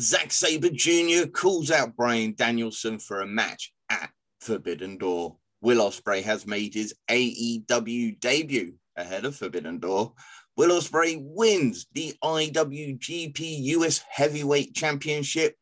Zack 0.00 0.32
Sabre 0.32 0.70
Jr. 0.70 1.26
calls 1.26 1.72
out 1.72 1.96
Bryan 1.96 2.34
Danielson 2.36 3.00
for 3.00 3.20
a 3.20 3.26
match 3.26 3.72
at 3.90 4.10
Forbidden 4.40 4.96
Door. 4.96 5.36
Will 5.60 5.78
Ospreay 5.78 6.22
has 6.22 6.46
made 6.46 6.72
his 6.72 6.94
AEW 7.10 8.20
debut 8.20 8.74
ahead 8.96 9.24
of 9.24 9.34
Forbidden 9.34 9.80
Door. 9.80 10.14
Will 10.56 10.70
Ospreay 10.70 11.16
wins 11.20 11.86
the 11.92 12.14
IWGP 12.22 13.38
US 13.40 14.00
Heavyweight 14.08 14.72
Championship. 14.72 15.56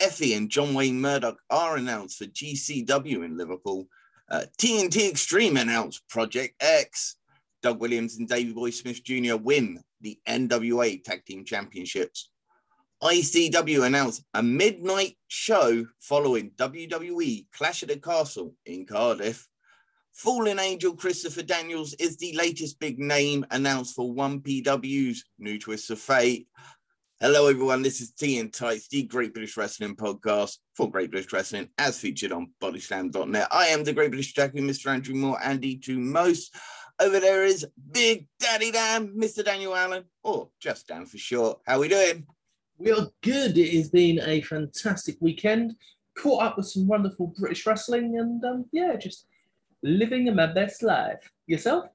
Effy 0.00 0.34
and 0.34 0.48
John 0.48 0.72
Wayne 0.72 1.00
Murdoch 1.00 1.38
are 1.50 1.76
announced 1.76 2.18
for 2.18 2.24
GCW 2.24 3.24
in 3.24 3.36
Liverpool. 3.36 3.88
Uh, 4.30 4.44
TNT 4.58 5.08
Extreme 5.08 5.58
announced 5.58 6.06
Project 6.08 6.54
X. 6.60 7.16
Doug 7.62 7.80
Williams 7.80 8.16
and 8.16 8.28
Davey 8.28 8.52
Boy 8.52 8.70
Smith 8.70 9.02
Jr. 9.02 9.36
win 9.36 9.82
the 10.00 10.18
NWA 10.26 11.02
Tag 11.02 11.24
Team 11.26 11.44
Championships. 11.44 12.30
ICW 13.02 13.86
announced 13.86 14.24
a 14.34 14.42
midnight 14.42 15.16
show 15.28 15.86
following 16.00 16.50
WWE 16.56 17.46
Clash 17.52 17.84
at 17.84 17.90
the 17.90 17.96
Castle 17.96 18.56
in 18.66 18.86
Cardiff. 18.86 19.46
Fallen 20.12 20.58
Angel 20.58 20.96
Christopher 20.96 21.44
Daniels 21.44 21.94
is 22.00 22.16
the 22.16 22.36
latest 22.36 22.80
big 22.80 22.98
name 22.98 23.46
announced 23.52 23.94
for 23.94 24.12
1PW's 24.12 25.24
New 25.38 25.60
Twist 25.60 25.90
of 25.90 26.00
Fate. 26.00 26.48
Hello, 27.20 27.46
everyone. 27.46 27.82
This 27.82 28.00
is 28.00 28.10
Tea 28.10 28.40
and 28.40 28.52
Tights, 28.52 28.88
the 28.88 29.04
Great 29.04 29.32
British 29.32 29.56
Wrestling 29.56 29.94
podcast 29.94 30.56
for 30.74 30.90
Great 30.90 31.12
British 31.12 31.32
Wrestling, 31.32 31.68
as 31.78 32.00
featured 32.00 32.32
on 32.32 32.50
bodyslam.net. 32.60 33.46
I 33.52 33.66
am 33.68 33.84
the 33.84 33.92
Great 33.92 34.10
British 34.10 34.32
Jackie, 34.32 34.60
Mr. 34.60 34.90
Andrew 34.90 35.14
Moore, 35.14 35.38
Andy 35.40 35.76
to 35.78 36.00
most. 36.00 36.52
Over 36.98 37.20
there 37.20 37.44
is 37.44 37.64
Big 37.92 38.26
Daddy 38.40 38.72
Dan, 38.72 39.14
Mr. 39.16 39.44
Daniel 39.44 39.76
Allen, 39.76 40.02
or 40.24 40.48
just 40.60 40.88
Dan 40.88 41.06
for 41.06 41.16
short. 41.16 41.60
How 41.64 41.76
are 41.76 41.80
we 41.80 41.86
doing? 41.86 42.26
We 42.78 42.92
are 42.92 43.08
good. 43.22 43.58
It 43.58 43.74
has 43.74 43.90
been 43.90 44.20
a 44.20 44.40
fantastic 44.42 45.16
weekend. 45.20 45.74
Caught 46.16 46.42
up 46.42 46.56
with 46.56 46.68
some 46.68 46.86
wonderful 46.86 47.34
British 47.38 47.66
wrestling, 47.66 48.18
and 48.18 48.44
um, 48.44 48.66
yeah, 48.72 48.96
just 48.96 49.26
living 49.82 50.32
my 50.34 50.46
best 50.46 50.82
life. 50.82 51.30
Yourself? 51.46 51.86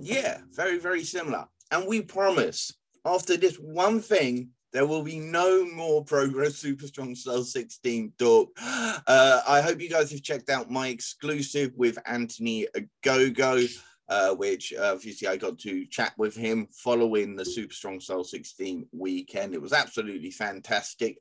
Yeah, 0.00 0.38
very, 0.52 0.78
very 0.78 1.04
similar. 1.04 1.46
And 1.70 1.86
we 1.86 2.02
promise 2.02 2.72
after 3.04 3.36
this 3.36 3.56
one 3.56 4.00
thing, 4.00 4.50
there 4.72 4.86
will 4.86 5.02
be 5.02 5.18
no 5.18 5.64
more 5.64 6.04
Progress 6.04 6.56
Super 6.56 6.86
Strong 6.86 7.14
Style 7.16 7.42
16 7.42 8.12
talk. 8.18 8.50
Uh, 9.06 9.40
I 9.48 9.60
hope 9.60 9.80
you 9.80 9.88
guys 9.88 10.10
have 10.10 10.22
checked 10.22 10.50
out 10.50 10.70
my 10.70 10.88
exclusive 10.88 11.72
with 11.76 11.98
Anthony 12.06 12.66
Ogogo, 12.76 13.66
uh, 14.10 14.34
which 14.34 14.74
uh, 14.76 14.92
obviously 14.92 15.28
I 15.28 15.36
got 15.36 15.58
to 15.60 15.86
chat 15.86 16.12
with 16.18 16.34
him 16.34 16.66
following 16.72 17.36
the 17.36 17.44
Super 17.44 17.72
Strong 17.72 18.00
Style 18.00 18.24
16 18.24 18.88
weekend. 18.92 19.54
It 19.54 19.62
was 19.62 19.72
absolutely 19.72 20.32
fantastic. 20.32 21.18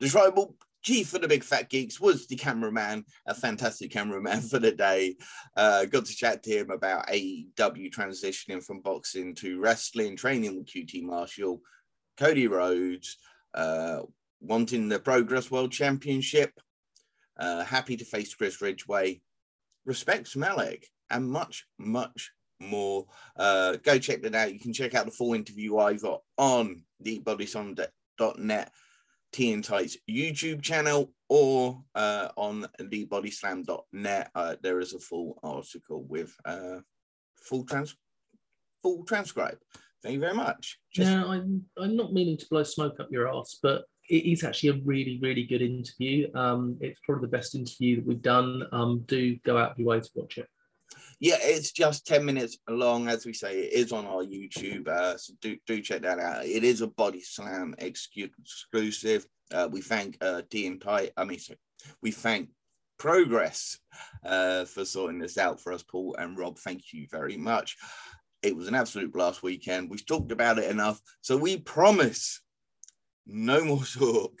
The 0.00 0.08
tribal 0.08 0.56
chief 0.82 1.08
for 1.08 1.18
the 1.18 1.28
big 1.28 1.44
fat 1.44 1.68
geeks 1.68 2.00
was 2.00 2.26
the 2.26 2.36
cameraman, 2.36 3.04
a 3.26 3.34
fantastic 3.34 3.90
cameraman 3.90 4.40
for 4.50 4.58
the 4.58 4.72
day. 4.72 5.16
Uh, 5.54 5.84
got 5.84 6.06
to 6.06 6.16
chat 6.16 6.42
to 6.44 6.50
him 6.50 6.70
about 6.70 7.08
AEW 7.08 7.92
transitioning 7.92 8.64
from 8.64 8.80
boxing 8.80 9.34
to 9.36 9.60
wrestling, 9.60 10.16
training 10.16 10.56
with 10.56 10.66
QT 10.66 11.02
Marshall, 11.02 11.60
Cody 12.16 12.48
Rhodes, 12.48 13.18
uh, 13.52 14.00
wanting 14.40 14.88
the 14.88 14.98
Progress 14.98 15.50
World 15.50 15.72
Championship, 15.72 16.52
uh, 17.38 17.64
happy 17.64 17.98
to 17.98 18.04
face 18.06 18.34
Chris 18.34 18.62
Ridgeway, 18.62 19.20
respects 19.84 20.36
Malik, 20.36 20.88
and 21.10 21.30
much, 21.30 21.66
much 21.78 22.32
more. 22.60 23.06
Uh, 23.36 23.76
go 23.76 23.98
check 23.98 24.22
that 24.22 24.34
out. 24.34 24.52
You 24.52 24.60
can 24.60 24.72
check 24.72 24.94
out 24.94 25.06
the 25.06 25.10
full 25.10 25.34
interview 25.34 25.78
I 25.78 25.94
got 25.94 26.22
on 26.36 26.82
the 27.00 27.20
bodyslam.net 27.20 28.72
YouTube 29.38 30.62
channel 30.62 31.12
or 31.28 31.82
uh, 31.94 32.28
on 32.36 32.66
thebodyslam.net. 32.80 34.30
Uh, 34.34 34.56
there 34.62 34.80
is 34.80 34.94
a 34.94 34.98
full 34.98 35.38
article 35.42 36.02
with 36.04 36.34
uh, 36.44 36.80
full 37.36 37.64
trans 37.64 37.96
full 38.82 39.04
transcribe. 39.04 39.58
Thank 40.02 40.14
you 40.14 40.20
very 40.20 40.34
much. 40.34 40.78
Just... 40.94 41.10
Now, 41.10 41.30
I'm, 41.30 41.64
I'm 41.76 41.94
not 41.94 42.12
meaning 42.12 42.38
to 42.38 42.46
blow 42.50 42.62
smoke 42.62 42.98
up 42.98 43.08
your 43.10 43.28
ass, 43.28 43.58
but 43.62 43.84
it 44.08 44.24
is 44.24 44.42
actually 44.42 44.70
a 44.70 44.82
really, 44.84 45.18
really 45.22 45.44
good 45.44 45.62
interview. 45.62 46.34
Um, 46.34 46.78
it's 46.80 46.98
probably 47.04 47.26
the 47.26 47.36
best 47.36 47.54
interview 47.54 47.96
that 47.96 48.06
we've 48.06 48.22
done. 48.22 48.62
Um, 48.72 49.04
do 49.06 49.36
go 49.44 49.58
out 49.58 49.72
of 49.72 49.78
your 49.78 49.88
way 49.88 50.00
to 50.00 50.08
watch 50.14 50.38
it 50.38 50.48
yeah, 51.20 51.36
it's 51.40 51.72
just 51.72 52.06
10 52.06 52.24
minutes 52.24 52.58
long, 52.68 53.08
as 53.08 53.26
we 53.26 53.32
say, 53.32 53.60
it 53.60 53.72
is 53.72 53.92
on 53.92 54.06
our 54.06 54.24
YouTube. 54.24 54.88
Uh, 54.88 55.16
so 55.16 55.34
do, 55.40 55.56
do 55.66 55.80
check 55.80 56.02
that 56.02 56.18
out. 56.18 56.44
It 56.44 56.64
is 56.64 56.80
a 56.80 56.86
Body 56.86 57.20
Slam 57.20 57.74
exclusive. 57.78 59.26
Uh, 59.52 59.68
we 59.70 59.80
thank 59.80 60.16
uh, 60.20 60.42
D 60.48 60.66
and 60.66 60.80
Ty, 60.80 61.10
I 61.16 61.24
mean, 61.24 61.38
sorry, 61.38 61.58
we 62.02 62.10
thank 62.10 62.48
Progress 62.98 63.78
uh, 64.26 64.66
for 64.66 64.84
sorting 64.84 65.18
this 65.18 65.38
out 65.38 65.58
for 65.58 65.72
us, 65.72 65.82
Paul 65.82 66.14
and 66.18 66.36
Rob. 66.36 66.58
Thank 66.58 66.92
you 66.92 67.06
very 67.10 67.38
much. 67.38 67.78
It 68.42 68.54
was 68.54 68.68
an 68.68 68.74
absolute 68.74 69.10
blast 69.10 69.42
weekend. 69.42 69.88
We've 69.88 70.04
talked 70.04 70.32
about 70.32 70.58
it 70.58 70.70
enough. 70.70 71.00
So 71.22 71.36
we 71.38 71.56
promise 71.56 72.42
no 73.26 73.64
more 73.64 73.84
talk 73.84 74.32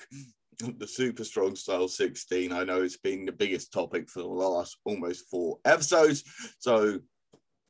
the 0.78 0.86
super 0.86 1.24
strong 1.24 1.56
style 1.56 1.88
16 1.88 2.52
i 2.52 2.64
know 2.64 2.82
it's 2.82 2.96
been 2.96 3.24
the 3.24 3.32
biggest 3.32 3.72
topic 3.72 4.08
for 4.08 4.20
the 4.20 4.28
last 4.28 4.78
almost 4.84 5.28
four 5.30 5.58
episodes 5.64 6.24
so 6.58 6.98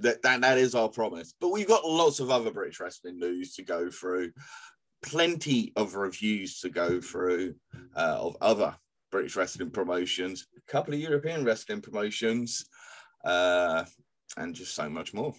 that, 0.00 0.22
that 0.22 0.40
that 0.40 0.56
is 0.56 0.74
our 0.74 0.88
promise. 0.88 1.34
But 1.38 1.50
we've 1.50 1.68
got 1.68 1.84
lots 1.84 2.20
of 2.20 2.30
other 2.30 2.50
british 2.50 2.80
wrestling 2.80 3.18
news 3.18 3.54
to 3.54 3.62
go 3.62 3.90
through 3.90 4.32
plenty 5.02 5.72
of 5.76 5.94
reviews 5.94 6.60
to 6.60 6.68
go 6.68 7.00
through 7.00 7.54
uh, 7.96 8.18
of 8.20 8.36
other 8.40 8.76
british 9.10 9.36
wrestling 9.36 9.70
promotions 9.70 10.46
a 10.56 10.72
couple 10.72 10.94
of 10.94 11.00
european 11.00 11.44
wrestling 11.44 11.80
promotions 11.80 12.64
uh, 13.24 13.84
and 14.36 14.54
just 14.54 14.74
so 14.74 14.88
much 14.88 15.12
more. 15.12 15.34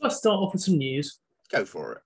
Let's 0.00 0.16
start 0.16 0.40
off 0.40 0.52
with 0.52 0.62
some 0.62 0.78
news? 0.78 1.20
Go 1.50 1.64
for 1.64 1.92
it. 1.92 2.02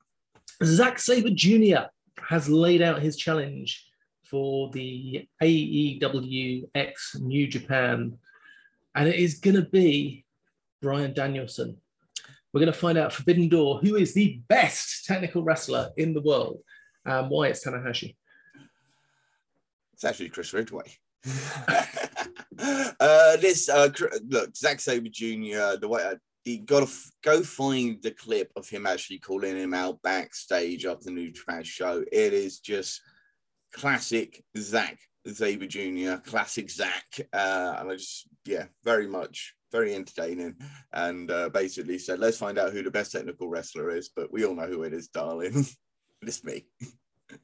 Zack 0.64 0.98
Sabre 0.98 1.30
Jr 1.30 1.86
has 2.20 2.48
laid 2.48 2.82
out 2.82 3.02
his 3.02 3.16
challenge 3.16 3.86
for 4.24 4.70
the 4.70 5.28
AEW 5.42 6.68
X 6.74 7.16
New 7.20 7.46
Japan, 7.46 8.18
and 8.94 9.08
it 9.08 9.16
is 9.16 9.38
going 9.38 9.56
to 9.56 9.62
be 9.62 10.24
Bryan 10.82 11.12
Danielson. 11.14 11.76
We're 12.52 12.60
going 12.60 12.72
to 12.72 12.78
find 12.78 12.96
out 12.96 13.12
Forbidden 13.12 13.48
Door 13.48 13.80
who 13.80 13.96
is 13.96 14.14
the 14.14 14.40
best 14.48 15.04
technical 15.04 15.42
wrestler 15.42 15.90
in 15.96 16.14
the 16.14 16.22
world 16.22 16.60
and 17.04 17.28
why 17.28 17.48
it's 17.48 17.64
Tanahashi. 17.64 18.16
It's 19.92 20.04
actually 20.04 20.30
Chris 20.30 20.52
Ridgeway. 20.52 20.90
uh, 22.58 23.36
this 23.38 23.68
uh, 23.68 23.90
look, 24.28 24.56
Zack 24.56 24.80
Sabre 24.80 25.08
Jr. 25.08 25.78
The 25.80 25.88
way 25.88 26.04
uh, 26.04 26.14
you 26.46 26.62
got 26.62 26.80
to 26.80 26.86
f- 26.86 27.10
go 27.24 27.42
find 27.42 28.00
the 28.02 28.12
clip 28.12 28.52
of 28.56 28.68
him 28.68 28.86
actually 28.86 29.18
calling 29.18 29.56
him 29.56 29.74
out 29.74 30.00
backstage 30.02 30.86
after 30.86 31.06
the 31.06 31.10
New 31.10 31.32
Japan 31.32 31.64
show. 31.64 32.04
It 32.12 32.32
is 32.32 32.60
just 32.60 33.00
classic 33.72 34.44
Zack 34.56 34.98
Sabre 35.26 35.66
Jr., 35.66 36.20
classic 36.24 36.70
Zack. 36.70 37.04
Uh, 37.32 37.74
and 37.78 37.90
I 37.90 37.96
just, 37.96 38.28
yeah, 38.44 38.66
very 38.84 39.08
much, 39.08 39.54
very 39.72 39.94
entertaining. 39.94 40.54
And 40.92 41.30
uh, 41.32 41.48
basically 41.48 41.98
said, 41.98 42.20
let's 42.20 42.38
find 42.38 42.58
out 42.58 42.72
who 42.72 42.84
the 42.84 42.92
best 42.92 43.10
technical 43.10 43.48
wrestler 43.48 43.90
is. 43.90 44.10
But 44.14 44.32
we 44.32 44.44
all 44.44 44.54
know 44.54 44.68
who 44.68 44.84
it 44.84 44.92
is, 44.92 45.08
darling. 45.08 45.66
it's 46.22 46.44
me. 46.44 46.66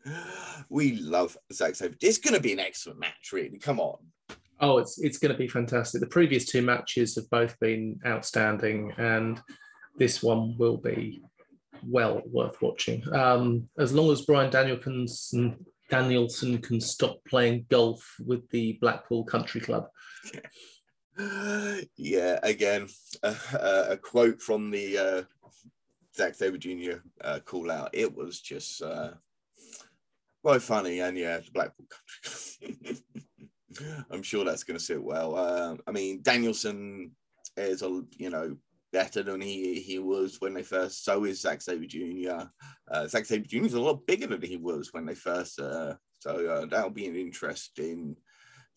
we 0.69 0.93
love 0.93 1.37
Zack 1.53 1.75
Sabre. 1.75 1.97
It's 2.01 2.19
going 2.19 2.35
to 2.35 2.41
be 2.41 2.53
an 2.53 2.61
excellent 2.61 3.01
match, 3.01 3.31
really. 3.33 3.59
Come 3.59 3.81
on. 3.81 3.99
Oh, 4.63 4.79
it's 4.79 5.01
it's 5.01 5.19
going 5.19 5.33
to 5.33 5.39
be 5.39 5.49
fantastic. 5.49 6.01
The 6.01 6.07
previous 6.07 6.47
two 6.47 6.63
matches 6.63 7.17
have 7.17 7.29
both 7.31 7.59
been 7.59 7.99
outstanding, 8.07 8.93
and 8.97 9.41
this 9.99 10.23
one 10.23 10.57
will 10.57 10.77
be 10.77 11.21
well 11.85 12.23
worth 12.27 12.63
watching. 12.63 13.03
Um, 13.13 13.69
as 13.77 13.93
long 13.93 14.11
as 14.13 14.23
Bryan 14.23 14.51
Danielson 14.51 15.67
Danielson 15.91 16.59
can 16.59 16.81
stop 16.81 17.19
playing 17.29 17.67
golf 17.69 18.17
with 18.25 18.49
the 18.51 18.79
Blackpool 18.81 19.25
Country 19.25 19.61
Club. 19.61 19.89
Yeah, 21.97 22.39
again, 22.43 22.89
uh, 23.23 23.35
a 23.91 23.99
quote 23.99 24.41
from 24.41 24.71
the 24.71 24.97
uh, 24.97 25.23
Zack 26.17 26.35
Sabre 26.35 26.57
Jr. 26.57 27.01
Uh, 27.21 27.39
call 27.45 27.71
out. 27.71 27.91
It 27.93 28.17
was 28.17 28.41
just 28.41 28.81
uh, 28.81 29.11
funny, 30.59 31.01
and 31.01 31.19
yeah, 31.19 31.37
the 31.37 31.51
Blackpool 31.53 31.87
Country 31.91 32.77
Club. 32.83 32.97
I'm 34.11 34.23
sure 34.23 34.45
that's 34.45 34.65
going 34.65 34.79
to 34.79 34.85
sit 34.85 35.03
well. 35.03 35.37
Uh, 35.37 35.77
I 35.87 35.91
mean, 35.91 36.21
Danielson 36.23 37.13
is 37.57 37.83
a 37.83 38.03
you 38.17 38.31
know 38.31 38.57
better 38.93 39.23
than 39.23 39.41
he 39.41 39.81
he 39.81 39.99
was 39.99 40.41
when 40.41 40.55
they 40.55 40.63
first. 40.63 41.05
So 41.05 41.25
is 41.25 41.41
Zack 41.41 41.63
Sabre 41.63 41.87
Jr. 41.87 42.45
Uh, 42.91 43.07
Zack 43.07 43.25
Sabre 43.25 43.47
Jr. 43.47 43.65
is 43.65 43.75
a 43.75 43.81
lot 43.81 44.07
bigger 44.07 44.27
than 44.27 44.43
he 44.43 44.57
was 44.57 44.93
when 44.93 45.07
they 45.07 45.15
first. 45.15 45.59
Uh, 45.59 45.95
so 46.19 46.47
uh, 46.47 46.67
that'll 46.67 46.91
be 46.91 47.07
an 47.07 47.17
interesting 47.17 48.17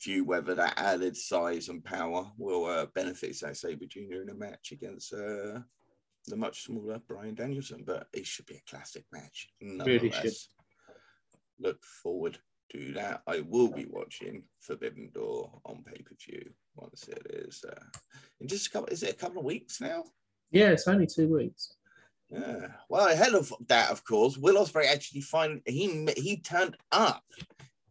view 0.04 0.26
whether 0.26 0.56
that 0.56 0.74
added 0.78 1.16
size 1.16 1.70
and 1.70 1.84
power 1.84 2.30
will 2.38 2.66
uh, 2.66 2.86
benefit 2.96 3.36
Zack 3.36 3.56
Sabre 3.56 3.86
Jr. 3.86 4.22
in 4.24 4.30
a 4.30 4.34
match 4.34 4.72
against 4.72 5.14
uh, 5.14 5.60
the 6.28 6.36
much 6.36 6.64
smaller 6.64 7.00
Bryan 7.08 7.36
Danielson. 7.36 7.84
But 7.86 8.08
it 8.14 8.26
should 8.26 8.46
be 8.46 8.56
a 8.56 8.70
classic 8.70 9.06
match. 9.12 9.50
Really 9.62 10.12
should. 10.12 10.34
look 11.60 11.84
forward 11.84 12.38
to 12.72 12.94
that. 12.94 13.22
I 13.28 13.42
will 13.42 13.70
be 13.70 13.86
watching 13.90 14.44
Forbidden 14.60 15.10
Door 15.14 15.62
on 15.66 15.84
pay 15.84 16.02
per 16.02 16.16
view 16.16 16.50
once 16.76 17.08
it 17.08 17.26
is 17.30 17.64
uh, 17.68 17.84
in 18.40 18.48
just 18.48 18.68
a 18.68 18.72
couple. 18.72 18.90
Is 18.90 19.04
it 19.04 19.12
a 19.12 19.16
couple 19.16 19.40
of 19.40 19.46
weeks 19.46 19.82
now? 19.82 20.04
Yeah, 20.52 20.70
it's 20.70 20.88
only 20.88 21.08
two 21.08 21.34
weeks. 21.34 21.76
Yeah. 22.30 22.68
Well, 22.90 23.08
ahead 23.08 23.34
of 23.34 23.52
that, 23.68 23.92
of 23.92 24.04
course, 24.04 24.38
Will 24.38 24.56
Ospreay 24.56 24.92
actually 24.92 25.22
find 25.22 25.62
he 25.66 26.08
he 26.18 26.38
turned 26.38 26.78
up 26.92 27.24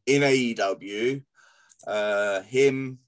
in 0.06 0.22
AEW. 0.22 1.22
Uh, 1.86 2.40
him, 2.42 2.98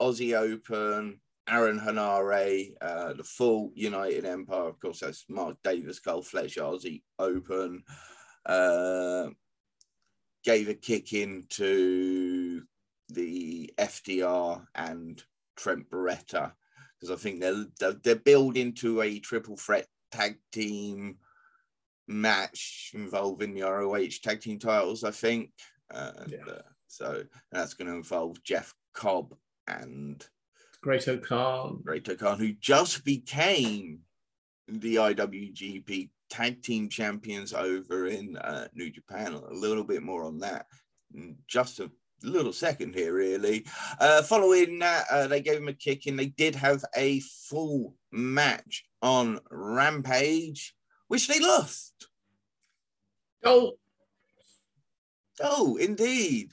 Aussie 0.00 0.34
Open, 0.34 1.20
Aaron 1.48 1.78
Henare, 1.78 2.72
uh, 2.80 3.12
the 3.12 3.24
full 3.24 3.72
United 3.74 4.24
Empire. 4.24 4.68
Of 4.68 4.80
course, 4.80 5.00
that's 5.00 5.24
Mark 5.28 5.56
Davis, 5.62 6.00
Carl 6.00 6.22
Fletcher, 6.22 6.62
Aussie 6.62 7.02
Open. 7.18 7.82
Uh, 8.44 9.28
gave 10.46 10.68
a 10.68 10.74
kick 10.74 11.12
into 11.12 12.62
the 13.10 13.74
FTR 13.76 14.64
and 14.74 15.22
Trent 15.56 15.90
Beretta 15.90 16.52
because 16.98 17.10
I 17.10 17.20
think 17.20 17.40
they're 17.40 17.92
they're 18.02 18.16
building 18.16 18.72
to 18.74 19.02
a 19.02 19.18
triple 19.18 19.56
threat 19.56 19.86
tag 20.12 20.38
team 20.52 21.16
match 22.08 22.92
involving 22.94 23.54
the 23.54 23.62
ROH 23.62 24.22
tag 24.22 24.40
team 24.40 24.58
titles. 24.58 25.04
I 25.04 25.10
think, 25.10 25.50
and, 25.90 26.32
yeah. 26.32 26.52
uh, 26.52 26.62
so 26.86 27.24
that's 27.50 27.74
going 27.74 27.90
to 27.90 27.96
involve 27.96 28.42
Jeff 28.42 28.72
Cobb 28.94 29.34
and 29.66 30.24
Great-O-Khan. 30.80 31.82
Great-O-Khan, 31.84 32.38
who 32.38 32.52
just 32.52 33.04
became 33.04 34.00
the 34.68 34.96
IWGP 34.96 36.10
tag 36.30 36.62
team 36.62 36.88
champions 36.88 37.52
over 37.52 38.06
in 38.06 38.36
uh, 38.36 38.68
New 38.74 38.90
Japan. 38.90 39.34
A 39.34 39.52
little 39.52 39.84
bit 39.84 40.02
more 40.02 40.24
on 40.24 40.38
that. 40.40 40.66
Just 41.46 41.80
a 41.80 41.90
little 42.22 42.52
second 42.52 42.94
here, 42.94 43.14
really. 43.14 43.66
Uh, 44.00 44.22
following 44.22 44.78
that, 44.80 45.06
uh, 45.10 45.26
they 45.26 45.40
gave 45.40 45.58
him 45.58 45.68
a 45.68 45.72
kick 45.72 46.06
and 46.06 46.18
they 46.18 46.26
did 46.26 46.54
have 46.54 46.84
a 46.96 47.20
full 47.20 47.94
match 48.12 48.84
on 49.02 49.38
Rampage, 49.50 50.74
which 51.08 51.28
they 51.28 51.40
lost. 51.40 52.08
Oh, 53.44 53.72
oh, 55.40 55.76
indeed. 55.76 56.50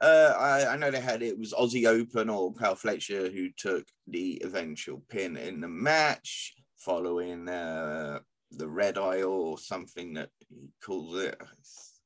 Uh, 0.00 0.34
I, 0.36 0.72
I, 0.72 0.76
know 0.76 0.90
they 0.90 1.00
had 1.00 1.22
it 1.22 1.38
was 1.38 1.52
Aussie 1.52 1.86
Open 1.86 2.28
or 2.28 2.52
Carl 2.52 2.74
Fletcher 2.74 3.30
who 3.30 3.50
took 3.56 3.86
the 4.08 4.42
eventual 4.44 5.00
pin 5.08 5.36
in 5.36 5.60
the 5.60 5.68
match 5.68 6.54
following 6.76 7.48
uh, 7.48 8.18
the 8.58 8.68
red 8.68 8.98
eye 8.98 9.22
or 9.22 9.58
something 9.58 10.14
that 10.14 10.30
he 10.48 10.70
calls 10.84 11.22
it. 11.22 11.40
It's 11.58 12.00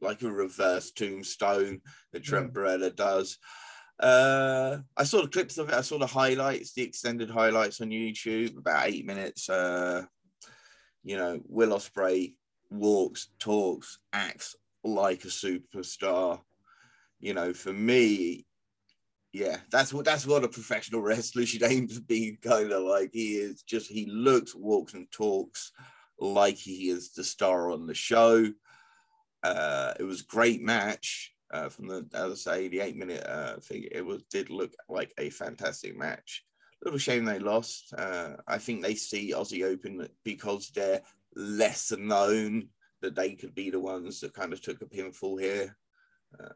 like 0.00 0.22
a 0.22 0.30
reverse 0.30 0.90
tombstone 0.90 1.80
that 2.12 2.24
Trent 2.24 2.52
mm. 2.52 2.54
Beretta 2.54 2.94
does. 2.94 3.38
Uh, 4.00 4.78
I 4.96 5.04
saw 5.04 5.22
the 5.22 5.28
clips 5.28 5.58
of 5.58 5.68
it. 5.68 5.74
I 5.74 5.82
saw 5.82 5.98
the 5.98 6.06
highlights, 6.06 6.72
the 6.72 6.82
extended 6.82 7.30
highlights 7.30 7.80
on 7.80 7.90
YouTube, 7.90 8.58
about 8.58 8.88
eight 8.88 9.06
minutes. 9.06 9.48
Uh, 9.48 10.04
you 11.04 11.16
know, 11.16 11.40
Will 11.46 11.76
Ospreay 11.76 12.34
walks, 12.70 13.28
talks, 13.38 13.98
acts 14.12 14.56
like 14.82 15.24
a 15.24 15.28
superstar 15.28 16.40
you 17.22 17.34
know, 17.34 17.54
for 17.54 17.72
me, 17.72 18.44
yeah, 19.32 19.58
that's 19.70 19.94
what 19.94 20.04
that's 20.04 20.26
what 20.26 20.44
a 20.44 20.48
professional 20.48 21.00
wrestler 21.02 21.46
should 21.46 21.62
aim 21.62 21.88
to 21.88 22.02
be. 22.02 22.36
Kind 22.42 22.72
of 22.72 22.82
like 22.82 23.10
he 23.14 23.36
is 23.36 23.62
just 23.62 23.90
he 23.90 24.06
looks, 24.06 24.54
walks, 24.54 24.92
and 24.92 25.10
talks 25.10 25.72
like 26.18 26.56
he 26.56 26.88
is 26.88 27.12
the 27.12 27.24
star 27.24 27.70
on 27.70 27.86
the 27.86 27.94
show. 27.94 28.46
Uh, 29.42 29.94
it 29.98 30.04
was 30.04 30.20
a 30.20 30.26
great 30.26 30.62
match 30.62 31.34
uh, 31.52 31.68
from 31.68 31.88
the 31.88 32.06
as 32.14 32.32
I 32.32 32.34
say 32.34 32.68
the 32.68 32.80
eight 32.80 32.96
minute 32.96 33.24
uh, 33.26 33.56
thing. 33.60 33.86
It 33.90 34.04
was 34.04 34.22
did 34.30 34.50
look 34.50 34.72
like 34.88 35.12
a 35.18 35.30
fantastic 35.30 35.96
match. 35.96 36.44
Little 36.84 36.98
shame 36.98 37.24
they 37.24 37.38
lost. 37.38 37.94
Uh, 37.96 38.36
I 38.46 38.58
think 38.58 38.82
they 38.82 38.94
see 38.94 39.32
Aussie 39.32 39.64
Open 39.64 40.08
because 40.24 40.70
they're 40.70 41.02
lesser 41.36 41.96
known 41.96 42.68
that 43.02 43.14
they 43.14 43.34
could 43.34 43.54
be 43.54 43.70
the 43.70 43.80
ones 43.80 44.20
that 44.20 44.34
kind 44.34 44.52
of 44.52 44.60
took 44.60 44.82
a 44.82 44.86
pinfall 44.86 45.40
here. 45.40 45.76
Uh, 46.38 46.48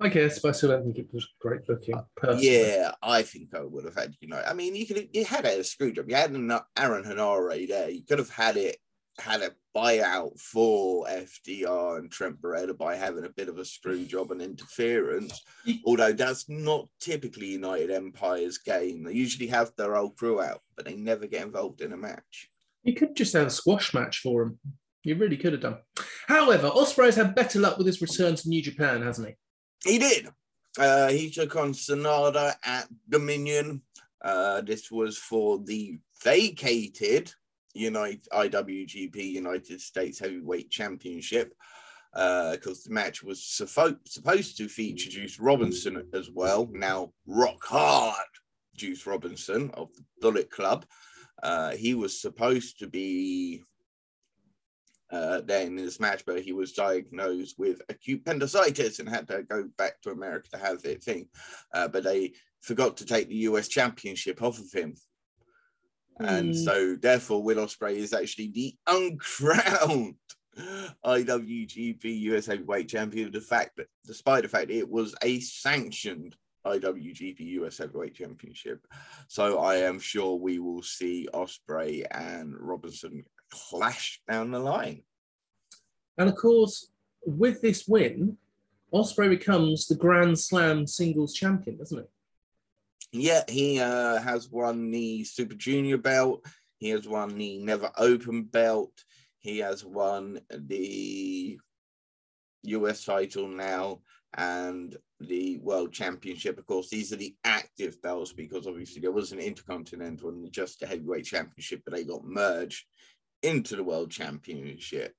I 0.00 0.08
guess, 0.08 0.40
but 0.40 0.48
I 0.48 0.52
still 0.52 0.70
don't 0.70 0.84
think 0.84 0.98
it 0.98 1.12
was 1.12 1.26
great 1.40 1.66
booking. 1.66 1.94
Personally. 2.16 2.50
Yeah, 2.50 2.92
I 3.02 3.22
think 3.22 3.54
I 3.54 3.62
would 3.62 3.84
have 3.84 3.94
had. 3.94 4.14
You 4.20 4.28
know, 4.28 4.42
I 4.46 4.52
mean, 4.52 4.74
you 4.74 4.86
could 4.86 5.08
you 5.12 5.24
had 5.24 5.44
a 5.44 5.62
screw 5.62 5.92
job. 5.92 6.08
You 6.08 6.16
had 6.16 6.32
an 6.32 6.50
Aaron 6.76 7.04
Henare 7.04 7.68
there. 7.68 7.90
You 7.90 8.02
could 8.02 8.18
have 8.18 8.30
had 8.30 8.56
it 8.56 8.78
had 9.18 9.42
a 9.42 9.52
buyout 9.76 10.38
for 10.40 11.06
FTR 11.06 11.98
and 11.98 12.10
Trent 12.10 12.40
Beretta 12.40 12.76
by 12.76 12.96
having 12.96 13.24
a 13.24 13.30
bit 13.30 13.48
of 13.48 13.58
a 13.58 13.64
screw 13.64 14.04
job 14.04 14.30
and 14.30 14.42
interference. 14.42 15.42
Although 15.86 16.12
that's 16.12 16.48
not 16.48 16.88
typically 17.00 17.46
United 17.46 17.90
Empire's 17.90 18.58
game. 18.58 19.04
They 19.04 19.12
usually 19.12 19.48
have 19.48 19.72
their 19.76 19.96
old 19.96 20.16
crew 20.16 20.40
out, 20.40 20.62
but 20.76 20.84
they 20.84 20.94
never 20.94 21.26
get 21.26 21.42
involved 21.46 21.80
in 21.80 21.92
a 21.92 21.96
match. 21.96 22.48
You 22.82 22.94
could 22.94 23.16
just 23.16 23.32
have 23.34 23.46
a 23.46 23.50
squash 23.50 23.94
match 23.94 24.18
for 24.18 24.42
him. 24.42 24.58
You 25.04 25.16
really 25.16 25.36
could 25.36 25.52
have 25.52 25.62
done. 25.62 25.78
However, 26.26 26.70
Ospreay's 26.70 27.16
had 27.16 27.34
better 27.34 27.58
luck 27.58 27.76
with 27.76 27.86
his 27.86 28.00
return 28.00 28.36
to 28.36 28.48
New 28.48 28.62
Japan, 28.62 29.02
hasn't 29.02 29.28
he? 29.28 29.34
He 29.84 29.98
did. 29.98 30.28
Uh, 30.78 31.08
he 31.08 31.30
took 31.30 31.54
on 31.56 31.72
Sanada 31.72 32.54
at 32.64 32.88
Dominion. 33.08 33.82
Uh, 34.22 34.62
this 34.62 34.90
was 34.90 35.18
for 35.18 35.58
the 35.58 35.98
vacated 36.22 37.32
United 37.74 38.26
IWGP 38.32 39.16
United 39.16 39.80
States 39.80 40.18
Heavyweight 40.18 40.70
Championship 40.70 41.52
because 42.12 42.86
uh, 42.86 42.88
the 42.88 42.94
match 42.94 43.22
was 43.22 43.44
supposed 43.44 44.56
to 44.56 44.68
feature 44.68 45.10
Juice 45.10 45.40
Robinson 45.40 46.06
as 46.14 46.30
well. 46.30 46.68
Now, 46.72 47.12
rock 47.26 47.62
hard 47.64 48.14
Juice 48.76 49.06
Robinson 49.06 49.70
of 49.74 49.94
the 49.94 50.04
Bullet 50.20 50.50
Club. 50.50 50.86
Uh, 51.42 51.72
he 51.72 51.94
was 51.94 52.20
supposed 52.20 52.78
to 52.78 52.86
be 52.86 53.62
uh, 55.14 55.40
then 55.42 55.68
in 55.68 55.76
this 55.76 56.00
match, 56.00 56.24
but 56.26 56.40
he 56.40 56.52
was 56.52 56.72
diagnosed 56.72 57.54
with 57.56 57.80
acute 57.88 58.22
appendicitis 58.22 58.98
and 58.98 59.08
had 59.08 59.28
to 59.28 59.44
go 59.44 59.68
back 59.78 60.00
to 60.02 60.10
America 60.10 60.48
to 60.50 60.58
have 60.58 60.84
it 60.84 61.04
thing. 61.04 61.28
Uh, 61.72 61.86
but 61.86 62.02
they 62.02 62.32
forgot 62.62 62.96
to 62.96 63.06
take 63.06 63.28
the 63.28 63.46
US 63.48 63.68
Championship 63.68 64.42
off 64.42 64.58
of 64.58 64.72
him. 64.72 64.94
Mm. 66.20 66.28
And 66.28 66.48
hmm. 66.48 66.60
so, 66.60 66.96
therefore, 66.96 67.42
Will 67.42 67.64
Ospreay 67.64 67.96
is 67.96 68.12
actually 68.12 68.48
the 68.48 68.74
uncrowned 68.88 70.16
IWGP 71.04 72.04
US 72.04 72.46
Heavyweight 72.46 72.88
Champion. 72.88 73.30
The 73.30 73.40
fact 73.40 73.76
that, 73.76 73.86
despite 74.04 74.42
the 74.42 74.48
fact 74.48 74.70
it 74.70 74.88
was 74.88 75.14
a 75.22 75.38
sanctioned 75.40 76.34
IWGP 76.66 77.38
US 77.60 77.78
Heavyweight 77.78 78.14
Championship, 78.14 78.84
so 79.28 79.58
I 79.58 79.76
am 79.76 80.00
sure 80.00 80.36
we 80.36 80.58
will 80.58 80.82
see 80.82 81.28
Ospreay 81.32 82.04
and 82.10 82.54
Robinson 82.58 83.24
clash 83.70 84.20
down 84.28 84.50
the 84.50 84.58
line. 84.58 85.02
And 86.18 86.28
of 86.28 86.36
course, 86.36 86.88
with 87.24 87.60
this 87.60 87.86
win, 87.88 88.36
Ospreay 88.92 89.28
becomes 89.28 89.86
the 89.86 89.96
Grand 89.96 90.38
Slam 90.38 90.86
singles 90.86 91.34
champion, 91.34 91.78
doesn't 91.78 91.98
it? 91.98 92.10
Yeah, 93.12 93.42
he 93.48 93.80
uh, 93.80 94.20
has 94.20 94.50
won 94.50 94.90
the 94.90 95.24
Super 95.24 95.54
Junior 95.54 95.98
belt. 95.98 96.44
He 96.78 96.90
has 96.90 97.06
won 97.08 97.36
the 97.36 97.58
Never 97.58 97.90
Open 97.96 98.44
belt. 98.44 98.92
He 99.40 99.58
has 99.58 99.84
won 99.84 100.40
the 100.50 101.58
US 102.62 103.04
title 103.04 103.48
now 103.48 104.00
and 104.36 104.96
the 105.20 105.58
World 105.58 105.92
Championship. 105.92 106.58
Of 106.58 106.66
course, 106.66 106.88
these 106.88 107.12
are 107.12 107.16
the 107.16 107.36
active 107.44 108.00
belts 108.02 108.32
because 108.32 108.66
obviously 108.66 109.00
there 109.00 109.12
was 109.12 109.32
an 109.32 109.38
Intercontinental 109.38 110.30
and 110.30 110.50
just 110.52 110.82
a 110.82 110.86
Heavyweight 110.86 111.24
Championship, 111.24 111.82
but 111.84 111.94
they 111.94 112.04
got 112.04 112.24
merged 112.24 112.84
into 113.44 113.76
the 113.76 113.84
World 113.84 114.10
Championship, 114.10 115.14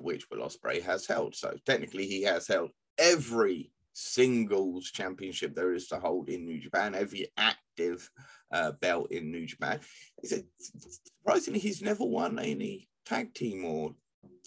which 0.00 0.28
Will 0.30 0.46
Ospreay 0.46 0.82
has 0.82 1.06
held. 1.06 1.34
So 1.34 1.54
technically, 1.64 2.06
he 2.06 2.22
has 2.22 2.46
held 2.46 2.70
every 2.98 3.70
singles 3.92 4.90
championship 4.90 5.54
there 5.54 5.72
is 5.72 5.88
to 5.88 5.98
hold 5.98 6.28
in 6.28 6.44
New 6.44 6.60
Japan, 6.60 6.94
every 6.94 7.28
active 7.36 8.08
uh, 8.52 8.72
belt 8.80 9.10
in 9.12 9.30
New 9.30 9.46
Japan. 9.46 9.80
Is 10.22 10.32
it 10.32 10.46
surprisingly 10.58 11.60
he's 11.60 11.82
never 11.82 12.04
won 12.04 12.38
any 12.38 12.88
tag 13.06 13.34
team 13.34 13.64
or 13.64 13.94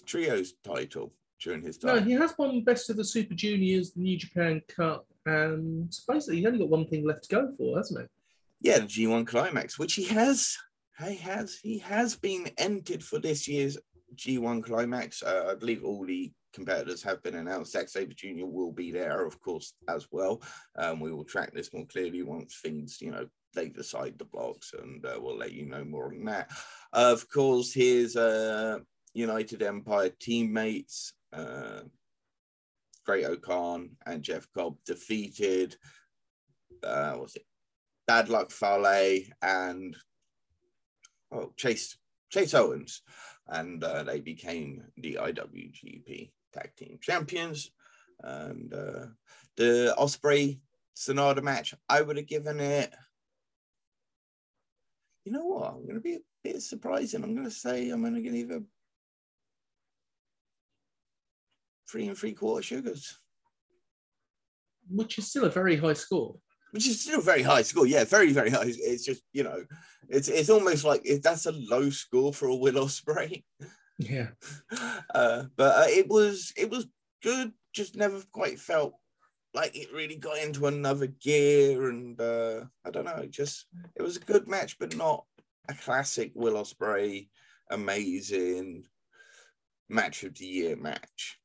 trios 0.06 0.54
title 0.64 1.14
during 1.42 1.62
his 1.62 1.78
time? 1.78 1.96
No, 1.96 2.02
he 2.02 2.14
has 2.14 2.34
won 2.38 2.64
Best 2.64 2.90
of 2.90 2.98
the 2.98 3.06
Super 3.06 3.34
Juniors, 3.34 3.92
the 3.92 4.02
New 4.02 4.18
Japan 4.18 4.62
Cup, 4.68 5.06
and 5.26 5.94
basically 6.08 6.38
he's 6.38 6.46
only 6.46 6.60
got 6.60 6.70
one 6.70 6.88
thing 6.88 7.06
left 7.06 7.24
to 7.24 7.36
go 7.36 7.54
for, 7.58 7.78
hasn't 7.78 8.02
he? 8.02 8.70
Yeah, 8.70 8.80
the 8.80 8.86
G1 8.86 9.28
Climax, 9.28 9.78
which 9.78 9.94
he 9.96 10.06
has 10.06 10.58
he 11.00 11.16
has 11.16 11.58
he 11.62 11.80
has 11.80 12.16
been 12.16 12.52
entered 12.58 13.04
for 13.04 13.20
this 13.20 13.48
year's 13.48 13.78
G1 14.16 14.64
Climax. 14.64 15.24
Uh, 15.24 15.50
I 15.52 15.56
believe 15.56 15.84
all 15.84 16.06
the 16.06 16.32
competitors 16.54 17.02
have 17.04 17.22
been 17.24 17.36
announced. 17.36 17.72
Zack 17.72 17.90
Sabre 17.90 18.14
Jr. 18.14 18.46
will 18.46 18.72
be 18.72 18.92
there, 18.92 19.26
of 19.26 19.42
course, 19.42 19.74
as 19.90 20.08
well. 20.12 20.42
Um, 20.78 21.00
we 21.00 21.12
will 21.12 21.24
track 21.24 21.52
this 21.54 21.74
more 21.74 21.86
clearly 21.88 22.22
once 22.22 22.60
things, 22.62 23.02
you 23.02 23.12
know, 23.12 23.28
they 23.56 23.70
decide 23.70 24.18
the 24.18 24.26
blocks, 24.26 24.74
and 24.80 25.06
uh, 25.06 25.18
we'll 25.20 25.38
let 25.38 25.54
you 25.54 25.66
know 25.66 25.84
more 25.84 26.14
on 26.14 26.26
that. 26.26 26.52
Uh, 26.94 27.12
of 27.12 27.30
course, 27.30 27.74
his 27.74 28.16
uh, 28.16 28.80
United 29.14 29.62
Empire 29.62 30.10
teammates. 30.20 31.14
Uh, 31.32 31.82
Great-O-Khan 33.06 33.90
and 34.06 34.24
Jeff 34.24 34.48
Cobb 34.56 34.78
defeated, 34.86 35.76
uh, 36.84 37.16
what's 37.16 37.36
it, 37.36 37.44
Bad 38.08 38.30
Luck 38.30 38.50
Fale 38.50 39.24
and 39.42 39.96
oh, 41.34 41.54
Chase 41.58 41.98
Chase 42.30 42.54
Owens, 42.54 43.02
and 43.48 43.84
uh, 43.84 44.04
they 44.04 44.20
became 44.20 44.84
the 44.98 45.20
IWGP 45.22 46.32
Tag 46.54 46.72
Team 46.76 46.98
Champions. 47.02 47.72
And 48.22 48.74
uh, 48.74 49.08
the 49.58 49.94
Ospreay 49.98 50.60
Sanada 50.96 51.44
match, 51.44 51.74
I 51.90 52.02
would 52.02 52.18
have 52.18 52.28
given 52.28 52.60
it. 52.60 52.94
You 55.26 55.32
know 55.32 55.46
what? 55.46 55.74
I'm 55.74 55.84
going 55.84 55.96
to 55.96 56.02
be 56.02 56.16
a 56.16 56.20
bit 56.44 56.62
surprising. 56.62 57.24
I'm 57.24 57.34
going 57.34 57.46
to 57.48 57.52
say 57.52 57.90
I'm 57.90 58.02
going 58.02 58.16
to 58.16 58.22
give 58.22 58.52
it 58.52 58.64
three 61.90 62.08
and 62.08 62.18
three 62.18 62.34
quarter 62.34 62.64
sugars, 62.64 63.20
which 64.90 65.18
is 65.18 65.28
still 65.28 65.46
a 65.46 65.50
very 65.50 65.76
high 65.76 65.94
score. 65.94 66.36
Which 66.74 66.88
is 66.88 67.02
still 67.02 67.22
very 67.22 67.44
high 67.44 67.62
score, 67.62 67.86
yeah, 67.86 68.04
very 68.04 68.34
very 68.34 68.50
high. 68.50 68.66
It's 68.66 69.06
just 69.06 69.22
you 69.32 69.44
know, 69.44 69.64
it's 70.10 70.28
it's 70.28 70.50
almost 70.50 70.84
like 70.84 71.02
it, 71.06 71.22
that's 71.22 71.46
a 71.46 71.52
low 71.52 71.92
score 71.92 72.34
for 72.34 72.48
a 72.48 72.56
Will 72.56 72.74
Ospreay. 72.74 73.44
Yeah, 74.00 74.30
uh, 75.14 75.44
but 75.56 75.78
uh, 75.78 75.90
it 75.90 76.08
was 76.10 76.52
it 76.58 76.72
was 76.72 76.88
good. 77.22 77.52
Just 77.74 77.96
never 77.96 78.24
quite 78.32 78.60
felt 78.60 78.96
like 79.54 79.76
it 79.76 79.94
really 79.94 80.16
got 80.16 80.40
into 80.40 80.66
another 80.66 81.06
gear, 81.06 81.90
and 81.90 82.20
uh, 82.20 82.62
I 82.84 82.90
don't 82.90 83.06
know. 83.06 83.28
Just 83.30 83.68
it 83.96 84.02
was 84.02 84.18
a 84.18 84.22
good 84.22 84.48
match, 84.48 84.80
but 84.80 84.98
not 84.98 85.26
a 85.70 85.76
classic 85.76 86.32
Will 86.34 86.56
Ospreay 86.56 87.28
amazing 87.70 88.86
match 89.90 90.24
of 90.24 90.36
the 90.38 90.46
year 90.46 90.76
match. 90.76 91.38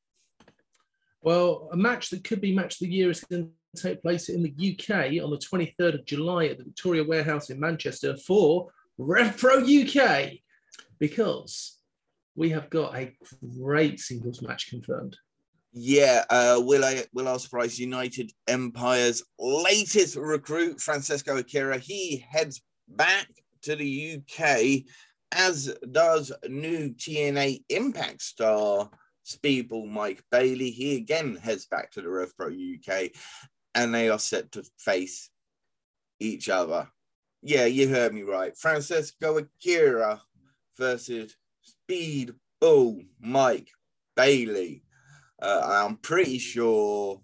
Well, 1.21 1.69
a 1.71 1.77
match 1.77 2.09
that 2.09 2.23
could 2.23 2.41
be 2.41 2.55
match 2.55 2.75
of 2.75 2.87
the 2.87 2.93
year 2.93 3.09
is 3.09 3.21
going 3.21 3.45
to 3.45 3.51
take 3.75 4.01
place 4.01 4.29
in 4.29 4.43
the 4.43 4.49
UK 4.51 5.23
on 5.23 5.29
the 5.29 5.37
23rd 5.37 5.95
of 5.95 6.05
July 6.05 6.47
at 6.47 6.57
the 6.57 6.63
Victoria 6.63 7.03
Warehouse 7.03 7.49
in 7.49 7.59
Manchester 7.59 8.17
for 8.17 8.69
RevPro 8.99 9.63
UK 9.63 10.39
because 10.99 11.77
we 12.35 12.49
have 12.49 12.69
got 12.69 12.95
a 12.95 13.15
great 13.59 13.99
singles 13.99 14.41
match 14.41 14.69
confirmed. 14.69 15.17
Yeah, 15.71 16.25
uh, 16.29 16.59
will 16.63 16.83
I 16.83 17.03
will 17.13 17.27
I 17.27 17.37
surprise 17.37 17.79
United 17.79 18.31
Empire's 18.47 19.23
latest 19.37 20.15
recruit, 20.15 20.81
Francesco 20.81 21.37
Akira. 21.37 21.77
He 21.77 22.25
heads 22.27 22.61
back 22.87 23.27
to 23.61 23.75
the 23.75 24.17
UK, 24.17 24.83
as 25.31 25.71
does 25.91 26.31
new 26.47 26.89
TNA 26.95 27.63
Impact 27.69 28.21
star 28.21 28.89
Speedball 29.23 29.87
Mike 29.87 30.23
Bailey. 30.31 30.71
He 30.71 30.97
again 30.97 31.35
heads 31.35 31.67
back 31.67 31.91
to 31.91 32.01
the 32.01 32.07
RevPro 32.07 32.51
UK 32.51 33.11
and 33.75 33.93
they 33.93 34.09
are 34.09 34.19
set 34.19 34.51
to 34.53 34.63
face 34.77 35.29
each 36.19 36.49
other. 36.49 36.87
Yeah, 37.41 37.65
you 37.65 37.87
heard 37.87 38.13
me 38.13 38.23
right. 38.23 38.57
Francesco 38.57 39.37
Akira 39.37 40.21
versus 40.77 41.35
Speedball 41.89 43.05
Mike 43.19 43.69
Bailey. 44.15 44.83
Uh, 45.41 45.61
I'm 45.63 45.95
pretty 45.97 46.37
sure, 46.37 47.21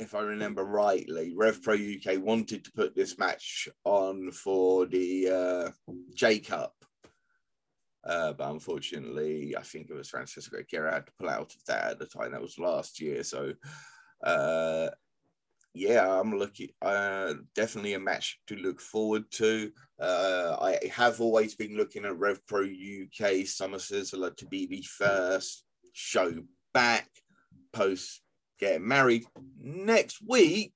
if 0.00 0.14
I 0.16 0.20
remember 0.20 0.64
rightly, 0.64 1.32
RevPro 1.38 2.16
UK 2.16 2.20
wanted 2.20 2.64
to 2.64 2.72
put 2.72 2.96
this 2.96 3.18
match 3.18 3.68
on 3.84 4.32
for 4.32 4.86
the 4.86 5.28
uh, 5.88 5.92
J 6.14 6.40
Cup 6.40 6.74
uh, 8.06 8.32
but 8.34 8.50
unfortunately, 8.50 9.56
I 9.56 9.62
think 9.62 9.88
it 9.88 9.94
was 9.94 10.10
Francisco 10.10 10.58
Guerra 10.70 10.92
had 10.92 11.06
to 11.06 11.12
pull 11.18 11.30
out 11.30 11.54
of 11.54 11.64
that 11.66 11.92
at 11.92 11.98
the 11.98 12.06
time. 12.06 12.32
That 12.32 12.42
was 12.42 12.58
last 12.58 13.00
year. 13.00 13.22
So, 13.22 13.54
uh, 14.22 14.88
yeah, 15.74 16.08
I'm 16.08 16.36
looking. 16.38 16.68
Uh, 16.80 17.34
definitely 17.54 17.94
a 17.94 18.00
match 18.00 18.38
to 18.46 18.56
look 18.56 18.80
forward 18.80 19.24
to. 19.32 19.70
Uh, 20.00 20.56
I 20.60 20.86
have 20.88 21.20
always 21.20 21.54
been 21.54 21.76
looking 21.76 22.04
at 22.04 22.18
Rev 22.18 22.38
Pro 22.46 22.62
UK 22.62 23.46
Summer 23.46 23.78
Sizzler 23.78 24.36
to 24.36 24.46
be 24.46 24.66
the 24.66 24.82
first 24.82 25.64
show 25.92 26.32
back 26.72 27.08
post 27.72 28.20
getting 28.58 28.86
married 28.86 29.24
next 29.60 30.20
week 30.26 30.74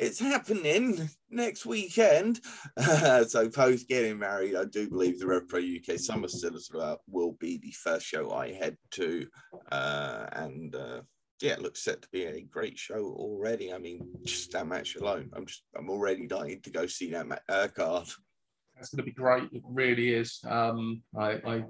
it's 0.00 0.18
happening 0.18 1.10
next 1.30 1.66
weekend. 1.66 2.40
So 3.28 3.48
post 3.50 3.88
getting 3.88 4.18
married, 4.18 4.56
I 4.56 4.64
do 4.64 4.88
believe 4.88 5.18
the 5.18 5.26
Rev 5.26 5.46
Pro 5.46 5.60
UK 5.60 5.98
Summer 5.98 6.26
Sizzler 6.28 6.96
will 7.06 7.32
be 7.32 7.58
the 7.58 7.72
first 7.72 8.06
show 8.06 8.32
I 8.32 8.52
head 8.52 8.76
to, 8.92 9.26
uh, 9.70 10.26
and 10.32 10.74
uh, 10.74 11.02
yeah, 11.40 11.52
it 11.52 11.62
looks 11.62 11.82
set 11.82 12.02
to 12.02 12.08
be 12.12 12.24
a 12.24 12.42
great 12.42 12.78
show 12.78 13.14
already. 13.16 13.72
I 13.72 13.78
mean, 13.78 14.06
just 14.24 14.52
that 14.52 14.66
match 14.66 14.96
alone, 14.96 15.30
I'm 15.34 15.46
just 15.46 15.62
I'm 15.76 15.90
already 15.90 16.26
dying 16.26 16.60
to 16.62 16.70
go 16.70 16.86
see 16.86 17.10
that 17.10 17.26
ma- 17.26 17.36
uh, 17.48 17.68
card. 17.74 18.08
That's 18.76 18.90
going 18.90 18.98
to 18.98 19.02
be 19.02 19.12
great. 19.12 19.44
It 19.52 19.62
really 19.64 20.14
is. 20.14 20.40
Um, 20.46 21.02
I, 21.18 21.32
I 21.46 21.64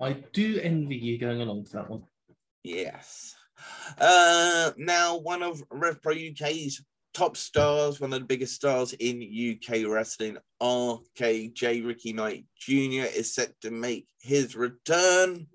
I 0.00 0.12
do 0.32 0.60
envy 0.60 0.96
you 0.96 1.18
going 1.18 1.40
along 1.40 1.64
to 1.66 1.72
that 1.72 1.90
one. 1.90 2.02
Yes. 2.62 3.34
Uh, 4.00 4.70
now, 4.76 5.16
one 5.16 5.42
of 5.42 5.62
Rev 5.70 6.00
Pro 6.00 6.14
UK's 6.14 6.84
top 7.14 7.36
stars, 7.36 8.00
one 8.00 8.12
of 8.12 8.20
the 8.20 8.26
biggest 8.26 8.54
stars 8.54 8.92
in 8.92 9.20
UK 9.20 9.88
wrestling, 9.88 10.38
RKJ 10.62 11.84
Ricky 11.84 12.12
Knight 12.12 12.44
Jr. 12.56 13.06
is 13.16 13.34
set 13.34 13.60
to 13.62 13.70
make 13.70 14.06
his 14.20 14.54
return 14.54 15.48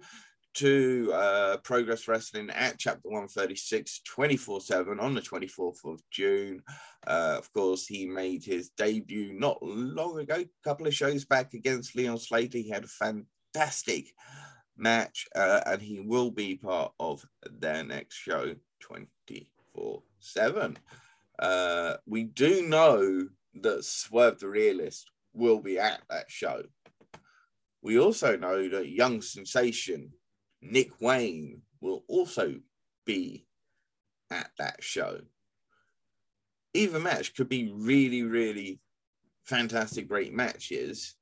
to 0.56 1.12
uh, 1.14 1.58
Progress 1.58 2.08
Wrestling 2.08 2.50
at 2.52 2.78
Chapter 2.78 3.10
136 3.10 4.02
24 4.06 4.62
7 4.62 5.00
on 5.00 5.16
the 5.16 5.22
24th 5.22 5.84
of 5.86 6.02
June. 6.12 6.62
Uh, 7.08 7.36
of 7.38 7.52
course, 7.54 7.86
he 7.88 8.06
made 8.06 8.44
his 8.44 8.70
debut 8.70 9.34
not 9.34 9.58
long 9.62 10.20
ago, 10.20 10.36
a 10.36 10.48
couple 10.64 10.88
of 10.88 10.94
shows 10.94 11.26
back 11.26 11.54
against 11.54 11.96
Leon 11.96 12.18
Slater. 12.18 12.58
He 12.58 12.70
had 12.70 12.84
a 12.84 12.88
fantastic 13.56 14.14
match, 14.78 15.28
uh, 15.36 15.62
and 15.66 15.82
he 15.82 16.00
will 16.00 16.32
be 16.32 16.56
part 16.56 16.94
of 17.00 17.26
their 17.60 17.84
next 17.84 18.16
show 18.16 18.56
24 18.82 20.04
7. 20.20 20.78
Uh, 21.40 21.96
we 22.06 22.24
do 22.24 22.68
know 22.68 23.28
that 23.56 23.84
Swerve 23.84 24.40
the 24.40 24.48
Realist 24.48 25.10
will 25.34 25.60
be 25.60 25.80
at 25.80 26.02
that 26.10 26.30
show. 26.30 26.64
We 27.82 28.00
also 28.00 28.38
know 28.38 28.70
that 28.70 28.90
young 28.90 29.22
sensation 29.22 30.12
Nick 30.64 31.02
Wayne 31.02 31.62
will 31.82 32.04
also 32.08 32.56
be 33.06 33.46
at 34.32 34.50
that 34.58 34.84
show. 34.84 35.20
Either 36.74 37.00
match 37.00 37.36
could 37.36 37.50
be 37.50 37.72
really, 37.74 38.24
really 38.24 38.80
fantastic, 39.46 40.08
great 40.08 40.34
matches. 40.34 41.16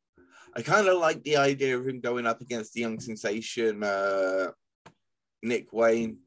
I 0.55 0.62
kind 0.62 0.88
of 0.88 0.98
like 0.98 1.24
the 1.24 1.38
idea 1.38 1.77
of 1.77 1.88
him 1.88 2.00
going 2.00 2.25
up 2.25 2.41
against 2.41 2.74
the 2.74 2.81
young 2.81 3.00
sensation 3.00 3.83
uh, 3.83 4.51
Nick 5.43 5.71
Wayne 5.74 6.17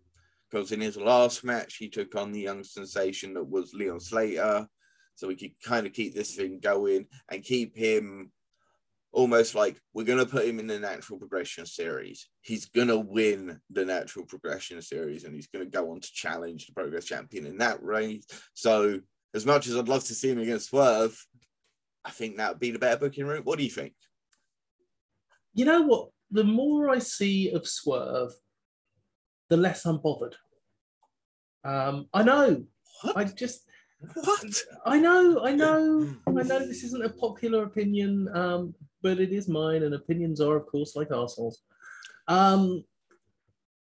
because 0.50 0.72
in 0.72 0.80
his 0.80 0.96
last 0.96 1.44
match 1.44 1.76
he 1.76 1.88
took 1.88 2.14
on 2.14 2.32
the 2.32 2.40
young 2.40 2.64
sensation 2.64 3.34
that 3.34 3.44
was 3.44 3.74
Leon 3.74 4.00
Slater. 4.00 4.66
So 5.16 5.28
we 5.28 5.36
could 5.36 5.52
kind 5.62 5.86
of 5.86 5.92
keep 5.92 6.14
this 6.14 6.34
thing 6.34 6.58
going 6.60 7.06
and 7.30 7.42
keep 7.42 7.76
him 7.76 8.32
almost 9.14 9.54
like 9.54 9.80
we're 9.94 10.04
going 10.04 10.18
to 10.18 10.26
put 10.26 10.44
him 10.44 10.58
in 10.58 10.66
the 10.66 10.78
natural 10.78 11.18
progression 11.18 11.64
series. 11.64 12.28
He's 12.42 12.66
going 12.66 12.88
to 12.88 12.98
win 12.98 13.60
the 13.70 13.84
natural 13.84 14.26
progression 14.26 14.82
series 14.82 15.24
and 15.24 15.34
he's 15.34 15.46
going 15.46 15.64
to 15.64 15.70
go 15.70 15.92
on 15.92 16.00
to 16.00 16.12
challenge 16.12 16.66
the 16.66 16.72
progress 16.72 17.04
champion 17.04 17.46
in 17.46 17.58
that 17.58 17.82
race. 17.82 18.26
So, 18.54 19.00
as 19.32 19.46
much 19.46 19.66
as 19.66 19.76
I'd 19.76 19.88
love 19.88 20.04
to 20.04 20.14
see 20.14 20.30
him 20.30 20.38
against 20.40 20.70
Swerve, 20.70 21.16
I 22.04 22.10
think 22.10 22.36
that 22.36 22.50
would 22.50 22.60
be 22.60 22.72
the 22.72 22.78
better 22.78 22.98
booking 22.98 23.26
route. 23.26 23.44
What 23.44 23.58
do 23.58 23.64
you 23.64 23.70
think? 23.70 23.94
You 25.54 25.64
know 25.64 25.82
what? 25.82 26.10
The 26.30 26.44
more 26.44 26.90
I 26.90 26.98
see 26.98 27.50
of 27.50 27.66
Swerve, 27.66 28.32
the 29.48 29.56
less 29.56 29.86
I'm 29.86 29.98
bothered. 29.98 30.36
Um, 31.64 32.08
I 32.12 32.22
know. 32.22 32.64
What? 33.02 33.16
I 33.16 33.24
just. 33.24 33.62
What? 34.14 34.44
I 34.84 34.98
know, 34.98 35.44
I 35.44 35.52
know, 35.52 36.14
I 36.26 36.30
know 36.30 36.58
this 36.66 36.84
isn't 36.84 37.04
a 37.04 37.08
popular 37.08 37.64
opinion, 37.64 38.28
um, 38.34 38.74
but 39.04 39.20
it 39.20 39.32
is 39.32 39.48
mine, 39.48 39.82
and 39.82 39.94
opinions 39.94 40.40
are, 40.40 40.56
of 40.56 40.66
course, 40.66 40.96
like 40.96 41.12
assholes. 41.12 41.60
Um, 42.26 42.82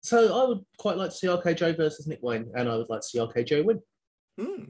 so 0.02 0.44
I 0.44 0.50
would 0.50 0.66
quite 0.78 0.98
like 0.98 1.12
to 1.12 1.16
see 1.16 1.28
RKJ 1.28 1.78
versus 1.78 2.08
Nick 2.08 2.24
Wayne, 2.24 2.52
and 2.56 2.68
I 2.68 2.76
would 2.76 2.90
like 2.90 3.02
to 3.02 3.08
see 3.08 3.20
RKJ 3.20 3.64
win. 3.64 3.80
Hmm. 4.40 4.64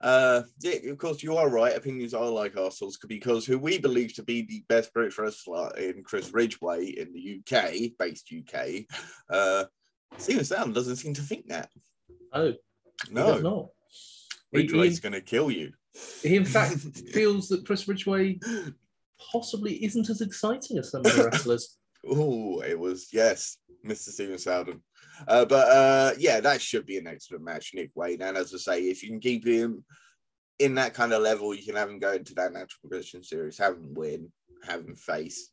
Uh, 0.00 0.42
yeah, 0.60 0.90
of 0.90 0.98
course, 0.98 1.22
you 1.22 1.36
are 1.36 1.48
right. 1.48 1.76
Opinions 1.76 2.12
are 2.12 2.28
like 2.28 2.56
assholes 2.56 2.98
because 3.06 3.46
who 3.46 3.56
we 3.56 3.78
believe 3.78 4.12
to 4.14 4.24
be 4.24 4.42
the 4.42 4.64
best 4.68 4.92
British 4.92 5.16
wrestler 5.16 5.70
in 5.76 6.02
Chris 6.02 6.34
Ridgeway 6.34 6.86
in 6.86 7.12
the 7.12 7.38
UK, 7.38 7.92
based 7.96 8.32
UK, 8.36 8.86
uh, 9.30 9.66
Steven 10.18 10.44
Sam 10.44 10.72
doesn't 10.72 10.96
seem 10.96 11.14
to 11.14 11.22
think 11.22 11.46
that. 11.48 11.70
Oh, 12.32 12.54
no, 13.12 13.38
not. 13.38 13.68
Ridgeway's 14.52 14.98
going 14.98 15.12
to 15.12 15.20
kill 15.20 15.52
you. 15.52 15.72
He, 16.22 16.34
in 16.34 16.44
fact, 16.44 16.78
feels 17.12 17.48
that 17.48 17.64
Chris 17.64 17.86
Ridgeway 17.86 18.40
possibly 19.32 19.84
isn't 19.84 20.10
as 20.10 20.20
exciting 20.20 20.78
as 20.78 20.90
some 20.90 21.04
of 21.04 21.14
the 21.16 21.24
wrestlers. 21.24 21.78
oh, 22.08 22.60
it 22.60 22.78
was 22.78 23.08
yes. 23.12 23.58
Mr. 23.84 24.10
Steven 24.10 24.38
Soudan. 24.38 24.82
Uh, 25.28 25.44
but 25.44 25.68
uh, 25.68 26.12
yeah, 26.18 26.40
that 26.40 26.60
should 26.60 26.86
be 26.86 26.98
an 26.98 27.06
excellent 27.06 27.44
match, 27.44 27.72
Nick 27.74 27.90
Wayne. 27.94 28.22
And 28.22 28.36
as 28.36 28.54
I 28.54 28.58
say, 28.58 28.82
if 28.84 29.02
you 29.02 29.10
can 29.10 29.20
keep 29.20 29.46
him 29.46 29.84
in 30.58 30.74
that 30.76 30.94
kind 30.94 31.12
of 31.12 31.22
level, 31.22 31.54
you 31.54 31.64
can 31.64 31.76
have 31.76 31.90
him 31.90 31.98
go 31.98 32.12
into 32.12 32.34
that 32.34 32.52
natural 32.52 32.78
progression 32.80 33.22
series, 33.22 33.58
have 33.58 33.74
him 33.74 33.94
win, 33.94 34.32
have 34.66 34.80
him 34.80 34.96
face 34.96 35.50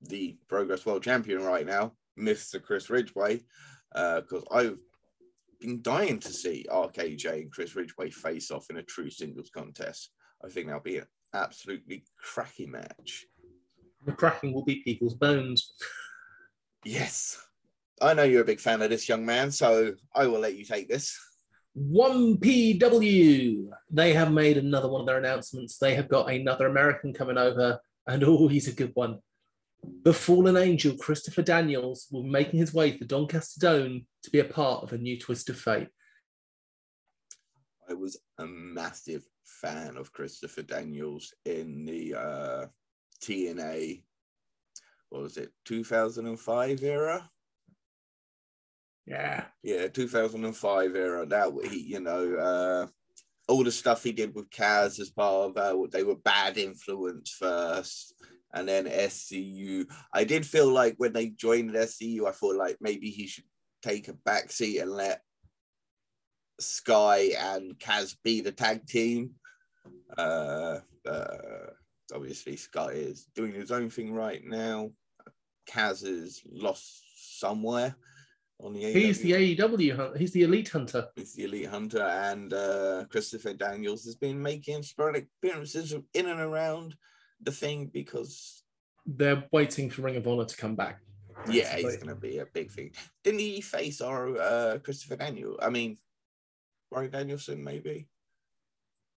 the 0.00 0.36
Progress 0.48 0.84
World 0.84 1.02
Champion 1.02 1.42
right 1.42 1.66
now, 1.66 1.92
Mr. 2.18 2.62
Chris 2.62 2.90
Ridgeway, 2.90 3.40
because 3.92 4.44
uh, 4.50 4.54
I've 4.54 4.78
been 5.60 5.82
dying 5.82 6.18
to 6.20 6.32
see 6.32 6.66
RKJ 6.70 7.42
and 7.42 7.52
Chris 7.52 7.76
Ridgeway 7.76 8.10
face 8.10 8.50
off 8.50 8.66
in 8.70 8.78
a 8.78 8.82
true 8.82 9.10
singles 9.10 9.50
contest. 9.54 10.10
I 10.44 10.48
think 10.48 10.66
that'll 10.66 10.82
be 10.82 10.98
an 10.98 11.06
absolutely 11.34 12.04
cracking 12.18 12.72
match. 12.72 13.26
The 14.06 14.12
cracking 14.12 14.52
will 14.52 14.64
be 14.64 14.82
people's 14.82 15.14
bones. 15.14 15.72
Yes. 16.84 17.40
I 18.00 18.14
know 18.14 18.24
you're 18.24 18.42
a 18.42 18.46
big 18.46 18.60
fan 18.60 18.82
of 18.82 18.90
this 18.90 19.08
young 19.08 19.24
man, 19.24 19.52
so 19.52 19.94
I 20.14 20.26
will 20.26 20.40
let 20.40 20.56
you 20.56 20.64
take 20.64 20.88
this. 20.88 21.18
1PW. 21.78 23.70
They 23.90 24.12
have 24.12 24.32
made 24.32 24.58
another 24.58 24.88
one 24.88 25.00
of 25.00 25.06
their 25.06 25.18
announcements. 25.18 25.78
They 25.78 25.94
have 25.94 26.08
got 26.08 26.30
another 26.30 26.66
American 26.66 27.14
coming 27.14 27.38
over, 27.38 27.78
and 28.06 28.24
oh, 28.24 28.48
he's 28.48 28.68
a 28.68 28.72
good 28.72 28.90
one. 28.94 29.18
The 30.02 30.12
fallen 30.12 30.56
angel, 30.56 30.96
Christopher 30.96 31.42
Daniels, 31.42 32.08
will 32.10 32.22
be 32.24 32.30
making 32.30 32.60
his 32.60 32.74
way 32.74 32.96
to 32.96 33.04
Doncaster 33.04 33.60
Dome 33.60 34.06
to 34.22 34.30
be 34.30 34.40
a 34.40 34.44
part 34.44 34.82
of 34.82 34.92
a 34.92 34.98
new 34.98 35.18
twist 35.18 35.48
of 35.48 35.58
fate. 35.58 35.88
I 37.88 37.94
was 37.94 38.16
a 38.38 38.46
massive 38.46 39.26
fan 39.44 39.96
of 39.96 40.12
Christopher 40.12 40.62
Daniels 40.62 41.34
in 41.44 41.84
the 41.84 42.14
uh, 42.14 42.66
TNA, 43.22 44.02
what 45.08 45.22
was 45.22 45.36
it, 45.36 45.52
2005 45.64 46.82
era? 46.82 47.30
Yeah. 49.06 49.44
Yeah, 49.62 49.88
2005 49.88 50.94
era. 50.94 51.26
That, 51.26 51.52
he, 51.70 51.80
you 51.80 52.00
know, 52.00 52.34
uh, 52.34 52.86
all 53.48 53.64
the 53.64 53.72
stuff 53.72 54.02
he 54.02 54.12
did 54.12 54.34
with 54.34 54.50
Kaz 54.50 55.00
as 55.00 55.10
part 55.10 55.50
of 55.50 55.56
uh, 55.56 55.86
they 55.90 56.04
were 56.04 56.16
bad 56.16 56.56
influence 56.56 57.30
first 57.30 58.14
and 58.54 58.68
then 58.68 58.86
SCU. 58.86 59.86
I 60.12 60.24
did 60.24 60.46
feel 60.46 60.70
like 60.70 60.94
when 60.98 61.12
they 61.12 61.28
joined 61.28 61.74
SCU, 61.74 62.26
I 62.26 62.32
thought 62.32 62.56
like 62.56 62.78
maybe 62.80 63.10
he 63.10 63.26
should 63.26 63.44
take 63.82 64.08
a 64.08 64.12
back 64.12 64.52
seat 64.52 64.78
and 64.78 64.90
let 64.90 65.22
Sky 66.62 67.30
and 67.38 67.78
Kaz 67.78 68.16
be 68.22 68.40
the 68.40 68.52
tag 68.52 68.86
team. 68.86 69.32
Uh, 70.16 70.78
uh, 71.08 71.66
obviously, 72.14 72.56
Sky 72.56 72.92
is 72.92 73.26
doing 73.34 73.52
his 73.52 73.70
own 73.70 73.90
thing 73.90 74.12
right 74.12 74.44
now. 74.44 74.90
Kaz 75.68 76.04
is 76.04 76.42
lost 76.50 77.02
somewhere 77.38 77.96
on 78.60 78.72
the 78.72 78.92
He's 78.92 79.20
the 79.20 79.32
AEW 79.32 80.16
He's 80.16 80.32
the 80.32 80.42
elite 80.42 80.68
hunter. 80.68 81.08
He's 81.16 81.34
the 81.34 81.44
elite 81.44 81.68
hunter, 81.68 82.02
and 82.02 82.52
uh, 82.52 83.04
Christopher 83.10 83.54
Daniels 83.54 84.04
has 84.04 84.14
been 84.14 84.40
making 84.40 84.82
sporadic 84.82 85.28
appearances 85.38 85.94
in 86.14 86.26
and 86.26 86.40
around 86.40 86.96
the 87.40 87.52
thing 87.52 87.86
because 87.92 88.62
they're 89.04 89.44
waiting 89.52 89.90
for 89.90 90.02
Ring 90.02 90.16
of 90.16 90.26
Honor 90.26 90.44
to 90.44 90.56
come 90.56 90.76
back. 90.76 91.00
Yeah, 91.50 91.74
he's 91.76 91.96
going 91.96 92.08
to 92.08 92.14
be 92.14 92.38
a 92.38 92.46
big 92.46 92.70
thing. 92.70 92.92
Didn't 93.24 93.40
he 93.40 93.60
face 93.60 94.00
our 94.00 94.36
uh, 94.36 94.78
Christopher 94.78 95.16
Daniel? 95.16 95.58
I 95.60 95.70
mean, 95.70 95.98
Bryan 96.92 97.10
Danielson, 97.10 97.64
maybe. 97.64 98.06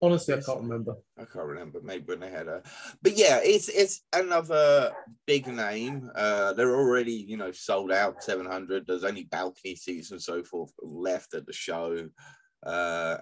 Honestly, 0.01 0.33
I 0.33 0.41
can't 0.41 0.61
remember. 0.61 0.95
I 1.17 1.25
can't 1.25 1.45
remember. 1.45 1.79
Maybe 1.81 2.03
when 2.05 2.19
they 2.19 2.29
had 2.29 2.47
a, 2.47 2.61
but 3.01 3.17
yeah, 3.17 3.39
it's 3.41 3.69
it's 3.69 4.01
another 4.13 4.91
big 5.25 5.47
name. 5.47 6.11
Uh, 6.15 6.53
they're 6.53 6.75
already 6.75 7.13
you 7.13 7.37
know 7.37 7.51
sold 7.51 7.91
out 7.91 8.23
seven 8.23 8.45
hundred. 8.45 8.85
There's 8.85 9.05
only 9.05 9.23
balcony 9.23 9.75
seats 9.75 10.11
and 10.11 10.21
so 10.21 10.43
forth 10.43 10.71
left 10.81 11.33
at 11.33 11.45
the 11.45 11.53
show, 11.53 12.09
uh, 12.65 13.17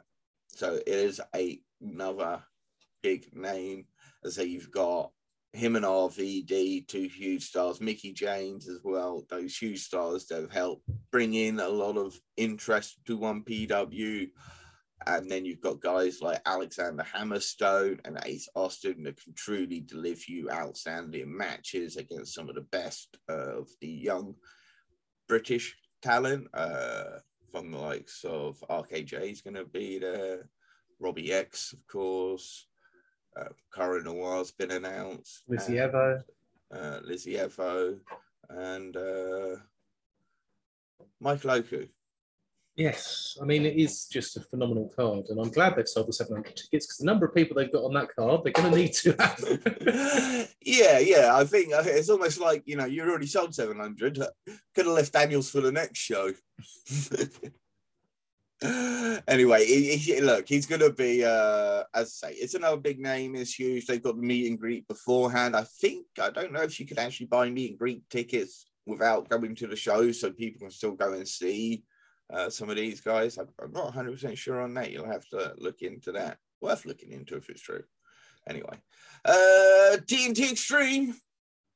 so 0.48 0.74
it 0.76 0.88
is 0.88 1.22
a, 1.36 1.60
another 1.82 2.44
big 3.04 3.36
name. 3.36 3.86
As 4.26 4.38
I 4.38 4.44
say, 4.44 4.50
you've 4.50 4.72
got 4.72 5.12
him 5.54 5.76
and 5.76 5.86
RVD, 5.86 6.88
two 6.88 7.08
huge 7.08 7.44
stars, 7.44 7.80
Mickie 7.80 8.12
James 8.12 8.68
as 8.68 8.80
well. 8.84 9.24
Those 9.30 9.56
huge 9.56 9.84
stars 9.84 10.26
that 10.28 10.42
have 10.42 10.52
helped 10.52 10.84
bring 11.12 11.36
in 11.36 11.60
a 11.60 11.70
lot 11.70 11.96
of 11.96 12.20
interest 12.38 12.98
to 13.06 13.18
1PW. 13.20 14.30
And 15.06 15.30
then 15.30 15.46
you've 15.46 15.62
got 15.62 15.82
guys 15.82 16.22
like 16.22 16.42
Alexander 16.46 17.04
Hammerstone 17.04 18.00
and 18.06 18.20
Ace 18.26 18.50
Austin 18.56 19.04
that 19.04 19.22
can 19.22 19.34
truly 19.36 19.82
deliver 19.82 20.24
you 20.28 20.50
outstanding 20.50 21.36
matches 21.36 21.98
against 21.98 22.34
some 22.34 22.50
of 22.50 22.56
the 22.56 22.62
best 22.62 23.18
of 23.30 23.68
the 23.80 23.89
young 23.89 24.34
British 25.28 25.76
talent. 26.02 26.48
Uh, 26.54 27.20
from 27.52 27.70
the 27.70 27.78
likes 27.78 28.24
of 28.24 28.63
RKJ 28.68 29.32
is 29.32 29.42
going 29.42 29.54
to 29.54 29.66
be 29.66 30.00
there, 30.00 30.50
Robbie 31.00 31.32
X, 31.32 31.74
of 31.74 31.86
course. 31.86 32.66
Uh, 33.36 33.50
Cara 33.74 34.04
Noir's 34.04 34.52
been 34.52 34.72
announced. 34.72 35.43
Lizzy 35.48 35.78
and, 35.78 35.91
Evo. 35.91 36.24
Uh, 36.74 37.00
Lizzy 37.04 37.36
Evo 37.36 38.00
and 38.50 38.96
uh, 38.96 39.56
Michael 41.19 41.52
Oku. 41.52 41.88
Yes, 42.76 43.38
I 43.39 43.46
mean 43.46 43.65
it 43.65 43.76
is 43.76 44.08
just 44.08 44.36
a 44.36 44.41
phenomenal 44.41 44.91
card, 44.96 45.26
and 45.30 45.39
I'm 45.39 45.52
glad 45.52 45.76
they've 45.76 45.88
sold 45.88 46.08
the 46.08 46.13
700 46.13 46.56
tickets 46.56 46.88
because 46.88 46.98
the 46.98 47.06
number 47.06 47.28
of 47.28 47.36
people 47.36 47.56
they've 47.56 47.72
got 47.72 47.84
on 47.84 47.93
that 47.93 48.15
card, 48.15 48.41
they're 48.43 48.52
going 48.52 48.72
to 48.72 48.76
need 48.76 48.93
to 48.93 49.15
have. 49.19 50.50
yeah, 50.62 50.98
yeah, 50.98 51.36
I 51.36 51.43
think 51.43 51.69
it's 51.72 52.10
almost 52.10 52.39
like 52.39 52.63
you 52.65 52.76
know 52.76 52.86
you're 52.86 53.08
already 53.08 53.28
sold 53.28 53.54
700. 53.54 54.17
Could 54.74 54.86
have 54.86 54.88
left 54.88 55.13
Daniels 55.13 55.52
for 55.52 55.62
the 55.62 55.72
next 55.72 56.00
show. 56.00 56.32
anyway, 59.28 59.65
he, 59.65 59.95
he, 59.97 60.21
look, 60.21 60.47
he's 60.47 60.65
going 60.65 60.82
to 60.82 60.91
be, 60.91 61.23
uh, 61.23 61.84
as 61.93 62.19
I 62.23 62.30
say, 62.30 62.34
it's 62.34 62.54
another 62.54 62.78
big 62.78 62.99
name. 62.99 63.36
It's 63.36 63.58
huge. 63.58 63.86
They've 63.86 64.02
got 64.02 64.15
the 64.15 64.21
meet 64.21 64.49
and 64.49 64.60
greet 64.60 64.88
beforehand. 64.88 65.56
I 65.56 65.63
think, 65.63 66.06
I 66.21 66.30
don't 66.30 66.54
know 66.54 66.62
if 66.62 66.80
you 66.80 66.86
could 66.86 66.99
actually 66.99 67.28
buy 67.28 67.49
meet 67.49 67.71
and 67.71 67.80
greet 67.80 68.10
tickets 68.10 68.65
without 68.86 69.30
going 69.30 69.56
to 69.56 69.67
the 69.67 69.76
show 69.76 70.12
so 70.12 70.32
people 70.32 70.62
can 70.62 70.71
still 70.71 70.93
go 70.93 71.13
and 71.13 71.28
see 71.28 71.84
uh, 72.32 72.49
some 72.49 72.69
of 72.69 72.76
these 72.76 73.02
guys. 73.02 73.38
I'm, 73.38 73.47
I'm 73.62 73.71
not 73.71 73.93
100% 73.93 74.38
sure 74.38 74.62
on 74.62 74.73
that. 74.76 74.91
You'll 74.91 75.06
have 75.06 75.28
to 75.30 75.54
look 75.58 75.82
into 75.82 76.12
that. 76.13 76.38
Worth 76.62 76.86
looking 76.86 77.12
into 77.12 77.36
if 77.36 77.49
it's 77.49 77.62
true. 77.62 77.84
Anyway, 78.47 78.78
uh, 79.26 79.97
TNT 80.06 80.52
Extreme 80.52 81.15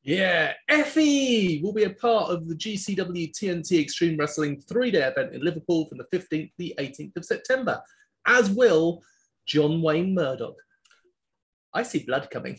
yeah, 0.08 0.54
Effy 0.72 1.62
will 1.62 1.74
be 1.74 1.84
a 1.84 1.89
part 1.89 2.32
of 2.32 2.48
the 2.48 2.56
GCW 2.56 3.30
TNT 3.30 3.82
Extreme 3.82 4.17
Wrestling 4.17 4.62
three 4.62 4.89
day 4.89 5.02
event 5.04 5.36
in 5.36 5.43
Liverpool 5.43 5.86
from 5.86 5.98
the 5.98 6.17
15th 6.17 6.48
to 6.48 6.58
the 6.58 6.74
18th 6.80 7.17
of 7.17 7.26
September, 7.26 7.82
as 8.26 8.50
will 8.50 9.04
John 9.46 9.82
Wayne 9.82 10.15
Murdoch. 10.15 10.56
I 11.74 11.84
see 11.84 12.04
blood 12.04 12.30
coming. 12.32 12.58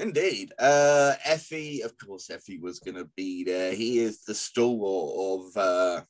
Indeed. 0.00 0.52
Uh, 0.58 1.14
Effy, 1.26 1.82
of 1.82 1.94
course, 1.96 2.28
Effy 2.28 2.60
was 2.60 2.78
going 2.78 2.96
to 2.96 3.08
be 3.16 3.42
there. 3.42 3.72
He 3.72 3.98
is 3.98 4.24
the 4.24 4.34
stalwart 4.34 5.40
of 5.40 5.56
uh, 5.56 6.02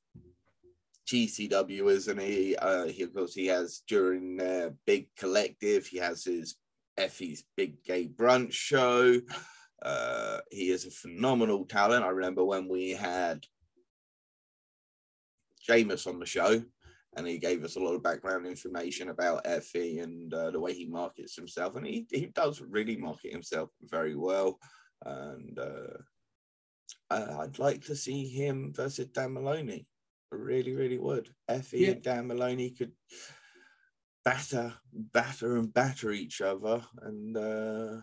GCW, 1.07 1.93
isn't 1.93 2.21
he? 2.21 2.57
Uh, 2.57 2.87
he? 2.87 3.05
Of 3.05 3.15
course, 3.15 3.35
he 3.35 3.47
has 3.47 3.85
during 3.87 4.41
uh, 4.41 4.71
Big 4.85 5.07
Collective, 5.17 5.87
he 5.87 5.99
has 5.99 6.25
his 6.25 6.57
Effy's 6.99 7.45
Big 7.57 7.85
Gay 7.85 8.09
Brunch 8.09 8.53
show. 8.53 9.21
Uh, 9.83 10.39
he 10.51 10.71
is 10.71 10.87
a 10.87 10.91
phenomenal 10.91 11.65
talent. 11.65 12.05
I 12.05 12.09
remember 12.09 12.45
when 12.45 12.69
we 12.69 12.91
had 12.91 13.47
Jameis 15.69 16.07
on 16.07 16.19
the 16.19 16.27
show, 16.27 16.63
and 17.17 17.27
he 17.27 17.39
gave 17.39 17.65
us 17.65 17.77
a 17.77 17.81
lot 17.81 17.95
of 17.95 18.03
background 18.03 18.47
information 18.47 19.09
about 19.09 19.45
Effy 19.45 20.03
and 20.03 20.33
uh, 20.33 20.51
the 20.51 20.61
way 20.61 20.73
he 20.73 20.87
markets 20.87 21.35
himself, 21.35 21.77
and 21.77 21.87
he 21.87 22.07
he 22.11 22.27
does 22.27 22.61
really 22.61 22.97
market 22.97 23.33
himself 23.33 23.71
very 23.83 24.15
well. 24.15 24.59
And 25.05 25.59
uh, 25.59 25.99
I'd 27.11 27.59
like 27.59 27.85
to 27.87 27.97
see 27.97 28.29
him 28.29 28.73
versus 28.75 29.07
Dan 29.07 29.33
Maloney. 29.33 29.87
I 30.33 30.37
really, 30.37 30.75
really 30.75 30.99
would. 30.99 31.29
Effy 31.51 31.81
yeah. 31.81 31.89
and 31.91 32.03
Dan 32.03 32.27
Maloney 32.29 32.71
could 32.71 32.93
batter, 34.25 34.75
batter, 34.93 35.57
and 35.57 35.73
batter 35.73 36.13
each 36.13 36.41
other, 36.41 36.83
and 37.03 37.37
uh, 37.37 37.97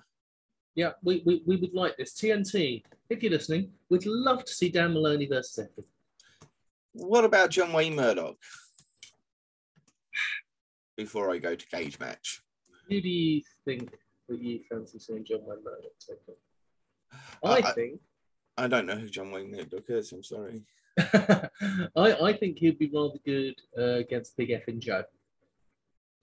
yeah, 0.77 0.91
we, 1.03 1.23
we, 1.25 1.41
we 1.47 1.55
would 1.55 1.73
like 1.73 1.97
this. 1.97 2.13
TNT, 2.13 2.83
if 3.09 3.23
you're 3.23 3.31
listening, 3.31 3.71
we'd 3.89 4.05
love 4.05 4.45
to 4.45 4.53
see 4.53 4.69
Dan 4.69 4.93
Maloney 4.93 5.25
versus 5.25 5.65
Effy. 5.65 5.83
What 6.93 7.25
about 7.25 7.49
John 7.49 7.73
Wayne 7.73 7.95
Murdoch? 7.95 8.37
Before 10.95 11.31
I 11.31 11.39
go 11.39 11.55
to 11.55 11.67
cage 11.67 11.99
match. 11.99 12.43
Who 12.89 13.01
do 13.01 13.09
you 13.09 13.41
think 13.65 13.89
that 14.29 14.39
you 14.39 14.59
fancy 14.69 14.99
seeing 14.99 15.25
John 15.25 15.39
Wayne 15.45 15.63
Murdoch 15.63 15.97
take 15.99 16.19
on? 17.43 17.51
I, 17.51 17.69
I 17.69 17.71
think. 17.71 17.99
I 18.55 18.67
don't 18.67 18.85
know 18.85 18.97
who 18.97 19.09
John 19.09 19.31
Wayne 19.31 19.49
Murdoch 19.49 19.89
is. 19.89 20.11
I'm 20.11 20.23
sorry. 20.23 20.61
I, 20.99 21.49
I 21.95 22.33
think 22.33 22.59
he'd 22.59 22.77
be 22.77 22.91
rather 22.93 23.17
good 23.25 23.55
uh, 23.75 23.97
against 23.97 24.37
Big 24.37 24.51
F 24.51 24.67
and 24.67 24.79
Joe. 24.79 25.03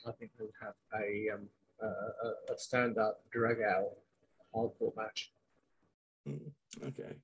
I 0.07 0.13
think 0.13 0.31
he 0.39 0.45
would 0.45 0.53
have 0.63 0.75
a, 0.95 1.35
um, 1.35 1.49
uh, 1.83 1.87
a, 1.89 2.53
a 2.53 2.59
stand 2.59 2.99
up, 2.99 3.21
drag 3.33 3.57
out 3.61 3.91
hardcore 4.55 4.93
match. 4.97 5.31
Mm, 6.29 6.51
Okay. 6.89 7.15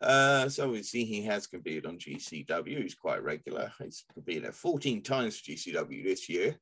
Uh, 0.00 0.48
so 0.48 0.70
we 0.70 0.82
see 0.82 1.04
he 1.04 1.22
has 1.22 1.46
competed 1.46 1.86
on 1.86 1.98
GCW. 1.98 2.82
He's 2.82 2.94
quite 2.94 3.22
regular. 3.22 3.72
He's 3.82 4.04
competed 4.12 4.44
at 4.44 4.54
14 4.54 5.02
times 5.02 5.38
for 5.40 5.50
GCW 5.50 6.04
this 6.04 6.28
year. 6.28 6.56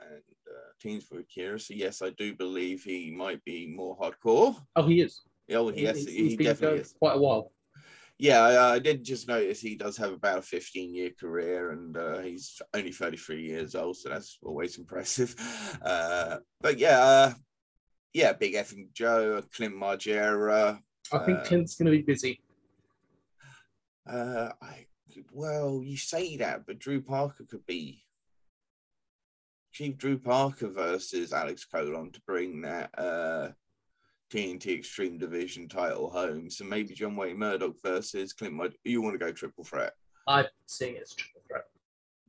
And 0.00 0.10
uh, 0.48 0.70
teams 0.80 1.04
for 1.04 1.18
Akira. 1.20 1.58
So, 1.60 1.74
yes, 1.74 2.02
I 2.02 2.10
do 2.10 2.34
believe 2.34 2.82
he 2.82 3.10
might 3.10 3.44
be 3.44 3.72
more 3.74 3.96
hardcore. 3.96 4.56
Oh, 4.74 4.82
he 4.86 5.00
is. 5.02 5.22
Oh, 5.52 5.70
yes, 5.70 5.96
He's- 5.98 6.08
he 6.08 6.22
he's 6.24 6.36
been 6.36 6.46
definitely 6.46 6.80
is. 6.80 6.94
quite 6.98 7.16
a 7.16 7.20
while. 7.20 7.52
Yeah, 8.18 8.40
I, 8.40 8.74
I 8.74 8.78
did 8.78 9.02
just 9.04 9.26
notice 9.28 9.60
he 9.60 9.74
does 9.76 9.96
have 9.96 10.12
about 10.12 10.38
a 10.38 10.42
15 10.42 10.94
year 10.94 11.10
career 11.18 11.70
and 11.72 11.96
uh, 11.96 12.18
he's 12.20 12.60
only 12.74 12.92
33 12.92 13.42
years 13.42 13.74
old, 13.74 13.96
so 13.96 14.08
that's 14.08 14.38
always 14.42 14.78
impressive. 14.82 15.34
Uh, 15.82 16.38
but 16.60 16.78
yeah, 16.78 16.98
uh, 17.00 17.32
yeah, 18.12 18.32
Big 18.32 18.54
Effing 18.54 18.92
Joe, 18.92 19.42
Clint 19.54 19.74
Margera. 19.74 20.80
I 21.12 21.18
think 21.18 21.38
Uh, 21.40 21.44
Clint's 21.44 21.76
going 21.76 21.86
to 21.86 21.92
be 21.98 22.02
busy. 22.02 22.40
Uh, 24.06 24.50
I 24.60 24.86
well, 25.32 25.82
you 25.84 25.96
say 25.96 26.36
that, 26.38 26.66
but 26.66 26.78
Drew 26.78 27.02
Parker 27.02 27.44
could 27.44 27.64
be 27.66 28.02
Chief 29.72 29.96
Drew 29.96 30.18
Parker 30.18 30.68
versus 30.68 31.32
Alex 31.32 31.64
Colon 31.64 32.10
to 32.12 32.20
bring 32.26 32.62
that 32.62 32.90
uh, 32.98 33.48
TNT 34.32 34.78
Extreme 34.78 35.18
Division 35.18 35.68
title 35.68 36.10
home. 36.10 36.48
So 36.50 36.64
maybe 36.64 36.94
John 36.94 37.14
Wayne 37.16 37.38
Murdoch 37.38 37.76
versus 37.82 38.32
Clint. 38.32 38.74
You 38.84 39.02
want 39.02 39.14
to 39.14 39.18
go 39.18 39.32
triple 39.32 39.64
threat? 39.64 39.92
I'm 40.26 40.46
seeing 40.66 40.96
it 40.96 41.02
as 41.02 41.14
triple 41.14 41.42
threat. 41.46 41.64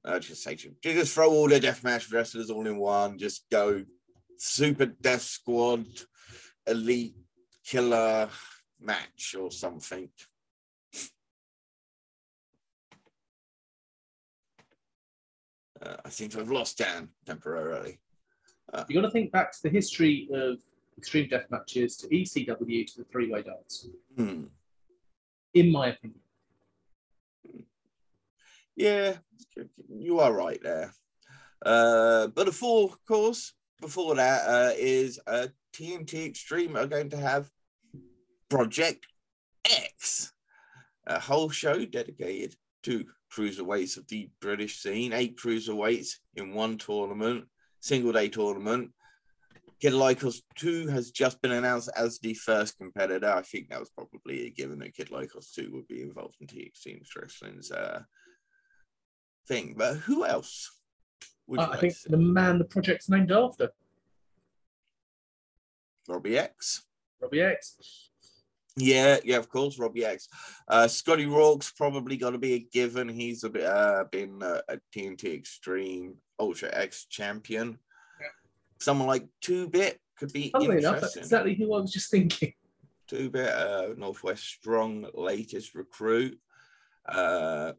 I 0.06 0.20
just 0.20 0.44
say 0.44 0.56
to 0.56 0.74
just 0.82 1.14
throw 1.14 1.30
all 1.30 1.48
the 1.48 1.60
deathmatch 1.60 2.12
wrestlers 2.12 2.50
all 2.50 2.68
in 2.68 2.78
one. 2.78 3.18
Just 3.18 3.46
go 3.50 3.84
super 4.38 4.86
death 4.86 5.22
squad, 5.22 5.86
elite 6.68 7.16
killer 7.66 8.30
match 8.80 9.36
or 9.40 9.52
something. 9.52 10.10
Uh, 15.82 15.98
I 16.06 16.10
seem 16.10 16.30
to 16.30 16.38
have 16.40 16.52
lost 16.52 16.78
Dan 16.78 17.10
temporarily. 17.26 18.00
you 18.88 18.96
got 18.96 19.02
to 19.08 19.12
think 19.12 19.32
back 19.32 19.52
to 19.52 19.64
the 19.64 19.70
history 19.70 20.30
of 20.34 20.60
extreme 20.98 21.28
death 21.28 21.46
matches 21.50 21.98
to 21.98 22.08
ECW 22.08 22.86
to 22.88 22.98
the 23.00 23.04
three 23.12 23.30
way 23.32 23.42
dance, 23.44 23.88
Hmm. 24.16 24.46
in 25.54 25.72
my 25.72 25.88
opinion. 25.88 26.20
Yeah, 28.76 29.18
you 29.90 30.20
are 30.20 30.34
right 30.34 30.62
there. 30.64 30.94
Uh, 31.64 32.28
but 32.28 32.48
a 32.48 32.52
four 32.52 32.96
course, 33.08 33.54
before 33.82 34.16
that 34.16 34.48
uh, 34.48 34.72
is 34.78 35.20
uh, 35.28 35.48
TNT 35.74 36.26
Extreme 36.26 36.76
are 36.76 36.88
going 36.88 37.10
to 37.10 37.18
have 37.18 37.50
Project 38.50 39.08
X, 39.66 40.32
a 41.08 41.20
whole 41.20 41.50
show 41.50 41.86
dedicated 41.86 42.56
to 42.84 43.06
cruiserweights 43.32 43.98
of 43.98 44.08
the 44.08 44.30
British 44.40 44.80
scene, 44.80 45.14
eight 45.14 45.38
cruiserweights 45.38 46.18
in 46.36 46.54
one 46.54 46.78
tournament, 46.78 47.46
single 47.80 48.12
day 48.12 48.30
tournament. 48.30 48.92
Kid 49.82 49.94
Lykos 49.94 50.42
2 50.56 50.88
has 50.88 51.12
just 51.12 51.42
been 51.42 51.52
announced 51.52 51.90
as 51.98 52.20
the 52.20 52.34
first 52.34 52.78
competitor. 52.78 53.30
I 53.30 53.42
think 53.42 53.70
that 53.70 53.80
was 53.80 53.90
probably 53.90 54.46
a 54.46 54.50
given 54.50 54.80
that 54.80 54.96
Kid 54.96 55.10
Lykos 55.10 55.54
2 55.54 55.72
would 55.74 55.88
be 55.88 56.02
involved 56.02 56.36
in 56.40 56.48
Extreme 56.58 57.02
Wrestling's 57.16 57.72
uh, 57.72 58.04
thing. 59.48 59.76
But 59.78 59.96
who 59.98 60.26
else? 60.26 60.72
Uh, 61.60 61.70
I 61.72 61.78
think 61.78 61.94
the 62.06 62.18
man 62.18 62.58
the 62.58 62.66
project's 62.66 63.10
named 63.10 63.32
after, 63.32 63.72
Robbie 66.08 66.38
X. 66.38 66.84
Robbie 67.22 67.42
X. 67.42 68.10
Yeah, 68.76 69.18
yeah, 69.24 69.38
of 69.38 69.50
course, 69.50 69.78
Robbie 69.78 70.06
X. 70.06 70.28
Uh, 70.68 70.88
Scotty 70.88 71.28
Rourke's 71.28 71.72
probably 71.72 72.18
got 72.18 72.32
to 72.32 72.40
be 72.40 72.54
a 72.54 72.60
given. 72.60 73.08
He's 73.08 73.44
a 73.44 73.50
bit 73.50 73.66
uh, 73.66 74.06
been 74.12 74.42
uh, 74.42 74.62
a 74.68 74.80
TNT 74.96 75.36
Extreme 75.36 76.16
Ultra 76.40 76.70
X 76.74 77.06
champion. 77.06 77.78
Yeah. 78.20 78.28
Someone 78.80 79.08
like 79.08 79.28
Two 79.42 79.70
Bit 79.70 80.00
could 80.18 80.34
be 80.34 80.50
Funnily 80.50 80.78
enough, 80.80 81.02
that's 81.02 81.18
exactly 81.18 81.54
who 81.54 81.74
I 81.74 81.82
was 81.82 81.92
just 81.92 82.10
thinking. 82.10 82.54
Two 83.08 83.30
Bit, 83.30 83.50
uh, 83.50 83.90
Northwest 83.96 84.44
Strong 84.44 85.06
latest 85.14 85.76
recruit. 85.76 86.40
Uh, 87.08 87.74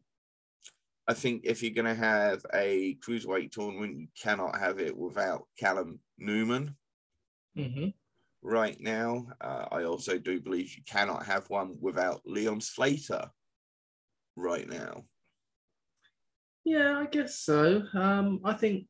I 1.06 1.14
think 1.14 1.42
if 1.44 1.62
you're 1.62 1.74
going 1.74 1.94
to 1.94 1.94
have 1.94 2.44
a 2.54 2.96
cruiserweight 3.06 3.52
tournament, 3.52 3.98
you 3.98 4.06
cannot 4.20 4.58
have 4.58 4.78
it 4.78 4.96
without 4.96 5.46
Callum 5.58 6.00
Newman. 6.18 6.76
hmm 7.56 7.88
right 8.44 8.78
now. 8.78 9.26
Uh, 9.40 9.64
I 9.72 9.84
also 9.84 10.18
do 10.18 10.40
believe 10.40 10.76
you 10.76 10.82
cannot 10.86 11.24
have 11.24 11.48
one 11.48 11.76
without 11.80 12.20
Leon 12.26 12.60
Slater 12.60 13.30
right 14.36 14.68
now. 14.68 15.04
Yeah, 16.64 16.98
I 16.98 17.06
guess 17.06 17.40
so. 17.40 17.82
Um, 17.94 18.40
I 18.44 18.52
think. 18.52 18.86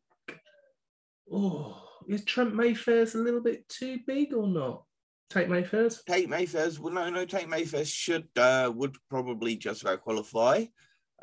Oh, 1.33 1.81
is 2.09 2.25
Trent 2.25 2.55
Mayfair's 2.55 3.15
a 3.15 3.19
little 3.19 3.41
bit 3.41 3.67
too 3.69 4.01
big 4.07 4.35
or 4.35 4.47
not? 4.47 4.85
Tate 5.31 5.49
Mayfair's. 5.49 6.03
Tate 6.05 6.29
Mayfair's 6.29 6.79
well, 6.79 6.93
no, 6.93 7.09
no, 7.09 7.25
Tate 7.25 7.49
Mayfair 7.49 7.85
should 7.85 8.29
uh, 8.37 8.71
would 8.75 8.97
probably 9.09 9.57
just 9.57 9.83
about 9.83 10.03
qualify. 10.03 10.65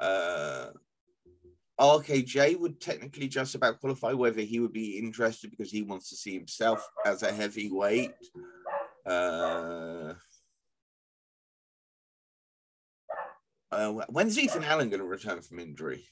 Uh, 0.02 0.72
RKJ 1.80 2.60
would 2.60 2.82
technically 2.82 3.28
just 3.28 3.56
about 3.56 3.80
qualify. 3.80 4.14
Whether 4.14 4.42
he 4.42 4.60
would 4.60 4.74
be 4.74 4.98
interested 4.98 5.52
because 5.52 5.72
he 5.72 5.82
wants 5.84 6.10
to 6.10 6.16
see 6.16 6.34
himself 6.34 6.86
as 7.06 7.24
a 7.24 7.32
heavyweight. 7.32 8.14
Uh, 9.06 10.14
uh, 13.72 13.92
when's 14.10 14.38
Ethan 14.38 14.64
Allen 14.64 14.90
going 14.90 15.00
to 15.00 15.06
return 15.06 15.42
from 15.42 15.60
injury? 15.60 16.06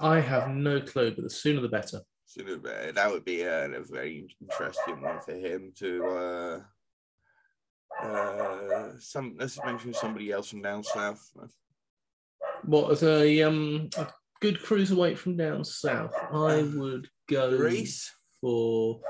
I 0.00 0.20
have 0.20 0.50
no 0.50 0.80
clue, 0.80 1.10
but 1.10 1.24
the 1.24 1.30
sooner 1.30 1.60
the 1.60 1.68
better. 1.68 2.00
sort 2.24 2.48
of 2.48 2.64
uh, 2.64 2.92
that 2.92 3.10
would 3.10 3.24
be 3.24 3.42
a, 3.42 3.70
a 3.70 3.82
very 3.82 4.28
interesting 4.40 5.02
one 5.02 5.20
for 5.20 5.32
him 5.32 5.72
to 5.76 6.06
uh 6.06 6.60
uh 8.06 8.92
some 9.00 9.34
let's 9.38 9.58
mention 9.64 9.92
somebody 9.92 10.30
else 10.30 10.50
from 10.50 10.62
down 10.62 10.84
south 10.84 11.32
What 12.64 12.90
as 12.92 13.02
a 13.02 13.42
um 13.42 13.88
a 13.96 14.08
good 14.40 14.58
cruiserweight 14.60 15.18
from 15.18 15.36
down 15.36 15.64
south? 15.64 16.14
I 16.32 16.62
would 16.62 17.08
go 17.28 17.56
Reese 17.56 18.10
for 18.40 19.00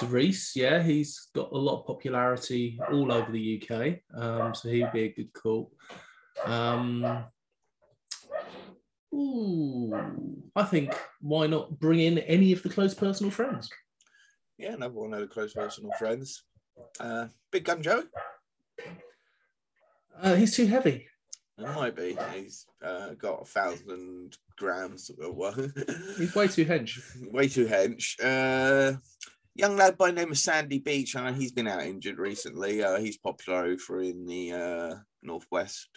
Dries. 0.00 0.52
Yeah, 0.54 0.82
he's 0.82 1.28
got 1.34 1.52
a 1.52 1.56
lot 1.56 1.80
of 1.80 1.86
popularity 1.86 2.78
all 2.92 3.12
over 3.12 3.30
the 3.30 3.62
UK, 3.62 4.00
um, 4.20 4.54
so 4.54 4.68
he'd 4.68 4.92
be 4.92 5.04
a 5.04 5.12
good 5.12 5.32
call. 5.32 5.72
Um, 6.44 7.24
ooh, 9.14 9.92
I 10.56 10.62
think 10.64 10.94
why 11.20 11.46
not 11.46 11.78
bring 11.78 12.00
in 12.00 12.18
any 12.20 12.52
of 12.52 12.62
the 12.62 12.68
close 12.70 12.94
personal 12.94 13.30
friends? 13.30 13.68
yeah 14.58 14.74
another 14.74 14.92
one 14.92 15.14
of 15.14 15.20
the 15.20 15.26
close 15.26 15.54
personal 15.54 15.90
friends 15.98 16.42
uh 17.00 17.26
big 17.50 17.64
gun 17.64 17.82
joe 17.82 18.02
Uh, 20.22 20.34
he's 20.34 20.54
too 20.54 20.66
heavy. 20.66 21.08
It 21.60 21.74
might 21.74 21.94
be 21.96 22.16
he's 22.34 22.66
uh 22.82 23.10
got 23.10 23.42
a 23.42 23.44
thousand 23.44 24.36
grams 24.56 25.10
of 25.10 25.34
what 25.34 25.54
He's 26.16 26.34
way 26.34 26.48
too 26.48 26.64
hench. 26.64 26.98
way 27.32 27.48
too 27.48 27.66
hench 27.66 28.16
uh 28.22 28.96
young 29.54 29.76
lad 29.76 29.98
by 29.98 30.06
the 30.10 30.16
name 30.16 30.30
of 30.30 30.38
sandy 30.38 30.78
beach 30.78 31.16
i 31.16 31.24
know 31.28 31.36
he's 31.36 31.52
been 31.52 31.66
out 31.66 31.82
injured 31.82 32.18
recently 32.18 32.82
uh 32.82 32.98
he's 32.98 33.18
popular 33.18 33.64
over 33.64 34.00
in 34.00 34.24
the 34.24 34.52
uh 34.52 34.94
northwest 35.22 35.88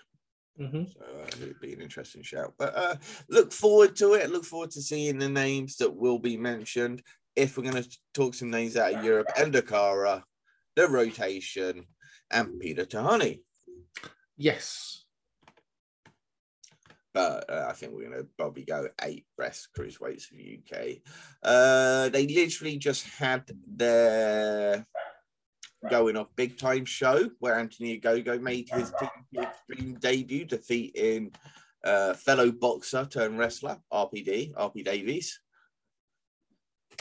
hmm 0.57 0.83
So 0.85 0.99
uh, 1.01 1.25
it'd 1.41 1.59
be 1.59 1.73
an 1.73 1.81
interesting 1.81 2.21
shout. 2.23 2.53
But 2.59 2.75
uh, 2.75 2.95
look 3.29 3.51
forward 3.51 3.95
to 3.97 4.13
it. 4.13 4.29
Look 4.29 4.45
forward 4.45 4.69
to 4.71 4.81
seeing 4.81 5.17
the 5.17 5.29
names 5.29 5.77
that 5.77 5.95
will 5.95 6.19
be 6.19 6.37
mentioned. 6.37 7.01
If 7.35 7.57
we're 7.57 7.63
going 7.71 7.81
to 7.83 7.97
talk 8.13 8.35
some 8.35 8.51
names 8.51 8.77
out 8.77 8.93
of 8.93 9.03
Europe, 9.03 9.29
Endokara, 9.35 10.21
The 10.75 10.87
Rotation, 10.87 11.87
and 12.29 12.59
Peter 12.59 12.85
Tihanyi. 12.85 13.39
Yes. 14.37 15.02
But 17.13 17.49
uh, 17.49 17.67
I 17.69 17.73
think 17.73 17.93
we're 17.93 18.09
going 18.09 18.21
to 18.21 18.27
probably 18.37 18.63
go 18.63 18.87
eight 19.03 19.25
breast 19.37 19.69
cruiserweights 19.77 20.29
the 20.29 20.59
UK. 20.59 20.97
Uh, 21.43 22.09
they 22.09 22.25
literally 22.27 22.77
just 22.77 23.07
had 23.07 23.43
their 23.67 24.85
going 25.89 26.17
off 26.17 26.27
big 26.35 26.57
time 26.57 26.85
show 26.85 27.29
where 27.39 27.55
Anthony 27.55 27.99
Ogogo 27.99 28.41
made 28.41 28.69
his 28.69 28.91
TNT 28.91 29.43
Extreme 29.43 29.95
debut, 29.99 30.45
defeating 30.45 31.31
uh, 31.83 32.13
fellow 32.13 32.51
boxer 32.51 33.05
turned 33.05 33.37
wrestler 33.37 33.77
RPD, 33.91 34.53
RP 34.53 34.85
Davies. 34.85 35.39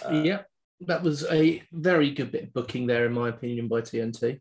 Uh, 0.04 0.22
yeah, 0.24 0.42
that 0.80 1.02
was 1.02 1.24
a 1.30 1.62
very 1.72 2.10
good 2.10 2.32
bit 2.32 2.44
of 2.44 2.52
booking 2.52 2.86
there, 2.86 3.06
in 3.06 3.12
my 3.12 3.28
opinion, 3.28 3.68
by 3.68 3.80
TNT. 3.80 4.40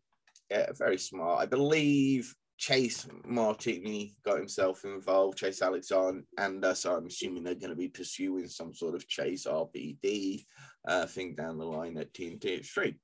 yeah, 0.50 0.68
very 0.74 0.98
smart. 0.98 1.42
I 1.42 1.46
believe 1.46 2.34
Chase 2.62 3.08
Martini 3.26 4.16
got 4.24 4.38
himself 4.38 4.86
involved, 4.86 5.40
Chase 5.40 5.64
Alexander, 5.64 6.22
and 6.38 6.64
uh, 6.64 6.76
so 6.76 6.96
I'm 6.96 7.08
assuming 7.08 7.44
they're 7.44 7.56
going 7.56 7.72
to 7.72 7.76
be 7.76 7.88
pursuing 7.88 8.48
some 8.48 8.76
sort 8.76 8.94
of 8.94 9.08
Chase 9.08 9.48
RBD 9.48 10.46
uh, 10.88 11.08
thing 11.08 11.34
down 11.34 11.58
the 11.58 11.66
line 11.66 11.98
at 11.98 12.14
TNT 12.14 12.60
Extreme. 12.60 13.00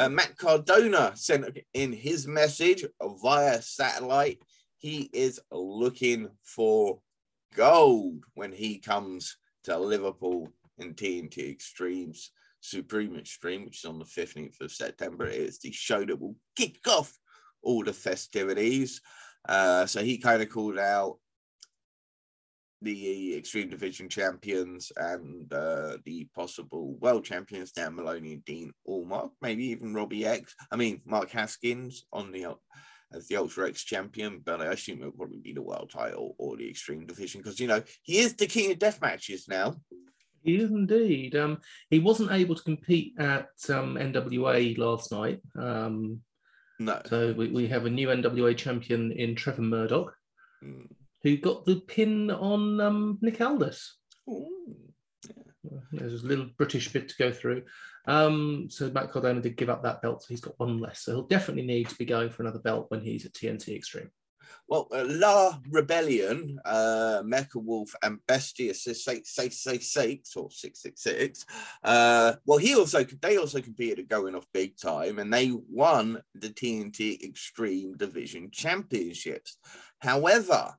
Uh, 0.00 0.08
Matt 0.08 0.38
Cardona 0.38 1.12
sent 1.16 1.58
in 1.74 1.92
his 1.92 2.26
message 2.26 2.82
via 3.22 3.60
satellite. 3.60 4.38
He 4.78 5.10
is 5.12 5.38
looking 5.52 6.30
for 6.42 7.00
gold 7.54 8.24
when 8.32 8.52
he 8.52 8.78
comes 8.78 9.36
to 9.64 9.76
Liverpool 9.76 10.48
in 10.78 10.94
TNT 10.94 11.50
Extremes 11.50 12.30
Supreme 12.62 13.16
Extreme, 13.16 13.66
which 13.66 13.80
is 13.80 13.84
on 13.84 13.98
the 13.98 14.06
15th 14.06 14.62
of 14.62 14.72
September. 14.72 15.26
It 15.26 15.40
is 15.40 15.58
the 15.58 15.72
show 15.72 16.06
that 16.06 16.18
will 16.18 16.36
kick 16.56 16.78
off 16.88 17.14
all 17.64 17.84
the 17.84 17.92
festivities. 17.92 19.00
Uh, 19.48 19.86
so 19.86 20.02
he 20.02 20.18
kind 20.18 20.42
of 20.42 20.50
called 20.50 20.78
out 20.78 21.18
the 22.82 23.36
Extreme 23.36 23.70
Division 23.70 24.08
champions 24.08 24.92
and 24.96 25.52
uh, 25.52 25.96
the 26.04 26.28
possible 26.34 26.94
world 27.00 27.24
champions, 27.24 27.72
Dan 27.72 27.96
Maloney 27.96 28.34
and 28.34 28.44
Dean 28.44 28.72
Allmark, 28.88 29.30
maybe 29.40 29.64
even 29.66 29.94
Robbie 29.94 30.26
X. 30.26 30.54
I 30.70 30.76
mean, 30.76 31.00
Mark 31.06 31.30
Haskins 31.30 32.04
on 32.12 32.30
the 32.30 32.54
as 33.12 33.28
the 33.28 33.36
Ultra 33.36 33.68
X 33.68 33.84
champion, 33.84 34.40
but 34.44 34.60
I 34.60 34.66
assume 34.66 35.00
it'll 35.00 35.12
probably 35.12 35.38
be 35.38 35.52
the 35.52 35.62
world 35.62 35.90
title 35.90 36.34
or 36.38 36.56
the 36.56 36.68
Extreme 36.68 37.06
Division 37.06 37.40
because 37.40 37.60
you 37.60 37.68
know 37.68 37.82
he 38.02 38.18
is 38.18 38.34
the 38.34 38.46
king 38.46 38.70
of 38.72 38.78
death 38.78 39.00
matches 39.00 39.46
now. 39.48 39.76
He 40.42 40.56
is 40.56 40.70
indeed. 40.70 41.34
Um, 41.36 41.58
he 41.88 42.00
wasn't 42.00 42.32
able 42.32 42.54
to 42.54 42.62
compete 42.62 43.14
at 43.18 43.48
um, 43.70 43.94
NWA 43.94 44.76
last 44.76 45.10
night. 45.10 45.40
Um, 45.58 46.20
no. 46.84 47.00
So 47.06 47.32
we, 47.32 47.48
we 47.48 47.66
have 47.68 47.86
a 47.86 47.90
new 47.90 48.08
NWA 48.08 48.56
champion 48.56 49.12
in 49.12 49.34
Trevor 49.34 49.62
Murdoch. 49.62 50.14
Mm 50.64 50.86
who 51.24 51.38
got 51.38 51.64
the 51.64 51.76
pin 51.76 52.30
on 52.30 52.80
um, 52.80 53.18
Nick 53.22 53.40
Aldis. 53.40 53.96
Ooh, 54.28 54.76
yeah. 55.24 55.80
There's 55.90 56.22
a 56.22 56.26
little 56.26 56.50
British 56.58 56.92
bit 56.92 57.08
to 57.08 57.14
go 57.18 57.32
through. 57.32 57.62
Um, 58.06 58.66
so 58.68 58.90
Matt 58.90 59.10
Cardona 59.10 59.40
did 59.40 59.56
give 59.56 59.70
up 59.70 59.82
that 59.82 60.02
belt, 60.02 60.22
so 60.22 60.26
he's 60.28 60.42
got 60.42 60.58
one 60.60 60.78
less. 60.78 61.00
So 61.00 61.12
he'll 61.12 61.26
definitely 61.26 61.66
need 61.66 61.88
to 61.88 61.96
be 61.96 62.04
going 62.04 62.28
for 62.28 62.42
another 62.42 62.58
belt 62.58 62.90
when 62.90 63.00
he's 63.00 63.24
at 63.24 63.32
TNT 63.32 63.74
Extreme. 63.74 64.10
Well, 64.68 64.88
uh, 64.92 65.04
La 65.06 65.58
Rebellion, 65.70 66.58
uh, 66.64 67.22
Mecha 67.24 67.56
Wolf, 67.56 67.94
and 68.02 68.18
Bestia 68.26 68.74
six 68.74 69.04
six 69.04 69.66
or 70.36 70.50
six 70.50 70.82
six 70.82 71.02
six. 71.02 71.46
Uh, 71.82 72.34
well, 72.46 72.58
he 72.58 72.74
also 72.74 73.04
they 73.04 73.36
also 73.36 73.60
competed 73.60 74.00
at 74.00 74.08
going 74.08 74.34
off 74.34 74.46
big 74.52 74.76
time, 74.76 75.18
and 75.18 75.32
they 75.32 75.52
won 75.70 76.22
the 76.34 76.48
TNT 76.48 77.22
Extreme 77.22 77.96
Division 77.96 78.50
Championships. 78.50 79.58
However, 79.98 80.74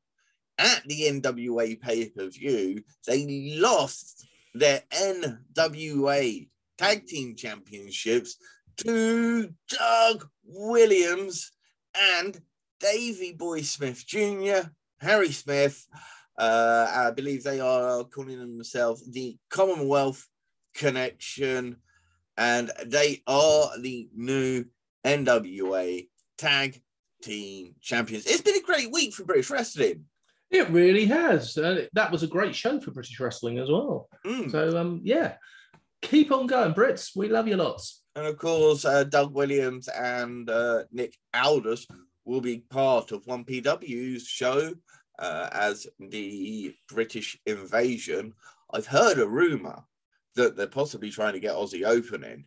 at 0.57 0.83
the 0.85 1.01
NWA 1.03 1.79
pay 1.79 2.09
per 2.09 2.29
view, 2.29 2.83
they 3.07 3.55
lost 3.59 4.27
their 4.53 4.81
NWA 4.91 6.47
Tag 6.77 7.05
Team 7.07 7.35
Championships 7.35 8.37
to 8.77 9.53
Doug 9.69 10.27
Williams 10.43 11.51
and 11.97 12.39
Davey 12.79 13.33
Boy 13.33 13.61
Smith 13.61 14.05
Jr., 14.05 14.69
Harry 14.99 15.31
Smith. 15.31 15.85
Uh, 16.37 16.87
I 16.93 17.11
believe 17.11 17.43
they 17.43 17.59
are 17.59 18.03
calling 18.03 18.39
themselves 18.39 19.09
the 19.09 19.37
Commonwealth 19.49 20.27
Connection, 20.73 21.77
and 22.37 22.71
they 22.85 23.21
are 23.25 23.79
the 23.79 24.09
new 24.13 24.65
NWA 25.05 26.07
Tag 26.37 26.81
Team 27.21 27.75
Champions. 27.81 28.25
It's 28.25 28.41
been 28.41 28.57
a 28.57 28.61
great 28.61 28.91
week 28.91 29.13
for 29.13 29.23
British 29.23 29.49
Wrestling. 29.49 30.05
It 30.51 30.69
really 30.69 31.05
has. 31.05 31.57
Uh, 31.57 31.85
that 31.93 32.11
was 32.11 32.23
a 32.23 32.27
great 32.27 32.55
show 32.55 32.79
for 32.79 32.91
British 32.91 33.19
wrestling 33.19 33.57
as 33.57 33.69
well. 33.69 34.07
Mm. 34.25 34.51
So, 34.51 34.77
um, 34.77 35.01
yeah, 35.03 35.33
keep 36.01 36.31
on 36.31 36.47
going, 36.47 36.73
Brits. 36.73 37.15
We 37.15 37.29
love 37.29 37.47
you 37.47 37.57
lots. 37.57 38.03
And 38.15 38.27
of 38.27 38.37
course, 38.37 38.85
uh, 38.85 39.03
Doug 39.05 39.33
Williams 39.33 39.87
and 39.89 40.49
uh, 40.49 40.83
Nick 40.91 41.15
Aldis 41.33 41.87
will 42.25 42.41
be 42.41 42.59
part 42.69 43.11
of 43.11 43.25
1PW's 43.25 44.27
show 44.27 44.73
uh, 45.19 45.49
as 45.51 45.87
the 45.99 46.75
British 46.89 47.37
invasion. 47.45 48.33
I've 48.71 48.87
heard 48.87 49.19
a 49.19 49.27
rumor 49.27 49.83
that 50.35 50.57
they're 50.57 50.67
possibly 50.67 51.09
trying 51.09 51.33
to 51.33 51.39
get 51.39 51.55
Aussie 51.55 51.85
Open 51.85 52.23
in. 52.23 52.45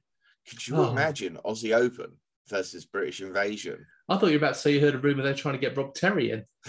Could 0.48 0.66
you 0.66 0.76
oh. 0.76 0.90
imagine 0.90 1.38
Aussie 1.44 1.76
Open 1.76 2.12
versus 2.48 2.84
British 2.84 3.20
invasion? 3.20 3.86
I 4.08 4.16
thought 4.16 4.26
you 4.26 4.38
were 4.38 4.44
about 4.44 4.54
to 4.54 4.60
say 4.60 4.72
you 4.72 4.80
heard 4.80 4.94
a 4.94 4.98
rumor 4.98 5.22
they're 5.22 5.34
trying 5.34 5.54
to 5.54 5.60
get 5.60 5.76
Rob 5.76 5.94
Terry 5.94 6.30
in. 6.30 6.44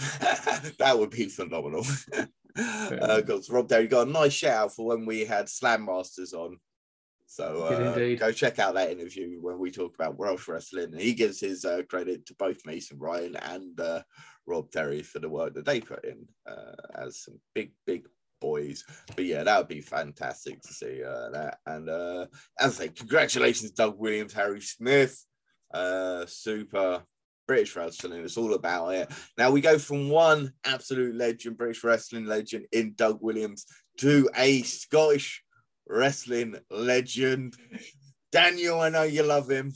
that 0.78 0.98
would 0.98 1.10
be 1.10 1.26
phenomenal. 1.26 1.84
Because 2.54 3.50
uh, 3.50 3.54
Rob 3.54 3.68
Terry 3.68 3.86
got 3.86 4.08
a 4.08 4.10
nice 4.10 4.32
shout 4.32 4.64
out 4.64 4.74
for 4.74 4.86
when 4.86 5.06
we 5.06 5.24
had 5.24 5.48
Slam 5.48 5.86
Masters 5.86 6.32
on. 6.32 6.58
So 7.30 7.62
uh, 7.62 8.16
go 8.16 8.32
check 8.32 8.58
out 8.58 8.74
that 8.74 8.90
interview 8.90 9.38
when 9.40 9.60
we 9.60 9.70
talk 9.70 9.94
about 9.94 10.18
Welsh 10.18 10.48
wrestling. 10.48 10.92
He 10.98 11.14
gives 11.14 11.38
his 11.38 11.64
uh, 11.64 11.82
credit 11.88 12.26
to 12.26 12.34
both 12.34 12.66
Mason 12.66 12.98
Ryan 12.98 13.36
and 13.36 13.78
uh, 13.78 14.02
Rob 14.46 14.72
Terry 14.72 15.00
for 15.04 15.20
the 15.20 15.28
work 15.28 15.54
that 15.54 15.64
they 15.64 15.80
put 15.80 16.04
in 16.04 16.26
uh, 16.44 16.74
as 16.96 17.22
some 17.22 17.38
big, 17.54 17.70
big 17.86 18.08
boys. 18.40 18.82
But 19.14 19.26
yeah, 19.26 19.44
that 19.44 19.58
would 19.58 19.68
be 19.68 19.80
fantastic 19.80 20.60
to 20.60 20.72
see 20.72 21.04
uh, 21.04 21.30
that. 21.30 21.58
And 21.66 21.88
uh, 21.88 22.26
as 22.58 22.80
I 22.80 22.86
say, 22.86 22.88
congratulations, 22.88 23.70
Doug 23.70 23.96
Williams, 23.96 24.32
Harry 24.32 24.60
Smith, 24.60 25.24
uh, 25.72 26.26
super 26.26 27.04
British 27.46 27.76
wrestling. 27.76 28.24
It's 28.24 28.38
all 28.38 28.54
about 28.54 28.88
it. 28.88 29.08
Now 29.38 29.52
we 29.52 29.60
go 29.60 29.78
from 29.78 30.08
one 30.08 30.52
absolute 30.64 31.14
legend, 31.14 31.58
British 31.58 31.84
wrestling 31.84 32.24
legend 32.24 32.66
in 32.72 32.94
Doug 32.96 33.18
Williams, 33.22 33.66
to 33.98 34.28
a 34.34 34.62
Scottish 34.62 35.44
wrestling 35.88 36.56
legend. 36.70 37.56
Daniel, 38.32 38.80
I 38.80 38.88
know 38.88 39.02
you 39.02 39.22
love 39.22 39.50
him. 39.50 39.72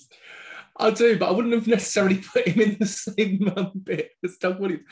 I 0.77 0.91
do, 0.91 1.19
but 1.19 1.29
I 1.29 1.33
wouldn't 1.33 1.55
have 1.55 1.67
necessarily 1.67 2.17
put 2.33 2.49
him 2.49 2.61
in 2.61 2.77
the 2.79 2.87
same 3.17 3.53
um, 3.57 3.73
bit 3.83 4.11
as 4.25 4.37
Doug 4.37 4.61
Williams. 4.61 4.85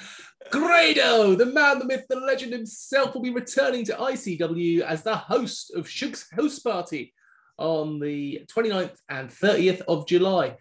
Grado, 0.50 1.34
the 1.34 1.46
man, 1.46 1.78
the 1.78 1.84
myth, 1.84 2.04
the 2.08 2.16
legend 2.16 2.52
himself, 2.52 3.14
will 3.14 3.22
be 3.22 3.30
returning 3.30 3.84
to 3.86 3.94
ICW 3.94 4.80
as 4.80 5.02
the 5.02 5.16
host 5.16 5.74
of 5.74 5.88
Shug's 5.88 6.26
House 6.32 6.58
Party 6.60 7.12
on 7.58 7.98
the 7.98 8.42
29th 8.54 8.96
and 9.08 9.28
30th 9.28 9.82
of 9.88 10.06
July 10.06 10.56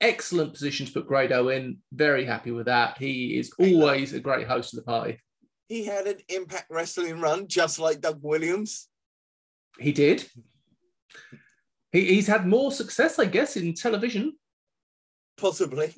excellent 0.00 0.52
position 0.52 0.86
to 0.86 0.92
put 0.92 1.06
Grado 1.06 1.48
in. 1.48 1.78
Very 1.92 2.24
happy 2.24 2.50
with 2.50 2.66
that. 2.66 2.98
He 2.98 3.38
is 3.38 3.52
always 3.58 4.12
a 4.12 4.20
great 4.20 4.46
host 4.46 4.74
of 4.74 4.78
the 4.78 4.90
party. 4.90 5.18
He 5.68 5.84
had 5.84 6.06
an 6.06 6.18
Impact 6.28 6.66
Wrestling 6.70 7.20
run 7.20 7.48
just 7.48 7.78
like 7.78 8.00
Doug 8.00 8.18
Williams. 8.22 8.88
He 9.78 9.92
did. 9.92 10.26
He, 11.92 12.06
he's 12.14 12.26
had 12.26 12.46
more 12.46 12.72
success, 12.72 13.18
I 13.18 13.26
guess, 13.26 13.56
in 13.56 13.74
television. 13.74 14.36
Possibly. 15.36 15.94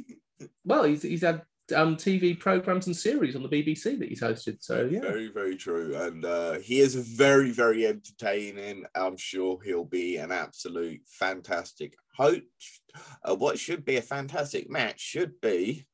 Well, 0.65 0.85
he's, 0.85 1.03
he's 1.03 1.23
had 1.23 1.43
um, 1.75 1.97
TV 1.97 2.39
programs 2.39 2.87
and 2.87 2.97
series 2.97 3.35
on 3.35 3.43
the 3.43 3.49
BBC 3.49 3.99
that 3.99 4.09
he's 4.09 4.21
hosted. 4.21 4.59
So 4.61 4.89
yeah, 4.91 5.01
very 5.01 5.29
very 5.29 5.57
true, 5.57 5.97
and 5.97 6.25
uh, 6.25 6.55
he 6.55 6.81
is 6.81 6.95
very 6.95 7.51
very 7.51 7.87
entertaining. 7.87 8.85
I'm 8.95 9.17
sure 9.17 9.59
he'll 9.65 9.85
be 9.85 10.17
an 10.17 10.33
absolute 10.33 11.01
fantastic 11.07 11.95
host. 12.15 12.43
Uh, 13.23 13.35
what 13.35 13.59
should 13.59 13.85
be 13.85 13.97
a 13.97 14.03
fantastic 14.03 14.71
match 14.71 15.01
should 15.01 15.41
be 15.41 15.87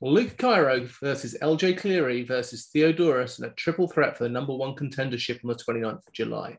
Luke 0.00 0.36
Cairo 0.36 0.86
versus 1.00 1.36
LJ 1.40 1.78
Cleary 1.78 2.22
versus 2.22 2.66
Theodorus 2.66 3.38
in 3.38 3.46
a 3.46 3.50
triple 3.50 3.88
threat 3.88 4.16
for 4.16 4.24
the 4.24 4.30
number 4.30 4.54
one 4.54 4.74
contendership 4.74 5.42
on 5.42 5.48
the 5.48 5.54
29th 5.54 6.06
of 6.06 6.12
July. 6.12 6.58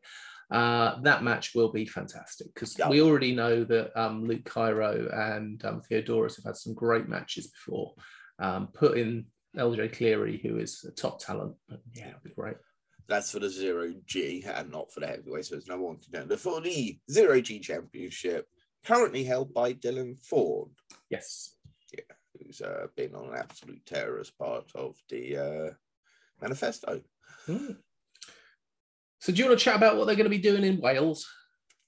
Uh, 0.49 0.99
that 1.01 1.23
match 1.23 1.53
will 1.53 1.71
be 1.71 1.85
fantastic 1.85 2.47
because 2.53 2.77
yep. 2.79 2.89
we 2.89 3.01
already 3.01 3.35
know 3.35 3.63
that 3.65 3.91
um, 3.99 4.25
Luke 4.25 4.45
Cairo 4.45 5.09
and 5.11 5.63
um, 5.65 5.81
Theodorus 5.81 6.37
have 6.37 6.45
had 6.45 6.55
some 6.55 6.73
great 6.73 7.07
matches 7.07 7.47
before. 7.47 7.93
Um, 8.39 8.67
put 8.67 8.97
in 8.97 9.25
LJ 9.57 9.93
Cleary, 9.97 10.39
who 10.41 10.57
is 10.57 10.85
a 10.87 10.91
top 10.91 11.19
talent. 11.19 11.55
Yeah, 11.93 12.09
it'll 12.09 12.19
be 12.23 12.29
great. 12.29 12.57
That's 13.07 13.31
for 13.31 13.39
the 13.39 13.49
zero 13.49 13.93
G 14.05 14.43
and 14.47 14.71
not 14.71 14.91
for 14.91 14.99
the 14.99 15.07
heavyweight. 15.07 15.45
So 15.45 15.55
there's 15.55 15.67
no 15.67 15.81
one 15.81 15.97
contender 15.97 16.37
for 16.37 16.61
the 16.61 16.97
zero 17.09 17.41
G 17.41 17.59
championship, 17.59 18.47
currently 18.85 19.23
held 19.23 19.53
by 19.53 19.73
Dylan 19.73 20.21
Ford. 20.23 20.69
Yes. 21.09 21.56
Who's 22.47 22.61
uh, 22.61 22.87
been 22.95 23.13
on 23.13 23.29
an 23.29 23.37
absolute 23.37 23.85
tear 23.85 24.19
as 24.19 24.31
part 24.31 24.71
of 24.73 24.95
the 25.09 25.37
uh, 25.37 25.73
manifesto. 26.41 27.01
Mm. 27.47 27.77
So, 29.19 29.33
do 29.33 29.39
you 29.39 29.47
want 29.47 29.59
to 29.59 29.63
chat 29.63 29.75
about 29.75 29.97
what 29.97 30.07
they're 30.07 30.15
going 30.15 30.25
to 30.25 30.29
be 30.29 30.37
doing 30.37 30.63
in 30.63 30.79
Wales? 30.79 31.27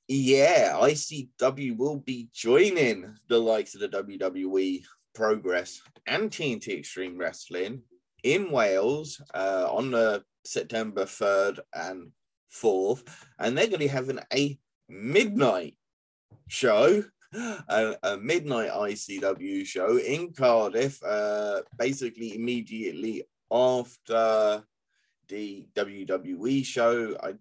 Yeah, 0.07 0.73
ICW 0.81 1.77
will 1.77 1.99
be 1.99 2.29
joining 2.33 3.15
the 3.29 3.39
likes 3.39 3.75
of 3.75 3.81
the 3.81 3.89
WWE 3.89 4.83
Progress 5.15 5.81
and 6.07 6.29
TNT 6.29 6.79
Extreme 6.79 7.17
Wrestling 7.17 7.83
in 8.23 8.51
Wales 8.51 9.21
uh, 9.33 9.67
on 9.71 9.91
the 9.91 10.23
September 10.45 11.05
3rd 11.05 11.59
and 11.73 12.11
4th. 12.53 13.07
And 13.37 13.57
they're 13.57 13.67
going 13.67 13.73
to 13.73 13.77
be 13.79 13.87
having 13.87 14.19
a 14.33 14.57
midnight 14.89 15.77
show, 16.47 17.03
a, 17.67 17.95
a 18.03 18.17
midnight 18.17 18.71
ICW 18.71 19.65
show 19.65 19.97
in 19.97 20.33
Cardiff, 20.33 21.01
uh, 21.03 21.61
basically 21.77 22.35
immediately 22.35 23.23
after 23.51 24.63
the 25.27 25.67
WWE 25.75 26.65
show. 26.65 27.15
I 27.21 27.33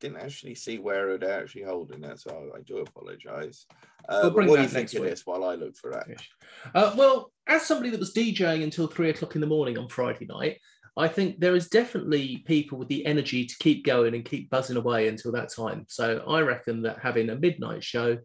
didn't 0.00 0.18
actually 0.18 0.54
see 0.54 0.78
where 0.78 1.16
they're 1.18 1.42
actually 1.42 1.62
holding 1.62 2.04
it, 2.04 2.20
so 2.20 2.52
I 2.56 2.60
do 2.62 2.78
apologise. 2.78 3.66
Uh, 4.08 4.20
We'll 4.22 4.30
but 4.30 4.46
what 4.46 4.56
do 4.56 4.62
you 4.62 4.68
think 4.68 4.92
of 4.92 5.00
week. 5.00 5.10
this 5.10 5.26
while 5.26 5.44
I 5.44 5.54
look 5.54 5.76
for 5.76 5.90
that? 5.90 6.06
Uh, 6.74 6.94
well, 6.96 7.32
as 7.46 7.62
somebody 7.62 7.90
that 7.90 8.00
was 8.00 8.14
DJing 8.14 8.62
until 8.62 8.86
three 8.86 9.10
o'clock 9.10 9.34
in 9.34 9.40
the 9.40 9.46
morning 9.46 9.78
on 9.78 9.88
Friday 9.88 10.26
night, 10.26 10.58
I 10.96 11.08
think 11.08 11.40
there 11.40 11.56
is 11.56 11.68
definitely 11.68 12.44
people 12.46 12.78
with 12.78 12.88
the 12.88 13.04
energy 13.04 13.46
to 13.46 13.56
keep 13.58 13.84
going 13.84 14.14
and 14.14 14.24
keep 14.24 14.48
buzzing 14.48 14.76
away 14.76 15.08
until 15.08 15.32
that 15.32 15.50
time. 15.50 15.86
So 15.88 16.22
I 16.28 16.40
reckon 16.40 16.82
that 16.82 17.00
having 17.00 17.30
a 17.30 17.36
midnight 17.36 17.82
show 17.82 18.18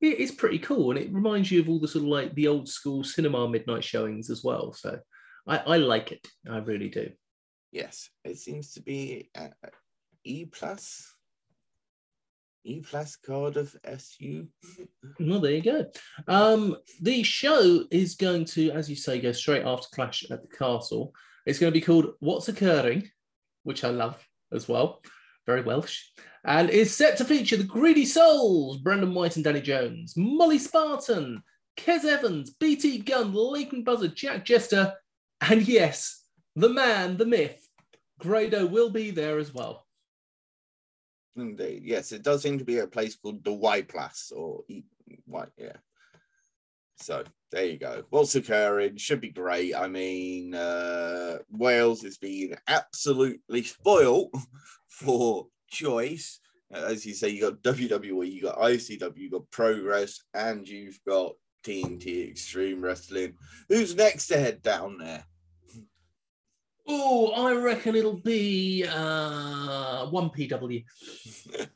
it 0.00 0.18
is 0.18 0.32
pretty 0.32 0.58
cool, 0.58 0.90
and 0.90 0.98
it 0.98 1.12
reminds 1.12 1.50
you 1.50 1.60
of 1.60 1.68
all 1.68 1.78
the 1.78 1.88
sort 1.88 2.04
of 2.04 2.08
like 2.08 2.34
the 2.34 2.48
old 2.48 2.68
school 2.68 3.04
cinema 3.04 3.48
midnight 3.48 3.84
showings 3.84 4.30
as 4.30 4.42
well. 4.42 4.72
So 4.72 4.98
I, 5.46 5.58
I 5.58 5.76
like 5.76 6.12
it. 6.12 6.26
I 6.50 6.58
really 6.58 6.88
do. 6.88 7.10
Yes, 7.72 8.10
it 8.24 8.38
seems 8.38 8.72
to 8.72 8.82
be 8.82 9.30
uh, 9.36 9.48
E 10.24 10.46
plus. 10.46 11.14
E 12.64 12.80
plus 12.80 13.16
Cardiff 13.16 13.74
SU. 13.84 14.46
Well, 15.18 15.40
there 15.40 15.52
you 15.52 15.62
go. 15.62 15.86
Um, 16.28 16.76
the 17.00 17.22
show 17.22 17.84
is 17.90 18.16
going 18.16 18.44
to, 18.46 18.70
as 18.72 18.90
you 18.90 18.96
say, 18.96 19.20
go 19.20 19.32
straight 19.32 19.64
after 19.64 19.88
Clash 19.94 20.24
at 20.30 20.42
the 20.42 20.56
Castle. 20.56 21.14
It's 21.46 21.58
going 21.58 21.72
to 21.72 21.78
be 21.78 21.84
called 21.84 22.12
What's 22.20 22.48
Occurring, 22.48 23.08
which 23.62 23.82
I 23.82 23.88
love 23.88 24.22
as 24.52 24.68
well. 24.68 25.00
Very 25.50 25.62
Welsh. 25.62 26.04
And 26.44 26.70
is 26.70 26.96
set 26.96 27.16
to 27.16 27.24
feature 27.24 27.56
the 27.56 27.64
Greedy 27.64 28.06
Souls, 28.06 28.78
Brendan 28.78 29.12
White 29.14 29.34
and 29.34 29.44
Danny 29.44 29.60
Jones, 29.60 30.14
Molly 30.16 30.58
Spartan, 30.58 31.42
Kez 31.76 32.04
Evans, 32.04 32.50
BT 32.50 32.98
Gunn, 32.98 33.34
Leighton 33.34 33.82
Buzzard, 33.82 34.14
Jack 34.14 34.44
Jester, 34.44 34.94
and 35.40 35.66
yes, 35.66 36.24
the 36.54 36.68
man, 36.68 37.16
the 37.16 37.26
myth, 37.26 37.68
Grado 38.20 38.64
will 38.64 38.90
be 38.90 39.10
there 39.10 39.38
as 39.38 39.52
well. 39.52 39.86
Indeed, 41.34 41.82
yes, 41.84 42.12
it 42.12 42.22
does 42.22 42.42
seem 42.42 42.58
to 42.58 42.64
be 42.64 42.78
a 42.78 42.86
place 42.86 43.16
called 43.16 43.42
the 43.42 43.52
Y 43.52 43.82
Plus 43.82 44.32
or 44.34 44.62
E 44.68 44.84
Y, 45.26 45.46
yeah. 45.58 45.76
So 46.94 47.24
there 47.50 47.64
you 47.64 47.78
go. 47.78 48.04
What's 48.10 48.36
occurring 48.36 48.98
should 48.98 49.20
be 49.20 49.30
great. 49.30 49.74
I 49.74 49.88
mean, 49.88 50.54
uh, 50.54 51.38
Wales 51.50 52.04
is 52.04 52.18
being 52.18 52.54
absolutely 52.68 53.64
spoiled 53.64 54.32
for 55.00 55.46
choice. 55.68 56.40
Uh, 56.74 56.84
As 56.86 57.04
you 57.04 57.14
say, 57.14 57.28
you 57.28 57.40
got 57.40 57.62
WWE, 57.62 58.30
you 58.30 58.42
got 58.42 58.58
ICW, 58.58 59.16
you 59.16 59.30
got 59.30 59.50
Progress, 59.50 60.20
and 60.34 60.68
you've 60.68 60.98
got 61.06 61.32
TNT 61.64 62.30
Extreme 62.30 62.80
Wrestling. 62.80 63.34
Who's 63.68 63.94
next 63.94 64.28
to 64.28 64.38
head 64.38 64.62
down 64.62 64.98
there? 64.98 65.24
Oh, 66.86 67.32
I 67.32 67.54
reckon 67.54 67.94
it'll 67.94 68.20
be 68.20 68.84
uh, 68.88 70.06
1PW. 70.06 70.84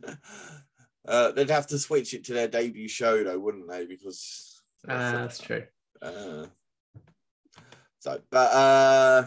uh, 1.09 1.33
they'd 1.33 1.51
have 1.51 1.67
to 1.69 1.79
switch 1.79 2.15
it 2.15 2.25
to 2.25 2.35
their 2.35 2.49
debut 2.49 2.89
show, 2.89 3.23
though, 3.23 3.39
wouldn't 3.39 3.69
they? 3.69 3.87
Because 3.87 4.63
Ah, 4.89 5.13
that's 5.13 5.39
true. 5.39 5.65
Uh, 6.03 6.47
so, 8.01 8.21
but 8.31 8.53
uh, 8.53 9.25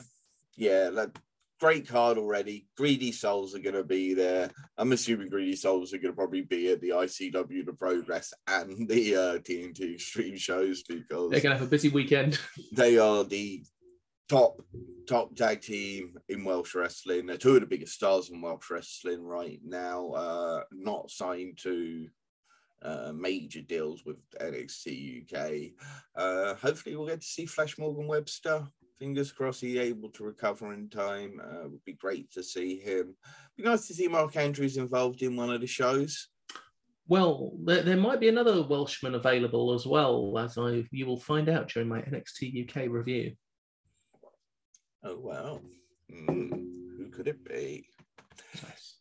yeah, 0.55 0.89
like, 0.91 1.17
great 1.59 1.87
card 1.87 2.17
already. 2.17 2.67
Greedy 2.75 3.11
Souls 3.11 3.55
are 3.55 3.59
going 3.59 3.75
to 3.75 3.83
be 3.83 4.13
there. 4.13 4.49
I'm 4.77 4.91
assuming 4.91 5.29
Greedy 5.29 5.55
Souls 5.55 5.93
are 5.93 5.97
going 5.97 6.13
to 6.13 6.17
probably 6.17 6.43
be 6.43 6.71
at 6.71 6.81
the 6.81 6.89
ICW, 6.89 7.65
the 7.65 7.73
Progress, 7.73 8.33
and 8.47 8.87
the 8.87 9.15
uh, 9.15 9.37
TNT 9.39 9.95
Extreme 9.95 10.37
shows 10.37 10.83
because 10.83 11.31
They're 11.31 11.41
going 11.41 11.55
to 11.55 11.59
have 11.59 11.67
a 11.67 11.69
busy 11.69 11.89
weekend. 11.89 12.39
they 12.71 12.97
are 12.97 13.23
the 13.23 13.63
top 14.29 14.61
top 15.07 15.33
tag 15.35 15.61
team 15.61 16.15
in 16.29 16.43
Welsh 16.43 16.75
wrestling. 16.75 17.25
They're 17.25 17.37
two 17.37 17.55
of 17.55 17.61
the 17.61 17.67
biggest 17.67 17.93
stars 17.93 18.29
in 18.29 18.41
Welsh 18.41 18.69
wrestling 18.69 19.23
right 19.23 19.59
now. 19.63 20.11
Uh, 20.11 20.63
not 20.71 21.09
signed 21.09 21.57
to 21.63 22.07
uh, 22.81 23.11
major 23.15 23.61
deals 23.61 24.05
with 24.05 24.17
NXT 24.39 25.23
UK. 25.23 25.71
Uh, 26.15 26.55
hopefully, 26.55 26.95
we'll 26.95 27.07
get 27.07 27.21
to 27.21 27.27
see 27.27 27.45
Flash 27.45 27.77
Morgan 27.77 28.07
Webster. 28.07 28.67
Fingers 28.99 29.31
crossed 29.31 29.61
he's 29.61 29.77
able 29.77 30.09
to 30.09 30.23
recover 30.23 30.73
in 30.73 30.89
time. 30.89 31.39
Uh, 31.43 31.69
would 31.69 31.85
be 31.85 31.93
great 31.93 32.31
to 32.31 32.43
see 32.43 32.79
him. 32.79 33.15
Be 33.55 33.63
nice 33.63 33.87
to 33.87 33.93
see 33.93 34.07
Mark 34.07 34.35
Andrews 34.35 34.77
involved 34.77 35.21
in 35.21 35.35
one 35.35 35.51
of 35.51 35.61
the 35.61 35.67
shows. 35.67 36.29
Well, 37.07 37.53
there, 37.63 37.83
there 37.83 37.97
might 37.97 38.19
be 38.19 38.27
another 38.27 38.63
Welshman 38.63 39.15
available 39.15 39.73
as 39.73 39.85
well, 39.85 40.37
as 40.37 40.57
I 40.57 40.83
you 40.91 41.05
will 41.05 41.19
find 41.19 41.47
out 41.47 41.69
during 41.69 41.87
my 41.87 42.01
NXT 42.01 42.67
UK 42.69 42.89
review. 42.89 43.33
Oh 45.03 45.17
wow, 45.17 45.61
Hmm, 46.09 46.49
who 46.97 47.09
could 47.11 47.27
it 47.27 47.43
be? 47.43 47.87
Nice. 48.63 48.97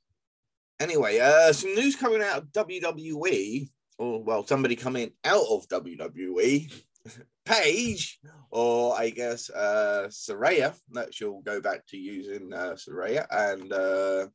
Anyway, 0.81 1.19
uh, 1.19 1.53
some 1.53 1.75
news 1.75 1.97
coming 1.97 2.23
out 2.23 2.39
of 2.39 2.53
WWE, 2.53 3.69
or 3.99 4.23
well, 4.23 4.47
somebody 4.47 4.77
coming 4.77 5.13
out 5.25 5.45
of 5.51 5.69
WWE, 5.69 6.73
Paige, 7.47 8.19
or 8.51 8.99
I 8.99 9.11
guess 9.11 9.49
uh, 9.51 10.09
Saraya. 10.11 10.75
That 10.93 11.15
she'll 11.15 11.41
go 11.41 11.61
back 11.61 11.87
to 11.89 11.97
using 11.97 12.53
uh, 12.53 12.75
Saraya, 12.75 13.27
and 13.31 13.73
uh, 13.73 14.27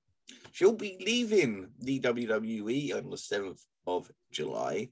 she'll 0.51 0.73
be 0.73 0.97
leaving 1.05 1.69
the 1.79 1.99
WWE 1.99 2.95
on 2.95 3.09
the 3.09 3.17
seventh 3.17 3.63
of 3.85 4.09
July. 4.31 4.89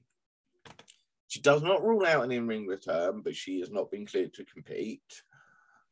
She 1.28 1.40
does 1.40 1.62
not 1.62 1.84
rule 1.84 2.06
out 2.06 2.24
an 2.24 2.32
in-ring 2.32 2.66
return, 2.66 3.22
but 3.22 3.36
she 3.36 3.60
has 3.60 3.70
not 3.70 3.90
been 3.90 4.04
cleared 4.04 4.34
to 4.34 4.44
compete. 4.44 5.22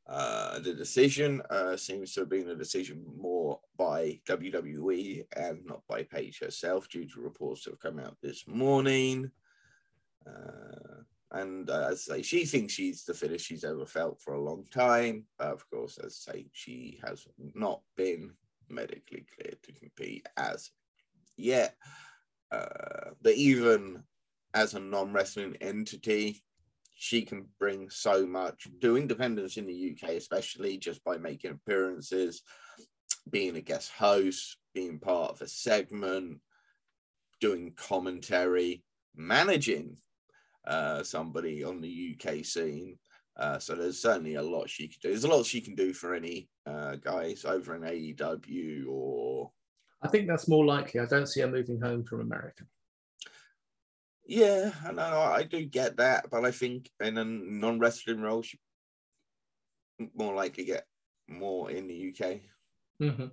Uh, 0.09 0.59
the 0.61 0.73
decision 0.73 1.43
uh, 1.51 1.77
seems 1.77 2.13
to 2.15 2.21
have 2.21 2.31
been 2.31 2.49
a 2.49 2.57
decision 2.57 3.05
more 3.17 3.61
by 3.77 4.19
WWE 4.27 5.25
and 5.37 5.65
not 5.67 5.83
by 5.87 6.03
Paige 6.03 6.41
herself, 6.41 6.89
due 6.89 7.07
to 7.07 7.21
reports 7.21 7.65
that 7.65 7.73
have 7.73 7.81
come 7.81 7.99
out 7.99 8.17
this 8.23 8.49
morning. 8.49 9.31
Uh, 10.27 11.03
and 11.31 11.69
uh, 11.69 11.89
as 11.91 12.09
I 12.11 12.17
say, 12.17 12.23
she 12.23 12.45
thinks 12.47 12.73
she's 12.73 13.05
the 13.05 13.13
fittest 13.13 13.45
she's 13.45 13.65
ever 13.65 13.85
felt 13.85 14.21
for 14.21 14.35
a 14.35 14.41
long 14.41 14.65
time. 14.73 15.25
But 15.39 15.49
of 15.49 15.69
course, 15.71 15.99
as 15.99 16.25
I 16.29 16.33
say, 16.33 16.47
she 16.53 17.01
has 17.05 17.27
not 17.55 17.83
been 17.97 18.33
medically 18.69 19.27
cleared 19.37 19.63
to 19.65 19.73
compete 19.73 20.27
as 20.37 20.71
yet. 21.37 21.77
Uh, 22.51 23.11
but 23.21 23.35
even 23.35 24.03
as 24.55 24.73
a 24.73 24.81
non 24.81 25.13
wrestling 25.13 25.57
entity, 25.61 26.43
she 26.95 27.23
can 27.23 27.47
bring 27.59 27.91
so 27.91 28.27
much 28.27 28.67
to 28.81 28.97
independence 28.97 29.57
in 29.57 29.67
the 29.67 29.97
UK, 29.97 30.11
especially 30.11 30.79
just 30.79 31.05
by 31.05 31.19
making 31.19 31.53
appearances, 31.53 32.43
being 33.31 33.55
a 33.57 33.61
guest 33.61 33.93
host, 33.93 34.57
being 34.75 34.99
part 34.99 35.33
of 35.33 35.43
a 35.43 35.49
segment, 35.49 36.41
doing 37.41 37.73
commentary, 37.77 38.83
managing 39.15 39.99
uh, 40.69 41.03
somebody 41.03 41.65
on 41.65 41.81
the 41.81 42.17
UK 42.17 42.45
scene. 42.45 42.99
Uh, 43.37 43.59
so 43.59 43.75
there's 43.75 44.03
certainly 44.03 44.35
a 44.35 44.43
lot 44.43 44.69
she 44.69 44.89
can 44.89 44.99
do. 45.03 45.09
There's 45.11 45.25
a 45.25 45.29
lot 45.29 45.47
she 45.47 45.61
can 45.61 45.75
do 45.75 45.93
for 45.93 46.15
any 46.15 46.49
uh, 46.67 46.97
guys 46.97 47.45
over 47.45 47.75
in 47.77 47.83
AEW 47.83 48.87
or 48.89 49.51
I 50.03 50.09
think 50.09 50.29
that's 50.29 50.49
more 50.49 50.65
likely. 50.65 51.01
I 51.01 51.07
don't 51.07 51.27
see 51.27 51.41
her 51.41 51.49
moving 51.49 51.81
home 51.81 52.05
from 52.05 52.21
America. 52.21 52.65
Yeah, 54.27 54.73
I 54.87 54.93
know 54.93 55.03
I 55.03 55.43
do 55.43 55.65
get 55.65 55.97
that, 55.97 56.27
but 56.31 56.45
I 56.45 56.51
think 56.51 56.91
in 57.01 57.17
a 57.17 57.25
non-wrestling 57.25 58.21
role, 58.21 58.43
she 58.43 58.61
more 60.15 60.35
likely 60.35 60.65
get 60.65 60.85
more 61.29 61.71
in 61.71 61.89
the 61.89 62.15
UK. 62.15 62.41
hmm 63.01 63.27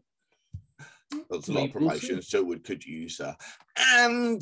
There's 1.29 1.49
a 1.49 1.53
lot 1.53 1.65
of 1.65 1.71
promotions, 1.73 2.29
so 2.29 2.43
would 2.43 2.63
could 2.63 2.85
use 2.85 3.19
her. 3.19 3.35
And 3.77 4.41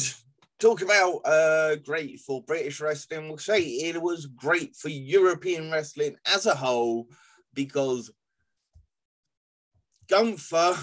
talk 0.60 0.82
about 0.82 1.18
uh 1.26 1.76
great 1.78 2.20
for 2.20 2.44
British 2.44 2.82
wrestling. 2.82 3.28
We'll 3.28 3.38
say 3.38 3.62
it 3.62 4.02
was 4.02 4.26
great 4.26 4.76
for 4.76 4.90
European 4.90 5.72
wrestling 5.72 6.16
as 6.26 6.46
a 6.46 6.56
whole 6.56 7.08
because 7.54 8.12
Gunther 10.10 10.76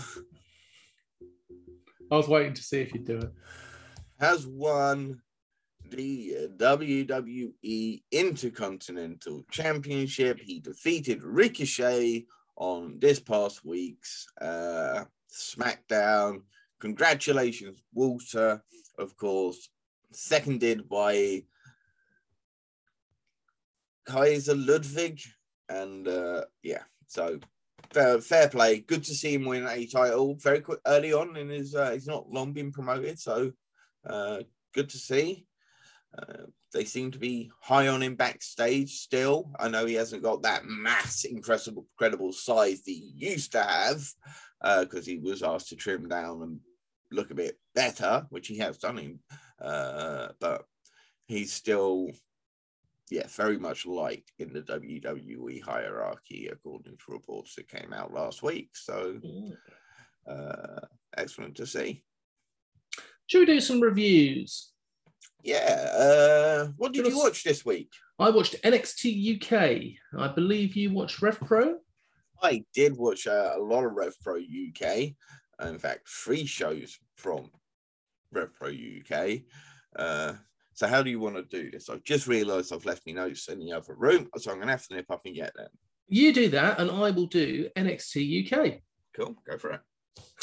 I 2.13 2.17
was 2.17 2.29
waiting 2.29 2.55
to 2.55 2.63
see 2.63 2.81
if 2.81 2.93
you'd 2.93 3.05
do 3.05 3.19
it. 3.19 3.33
has 4.19 4.47
won 4.47 5.23
the 5.91 6.49
WWE 6.57 8.03
Intercontinental 8.11 9.45
Championship. 9.51 10.41
He 10.41 10.59
defeated 10.61 11.23
Ricochet 11.23 12.27
on 12.57 12.99
this 12.99 13.21
past 13.21 13.65
week's 13.65 14.27
uh, 14.41 15.05
SmackDown. 15.33 16.43
Congratulations, 16.81 17.81
Walter, 17.95 18.63
of 19.01 19.17
course, 19.17 19.69
seconded 20.13 20.89
by 20.89 21.45
Kaiser 24.07 24.55
Ludwig. 24.55 25.21
And 25.69 26.07
uh, 26.09 26.45
yeah, 26.63 26.83
so 27.07 27.39
fair, 27.93 28.21
fair 28.21 28.49
play. 28.49 28.81
Good 28.81 29.05
to 29.05 29.15
see 29.15 29.35
him 29.35 29.45
win 29.45 29.67
a 29.67 29.87
title 29.87 30.35
very 30.35 30.61
quick 30.61 30.81
early 30.87 31.13
on 31.13 31.37
in 31.37 31.49
his. 31.49 31.75
Uh, 31.75 31.93
he's 31.93 32.07
not 32.07 32.31
long 32.31 32.53
been 32.53 32.73
promoted, 32.73 33.19
so 33.19 33.53
uh, 34.09 34.39
good 34.75 34.89
to 34.91 34.99
see. 34.99 35.47
Uh, 36.17 36.45
they 36.73 36.85
seem 36.85 37.11
to 37.13 37.19
be 37.19 37.51
high 37.61 37.89
on 37.89 38.03
him 38.03 38.17
backstage 38.17 38.99
still. 38.99 39.51
I 39.59 39.69
know 39.69 39.87
he 39.87 39.95
hasn't 39.95 40.23
got 40.23 40.43
that 40.43 40.65
mass, 40.65 41.25
incredible, 41.25 41.87
incredible 41.93 42.33
size 42.33 42.83
that 42.83 42.91
he 42.91 43.13
used 43.15 43.53
to 43.53 43.63
have 43.63 44.03
because 44.81 45.07
he 45.07 45.19
was 45.19 45.43
asked 45.43 45.69
to 45.69 45.77
trim 45.77 46.09
down 46.09 46.43
and 46.43 46.61
look 47.11 47.31
a 47.31 47.35
bit 47.35 47.59
better, 47.75 48.27
which 48.31 48.49
he 48.49 48.59
has 48.59 48.79
done 48.79 48.97
him, 48.97 49.21
uh, 49.61 50.29
but 50.41 50.65
he's 51.27 51.53
still, 51.53 52.11
yeah, 53.11 53.27
very 53.29 53.59
much 53.59 53.87
liked 53.87 54.33
in 54.39 54.53
the 54.53 54.63
WWE 54.63 55.63
hierarchy, 55.63 56.49
according 56.51 56.97
to 56.97 57.13
reports 57.13 57.55
that 57.55 57.69
came 57.69 57.93
out 57.93 58.13
last 58.13 58.43
week. 58.43 58.71
So, 58.75 59.21
uh, 60.29 60.81
excellent 61.17 61.57
to 61.57 61.67
see. 61.67 62.05
Should 63.27 63.41
we 63.41 63.47
do 63.47 63.61
some 63.61 63.81
reviews? 63.81 64.73
Yeah. 65.43 65.57
Uh, 65.57 66.73
what 66.77 66.93
did 66.93 67.07
you 67.07 67.17
watch 67.17 67.45
this 67.45 67.65
week? 67.65 67.91
I 68.19 68.31
watched 68.31 68.61
NXT 68.63 69.37
UK. 69.37 70.21
I 70.21 70.29
believe 70.29 70.77
you 70.77 70.93
watched 70.93 71.23
Rev 71.23 71.39
Pro. 71.41 71.77
I 72.43 72.65
did 72.75 72.97
watch 72.97 73.27
uh, 73.27 73.53
a 73.57 73.61
lot 73.61 73.85
of 73.85 73.93
Rev 73.93 74.15
Pro 74.23 74.37
UK. 74.37 75.15
In 75.63 75.79
fact, 75.79 76.09
three 76.09 76.47
shows 76.47 76.99
from 77.17 77.51
Rev 78.33 78.53
Pro 78.55 78.69
UK. 78.69 79.41
Uh, 79.97 80.35
so 80.75 80.87
how 80.87 81.03
do 81.03 81.11
you 81.11 81.21
want 81.21 81.37
to 81.37 81.43
do 81.43 81.71
this? 81.71 81.91
I've 81.91 82.05
just 82.05 82.27
realised 82.27 82.73
I've 82.73 82.87
left 82.87 83.03
my 83.07 83.13
notes 83.13 83.49
in 83.49 83.59
the 83.59 83.73
other 83.73 83.95
room, 83.95 84.29
so 84.39 84.51
I'm 84.51 84.57
going 84.57 84.69
to 84.69 84.73
have 84.73 84.87
to 84.89 84.95
nip 84.95 85.11
up 85.11 85.23
and 85.27 85.35
get 85.35 85.55
them. 85.55 85.69
You 86.09 86.33
do 86.33 86.49
that, 86.51 86.81
and 86.81 86.91
I 86.91 87.11
will 87.11 87.27
do 87.27 87.69
NXT 87.77 88.53
UK. 88.53 88.81
Cool, 89.15 89.37
go 89.49 89.59
for 89.59 89.73
it. 89.73 89.81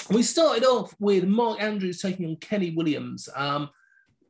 We 0.10 0.24
started 0.24 0.64
off 0.64 0.94
with 1.00 1.26
Mark 1.26 1.62
Andrews 1.62 2.02
taking 2.02 2.26
on 2.26 2.36
Kenny 2.38 2.72
Williams. 2.72 3.28
Um, 3.36 3.70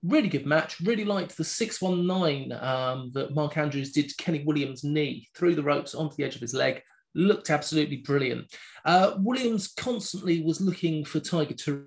really 0.04 0.30
good 0.30 0.46
match. 0.46 0.80
Really 0.80 1.06
liked 1.06 1.38
the 1.38 1.44
619 1.44 2.52
um, 2.54 3.12
that 3.14 3.36
Mark 3.36 3.58
Andrews 3.58 3.92
did 3.92 4.10
to 4.10 4.16
Kenny 4.16 4.44
Williams' 4.44 4.84
knee 4.84 5.28
through 5.36 5.56
the 5.56 5.64
ropes 5.64 5.94
onto 5.94 6.16
the 6.16 6.24
edge 6.24 6.36
of 6.36 6.42
his 6.42 6.54
leg. 6.54 6.82
Looked 7.16 7.50
absolutely 7.50 7.98
brilliant. 7.98 8.54
Uh, 8.86 9.16
Williams 9.18 9.70
constantly 9.70 10.42
was 10.42 10.62
looking 10.62 11.04
for 11.04 11.20
Tiger 11.20 11.54
to. 11.54 11.86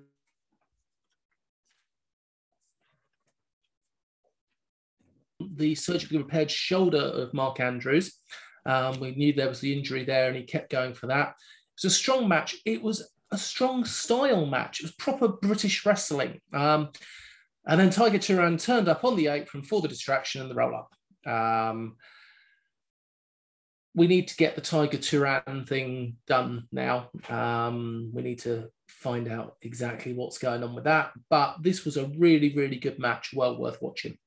The 5.55 5.75
surgically 5.75 6.17
repaired 6.17 6.51
shoulder 6.51 6.99
of 6.99 7.33
Mark 7.33 7.59
Andrews. 7.59 8.13
Um, 8.65 8.99
we 8.99 9.11
knew 9.15 9.33
there 9.33 9.49
was 9.49 9.59
the 9.59 9.75
injury 9.75 10.03
there, 10.03 10.27
and 10.27 10.37
he 10.37 10.43
kept 10.43 10.69
going 10.69 10.93
for 10.93 11.07
that. 11.07 11.29
It 11.29 11.83
was 11.83 11.93
a 11.93 11.95
strong 11.95 12.27
match. 12.27 12.55
It 12.65 12.81
was 12.81 13.11
a 13.31 13.37
strong 13.37 13.85
style 13.85 14.45
match. 14.45 14.79
It 14.79 14.83
was 14.83 14.95
proper 14.95 15.27
British 15.29 15.85
wrestling. 15.85 16.41
Um, 16.53 16.89
and 17.65 17.79
then 17.79 17.89
Tiger 17.89 18.17
Turan 18.17 18.57
turned 18.57 18.89
up 18.89 19.03
on 19.03 19.15
the 19.15 19.27
apron 19.27 19.63
for 19.63 19.81
the 19.81 19.87
distraction 19.87 20.41
and 20.41 20.49
the 20.49 20.55
roll 20.55 20.75
up. 20.75 21.31
Um, 21.31 21.95
we 23.93 24.07
need 24.07 24.27
to 24.29 24.35
get 24.35 24.55
the 24.55 24.61
Tiger 24.61 24.97
Turan 24.97 25.65
thing 25.65 26.15
done 26.27 26.67
now. 26.71 27.09
Um, 27.29 28.11
we 28.13 28.21
need 28.21 28.39
to 28.39 28.69
find 28.87 29.27
out 29.27 29.57
exactly 29.61 30.13
what's 30.13 30.37
going 30.37 30.63
on 30.63 30.73
with 30.73 30.85
that. 30.85 31.11
But 31.29 31.57
this 31.61 31.83
was 31.83 31.97
a 31.97 32.11
really, 32.17 32.53
really 32.55 32.77
good 32.77 32.99
match, 32.99 33.31
well 33.33 33.57
worth 33.57 33.81
watching. 33.81 34.17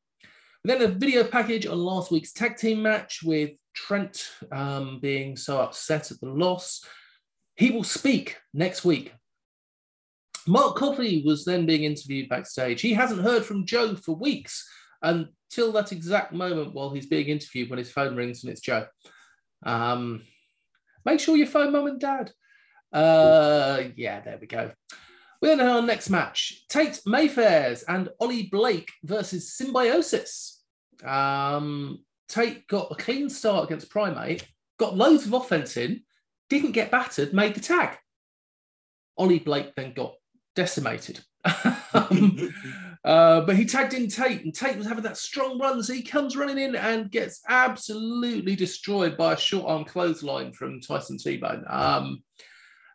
And 0.64 0.70
then 0.70 0.82
a 0.82 0.88
video 0.88 1.24
package 1.24 1.66
on 1.66 1.78
last 1.78 2.10
week's 2.10 2.32
tag 2.32 2.56
team 2.56 2.82
match 2.82 3.20
with 3.22 3.52
Trent 3.74 4.28
um, 4.52 4.98
being 5.00 5.36
so 5.36 5.60
upset 5.60 6.10
at 6.10 6.20
the 6.20 6.28
loss. 6.28 6.84
He 7.56 7.70
will 7.70 7.84
speak 7.84 8.36
next 8.52 8.84
week 8.84 9.12
Mark 10.46 10.76
Coffey 10.76 11.22
was 11.24 11.44
then 11.44 11.66
being 11.66 11.84
interviewed 11.84 12.28
backstage. 12.28 12.80
He 12.80 12.92
hasn't 12.92 13.22
heard 13.22 13.44
from 13.44 13.64
Joe 13.64 13.96
for 13.96 14.14
weeks 14.14 14.68
until 15.02 15.72
that 15.72 15.92
exact 15.92 16.32
moment 16.32 16.74
while 16.74 16.90
he's 16.90 17.06
being 17.06 17.28
interviewed 17.28 17.70
when 17.70 17.78
his 17.78 17.90
phone 17.90 18.14
rings 18.14 18.44
and 18.44 18.52
it's 18.52 18.60
Joe. 18.60 18.86
Um, 19.64 20.22
make 21.04 21.20
sure 21.20 21.36
you 21.36 21.46
phone 21.46 21.72
mum 21.72 21.86
and 21.86 22.00
dad. 22.00 22.30
Uh, 22.92 23.84
yeah, 23.96 24.20
there 24.20 24.38
we 24.40 24.46
go. 24.46 24.70
We 25.42 25.48
then 25.48 25.58
have 25.58 25.76
our 25.76 25.82
next 25.82 26.10
match 26.10 26.64
Tate 26.68 27.00
Mayfairs 27.06 27.84
and 27.88 28.08
Ollie 28.20 28.48
Blake 28.50 28.90
versus 29.02 29.52
Symbiosis. 29.56 30.62
Um, 31.04 32.04
Tate 32.28 32.66
got 32.66 32.92
a 32.92 32.94
clean 32.94 33.28
start 33.28 33.64
against 33.64 33.90
Primate, 33.90 34.46
got 34.78 34.96
loads 34.96 35.26
of 35.26 35.32
offense 35.34 35.76
in, 35.76 36.02
didn't 36.48 36.72
get 36.72 36.90
battered, 36.90 37.34
made 37.34 37.54
the 37.54 37.60
tag. 37.60 37.98
Ollie 39.16 39.38
Blake 39.38 39.74
then 39.74 39.92
got 39.92 40.14
decimated. 40.54 41.20
um, 41.94 42.54
uh, 43.04 43.42
but 43.42 43.56
he 43.56 43.66
tagged 43.66 43.92
in 43.92 44.08
Tate, 44.08 44.44
and 44.44 44.54
Tate 44.54 44.78
was 44.78 44.86
having 44.86 45.04
that 45.04 45.18
strong 45.18 45.58
run. 45.58 45.82
So 45.82 45.92
he 45.92 46.02
comes 46.02 46.36
running 46.36 46.58
in 46.58 46.74
and 46.74 47.10
gets 47.10 47.42
absolutely 47.48 48.56
destroyed 48.56 49.16
by 49.16 49.34
a 49.34 49.38
short 49.38 49.66
arm 49.66 49.84
clothesline 49.84 50.52
from 50.52 50.80
Tyson 50.80 51.18
T 51.18 51.36
Bone. 51.36 51.64
Um, 51.68 52.22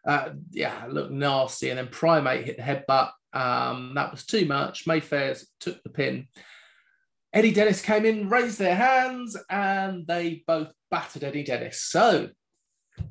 uh, 0.08 0.30
yeah, 0.52 0.86
looked 0.90 1.12
nasty. 1.12 1.70
And 1.70 1.78
then 1.78 1.90
Primate 1.90 2.46
hit 2.46 2.58
the 2.58 2.64
headbutt. 2.64 3.12
Um, 3.34 3.94
that 3.96 4.10
was 4.10 4.26
too 4.26 4.46
much. 4.46 4.88
Mayfair's 4.88 5.46
took 5.60 5.82
the 5.84 5.90
pin. 5.90 6.28
Eddie 7.32 7.54
Dennis 7.54 7.82
came 7.82 8.06
in, 8.06 8.30
raised 8.30 8.58
their 8.58 8.76
hands, 8.76 9.38
and 9.52 10.08
they 10.08 10.44
both 10.48 10.72
battered 10.90 11.24
Eddie 11.24 11.44
Dennis. 11.44 11.84
So 11.84 12.30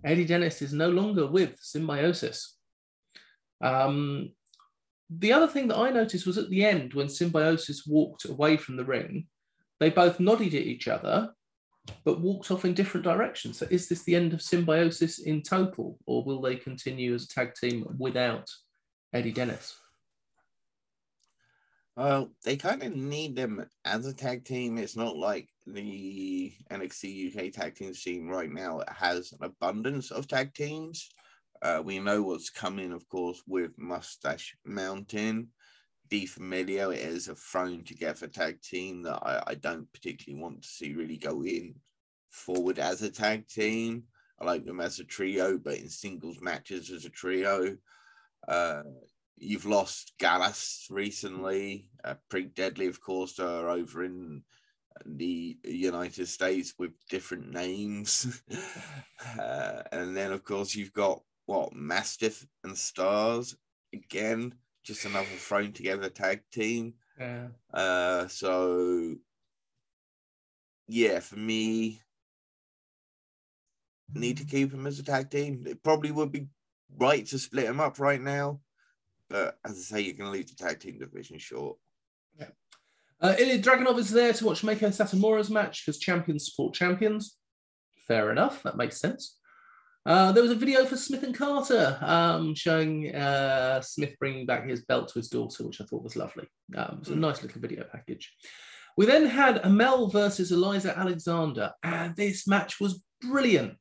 Eddie 0.05 0.25
Dennis 0.25 0.61
is 0.63 0.73
no 0.73 0.91
longer 0.91 1.29
with 1.29 1.57
Symbiosis. 1.61 2.57
Um, 3.61 4.31
the 5.11 5.33
other 5.33 5.49
thing 5.49 5.69
that 5.69 5.79
I 5.79 5.91
noticed 5.91 6.27
was 6.27 6.39
at 6.39 6.51
the 6.51 6.65
end 6.65 6.95
when 6.95 7.09
Symbiosis 7.09 7.87
walked 7.87 8.25
away 8.27 8.57
from 8.57 8.77
the 8.77 8.85
ring, 8.85 9.27
they 9.81 9.91
both 9.91 10.21
nodded 10.21 10.55
at 10.55 10.63
each 10.63 10.89
other, 10.89 11.33
but 12.05 12.21
walked 12.21 12.51
off 12.51 12.65
in 12.65 12.75
different 12.75 13.05
directions. 13.05 13.59
So 13.59 13.67
is 13.71 13.89
this 13.89 14.03
the 14.05 14.17
end 14.17 14.35
of 14.35 14.43
Symbiosis 14.43 15.21
in 15.21 15.43
total, 15.43 15.99
or 16.07 16.25
will 16.25 16.41
they 16.41 16.57
continue 16.57 17.15
as 17.15 17.25
a 17.25 17.29
tag 17.29 17.55
team 17.55 17.87
without 17.99 18.49
Eddie 19.13 19.33
Dennis? 19.33 19.77
Well, 21.97 22.31
they 22.45 22.57
kind 22.57 22.83
of 22.83 22.95
need 22.95 23.35
them 23.35 23.67
as 23.85 24.07
a 24.07 24.15
tag 24.15 24.45
team. 24.45 24.79
It's 24.79 24.97
not 24.97 25.17
like 25.17 25.49
the 25.67 26.53
NXT 26.71 27.35
UK 27.35 27.53
tag 27.53 27.75
team 27.75 27.93
scene 27.93 28.29
right 28.29 28.51
now 28.51 28.83
has 28.89 29.33
an 29.33 29.41
abundance 29.43 30.13
of 30.13 30.29
tag 30.29 30.55
teams. 30.55 31.09
Uh, 31.63 31.83
we 31.85 31.99
know 31.99 32.23
what's 32.23 32.51
coming, 32.51 32.93
of 32.93 33.09
course, 33.09 33.43
with 33.47 33.73
Mustache 33.77 34.57
Mountain. 34.65 35.49
Die 36.11 36.27
Familie 36.27 36.97
is 36.97 37.29
a 37.29 37.35
thrown 37.35 37.85
together 37.85 38.27
tag 38.27 38.63
team 38.63 39.03
that 39.03 39.19
I, 39.23 39.43
I 39.49 39.55
don't 39.55 39.93
particularly 39.93 40.43
want 40.43 40.63
to 40.63 40.69
see 40.69 40.95
really 40.95 41.19
go 41.19 41.43
in 41.43 41.75
forward 42.31 42.79
as 42.79 43.03
a 43.03 43.11
tag 43.11 43.49
team. 43.49 44.05
I 44.41 44.45
like 44.45 44.65
them 44.65 44.81
as 44.81 45.01
a 45.01 45.05
trio, 45.05 45.59
but 45.59 45.79
in 45.79 45.89
singles 45.89 46.41
matches 46.41 46.91
as 46.91 47.05
a 47.05 47.11
trio. 47.11 47.77
Uh, 48.47 48.83
you've 49.37 49.67
lost 49.67 50.13
Gallus 50.19 50.87
recently. 50.91 51.91
Uh, 52.05 52.15
Pretty 52.29 52.49
Deadly, 52.49 52.87
of 52.87 53.01
course, 53.01 53.39
are 53.41 53.69
over 53.69 54.05
in 54.05 54.43
the 55.05 55.59
United 55.65 56.29
States 56.29 56.75
with 56.79 56.93
different 57.11 57.51
names. 57.51 58.43
uh, 59.41 59.83
and 59.93 60.17
then, 60.17 60.33
of 60.33 60.45
course, 60.45 60.75
you've 60.75 60.93
got 60.93 61.23
what 61.49 61.73
Mastiff 61.73 62.47
and 62.63 62.75
Starz 62.75 63.57
again, 63.95 64.53
just 64.85 65.07
another 65.07 65.25
thrown 65.25 65.73
together 65.73 66.11
tag 66.11 66.43
team. 66.53 66.93
Yeah. 67.19 67.47
Uh, 67.73 68.29
so 68.29 69.15
yeah, 70.89 71.21
for 71.21 71.39
me, 71.39 72.03
need 74.15 74.37
to 74.37 74.45
keep 74.45 74.71
them 74.71 74.87
as 74.87 74.99
a 74.99 75.03
tag 75.03 75.31
team. 75.31 75.65
It 75.67 75.83
probably 75.83 76.11
would 76.11 76.33
be 76.33 76.49
right 76.99 77.25
to 77.29 77.39
split 77.39 77.67
them 77.67 77.81
up 77.81 77.99
right 77.99 78.21
now, 78.21 78.61
but 79.31 79.59
as 79.65 79.73
I 79.73 79.97
say, 79.97 80.01
you're 80.03 80.17
going 80.17 80.31
to 80.31 80.37
leave 80.37 80.49
the 80.49 80.55
tag 80.55 80.81
team 80.81 80.99
division 80.99 81.39
short. 81.39 81.79
Yeah. 82.39 82.49
Uh, 83.23 83.35
Ilya 83.39 83.63
Dragunov 83.63 83.99
is 83.99 84.11
there 84.11 84.35
to 84.35 84.45
watch 84.45 84.61
Meiko 84.61 84.93
Satomura's 84.93 85.49
match 85.49 85.87
because 85.87 85.99
champions 85.99 86.45
support 86.45 86.75
champions. 86.75 87.39
Fair 88.07 88.31
enough, 88.31 88.63
that 88.65 88.77
makes 88.77 89.01
sense. 89.01 89.38
Uh, 90.07 90.33
there 90.33 90.43
was 90.43 90.53
a 90.53 90.57
video 90.57 90.85
for 90.87 90.97
Smith 90.97 91.23
and 91.23 91.35
Carter 91.35 91.99
um, 92.01 92.55
showing 92.55 93.15
uh, 93.15 93.81
Smith 93.81 94.15
bringing 94.19 94.47
back 94.47 94.67
his 94.67 94.85
belt 94.85 95.09
to 95.09 95.19
his 95.19 95.29
daughter, 95.29 95.65
which 95.65 95.81
I 95.81 95.85
thought 95.85 96.03
was 96.03 96.17
lovely. 96.17 96.47
Um, 96.77 96.95
it 96.95 97.01
was 97.01 97.09
a 97.09 97.17
nice 97.17 97.43
little 97.43 97.61
video 97.61 97.85
package. 97.85 98.33
We 98.97 99.07
then 99.07 99.27
had 99.27 99.63
Amale 99.63 100.11
versus 100.11 100.51
Eliza 100.51 100.97
Alexander, 100.99 101.73
and 101.83 102.17
this 102.17 102.49
match 102.49 102.81
was 102.81 103.03
brilliant. 103.21 103.75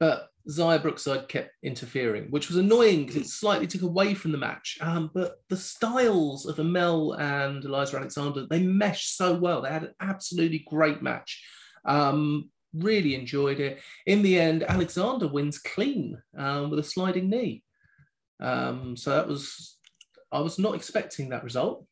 But 0.00 0.28
Xia 0.48 0.80
Brookside 0.80 1.28
kept 1.28 1.52
interfering, 1.62 2.30
which 2.30 2.48
was 2.48 2.56
annoying 2.56 3.06
because 3.06 3.16
it 3.16 3.26
slightly 3.26 3.66
took 3.66 3.82
away 3.82 4.14
from 4.14 4.32
the 4.32 4.38
match. 4.38 4.78
Um, 4.80 5.10
but 5.12 5.36
the 5.48 5.56
styles 5.56 6.46
of 6.46 6.56
Amale 6.56 7.18
and 7.18 7.64
Eliza 7.64 7.98
Alexander, 7.98 8.46
they 8.48 8.62
meshed 8.62 9.16
so 9.16 9.34
well. 9.34 9.62
They 9.62 9.70
had 9.70 9.84
an 9.84 9.94
absolutely 10.00 10.64
great 10.68 11.02
match. 11.02 11.44
Um, 11.84 12.50
really 12.78 13.14
enjoyed 13.14 13.60
it. 13.60 13.80
In 14.06 14.22
the 14.22 14.38
end, 14.38 14.62
Alexander 14.62 15.28
wins 15.28 15.58
clean 15.58 16.20
um, 16.36 16.70
with 16.70 16.78
a 16.78 16.84
sliding 16.84 17.28
knee. 17.30 17.62
Um, 18.40 18.96
so 18.96 19.10
that 19.10 19.28
was, 19.28 19.78
I 20.32 20.40
was 20.40 20.58
not 20.58 20.74
expecting 20.74 21.28
that 21.28 21.44
result. 21.44 21.86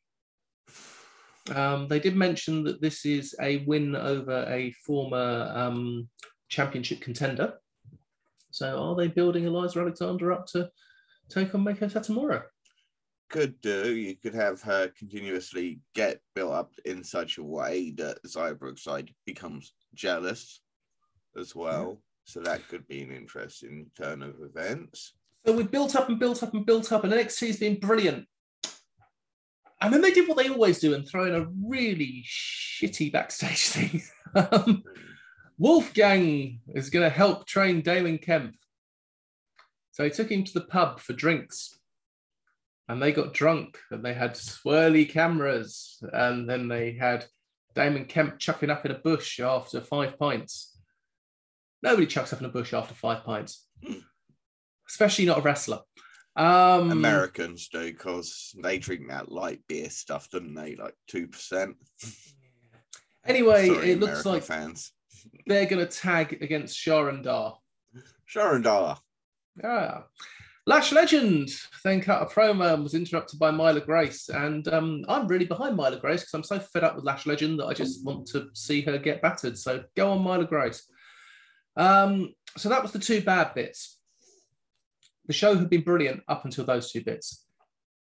Um, 1.54 1.86
they 1.88 2.00
did 2.00 2.16
mention 2.16 2.64
that 2.64 2.80
this 2.80 3.06
is 3.06 3.34
a 3.40 3.58
win 3.66 3.94
over 3.94 4.44
a 4.48 4.72
former 4.84 5.52
um, 5.54 6.08
championship 6.48 7.00
contender. 7.00 7.54
So 8.50 8.78
are 8.78 8.96
they 8.96 9.08
building 9.08 9.44
Eliza 9.44 9.80
Alexander 9.80 10.32
up 10.32 10.46
to 10.48 10.70
take 11.28 11.54
on 11.54 11.64
Meiko 11.64 11.90
Satomura? 11.90 12.44
could 13.28 13.60
do, 13.60 13.94
you 13.94 14.16
could 14.16 14.34
have 14.34 14.62
her 14.62 14.88
continuously 14.96 15.80
get 15.94 16.20
built 16.34 16.52
up 16.52 16.72
in 16.84 17.02
such 17.02 17.38
a 17.38 17.42
way 17.42 17.90
that 17.96 18.22
Xia 18.24 18.58
Brookside 18.58 19.10
becomes 19.24 19.74
jealous 19.94 20.60
as 21.38 21.54
well. 21.54 22.00
So 22.24 22.40
that 22.40 22.66
could 22.68 22.86
be 22.88 23.02
an 23.02 23.12
interesting 23.12 23.90
turn 23.96 24.22
of 24.22 24.34
events. 24.42 25.14
So 25.46 25.52
we 25.52 25.62
built 25.62 25.94
up 25.94 26.08
and 26.08 26.18
built 26.18 26.42
up 26.42 26.54
and 26.54 26.66
built 26.66 26.90
up, 26.90 27.04
and 27.04 27.12
NXT's 27.12 27.58
been 27.58 27.78
brilliant. 27.78 28.26
And 29.80 29.92
then 29.92 30.00
they 30.00 30.10
did 30.10 30.26
what 30.26 30.36
they 30.38 30.48
always 30.48 30.80
do 30.80 30.94
and 30.94 31.06
throw 31.06 31.26
in 31.26 31.34
a 31.34 31.46
really 31.64 32.24
shitty 32.26 33.12
backstage 33.12 33.68
thing. 33.68 34.02
um, 34.34 34.82
Wolfgang 35.58 36.60
is 36.74 36.90
going 36.90 37.04
to 37.04 37.14
help 37.14 37.46
train 37.46 37.82
Damon 37.82 38.18
Kemp. 38.18 38.56
So 39.92 40.04
he 40.04 40.10
took 40.10 40.30
him 40.30 40.44
to 40.44 40.52
the 40.52 40.66
pub 40.66 41.00
for 41.00 41.12
drinks. 41.12 41.78
And 42.88 43.02
they 43.02 43.12
got 43.12 43.34
drunk 43.34 43.78
and 43.90 44.04
they 44.04 44.14
had 44.14 44.34
swirly 44.34 45.08
cameras. 45.08 46.02
And 46.12 46.48
then 46.48 46.68
they 46.68 46.92
had 46.92 47.26
Damon 47.74 48.04
Kemp 48.06 48.38
chucking 48.38 48.70
up 48.70 48.84
in 48.84 48.92
a 48.92 48.98
bush 48.98 49.40
after 49.40 49.80
five 49.80 50.18
pints. 50.18 50.75
Nobody 51.82 52.06
chucks 52.06 52.32
up 52.32 52.40
in 52.40 52.46
a 52.46 52.50
bush 52.50 52.72
after 52.72 52.94
five 52.94 53.24
pints, 53.24 53.66
especially 54.88 55.26
not 55.26 55.38
a 55.38 55.42
wrestler. 55.42 55.80
Um, 56.36 56.90
Americans 56.90 57.68
do 57.68 57.84
because 57.92 58.54
they 58.62 58.78
drink 58.78 59.08
that 59.08 59.30
light 59.32 59.60
beer 59.68 59.88
stuff, 59.90 60.28
don't 60.30 60.54
they? 60.54 60.76
Like 60.76 60.94
two 61.06 61.28
percent. 61.28 61.76
Anyway, 63.26 63.68
Sorry, 63.68 63.90
it 63.92 64.00
looks 64.00 64.24
American 64.24 64.32
like 64.32 64.42
fans. 64.42 64.92
they're 65.46 65.66
going 65.66 65.84
to 65.84 65.90
tag 65.90 66.38
against 66.42 66.76
Sharon 66.76 67.22
Dar. 67.22 67.56
Sharon 68.24 68.62
Dar. 68.62 68.98
Yeah. 69.62 70.02
Lash 70.68 70.90
Legend 70.92 71.48
then 71.84 72.00
cut 72.00 72.22
a 72.22 72.26
promo 72.26 72.74
and 72.74 72.82
was 72.82 72.94
interrupted 72.94 73.38
by 73.38 73.52
Myla 73.52 73.80
Grace. 73.80 74.28
And 74.28 74.66
um, 74.68 75.04
I'm 75.08 75.28
really 75.28 75.44
behind 75.44 75.76
Myla 75.76 75.98
Grace 76.00 76.22
because 76.22 76.34
I'm 76.34 76.42
so 76.42 76.58
fed 76.58 76.82
up 76.82 76.96
with 76.96 77.04
Lash 77.04 77.24
Legend 77.24 77.60
that 77.60 77.66
I 77.66 77.72
just 77.72 78.04
want 78.04 78.26
to 78.28 78.48
see 78.52 78.80
her 78.82 78.98
get 78.98 79.22
battered. 79.22 79.56
So 79.56 79.84
go 79.96 80.10
on, 80.10 80.24
Myla 80.24 80.44
Grace. 80.44 80.88
Um, 81.76 82.34
so 82.56 82.68
that 82.68 82.82
was 82.82 82.92
the 82.92 82.98
two 82.98 83.20
bad 83.20 83.54
bits. 83.54 83.98
The 85.26 85.32
show 85.32 85.56
had 85.56 85.68
been 85.68 85.82
brilliant 85.82 86.22
up 86.28 86.44
until 86.44 86.64
those 86.64 86.90
two 86.90 87.02
bits. 87.02 87.44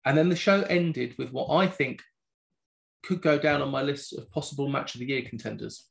And 0.05 0.17
then 0.17 0.29
the 0.29 0.35
show 0.35 0.61
ended 0.63 1.15
with 1.17 1.31
what 1.31 1.53
I 1.53 1.67
think 1.67 2.01
could 3.03 3.21
go 3.21 3.37
down 3.37 3.61
on 3.61 3.69
my 3.69 3.81
list 3.81 4.13
of 4.13 4.31
possible 4.31 4.67
match 4.67 4.95
of 4.95 4.99
the 4.99 5.07
year 5.07 5.21
contenders. 5.21 5.87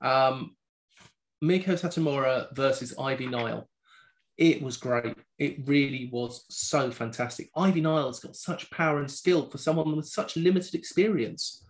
Um, 0.00 0.56
Meiko 1.42 1.78
Satomura 1.78 2.54
versus 2.54 2.94
Ivy 2.98 3.26
Nile. 3.26 3.68
It 4.36 4.62
was 4.62 4.76
great. 4.76 5.16
It 5.38 5.66
really 5.66 6.08
was 6.12 6.44
so 6.48 6.90
fantastic. 6.90 7.50
Ivy 7.56 7.80
Nile's 7.80 8.20
got 8.20 8.36
such 8.36 8.70
power 8.70 8.98
and 8.98 9.10
skill 9.10 9.48
for 9.48 9.58
someone 9.58 9.94
with 9.96 10.06
such 10.06 10.36
limited 10.36 10.74
experience. 10.74 11.64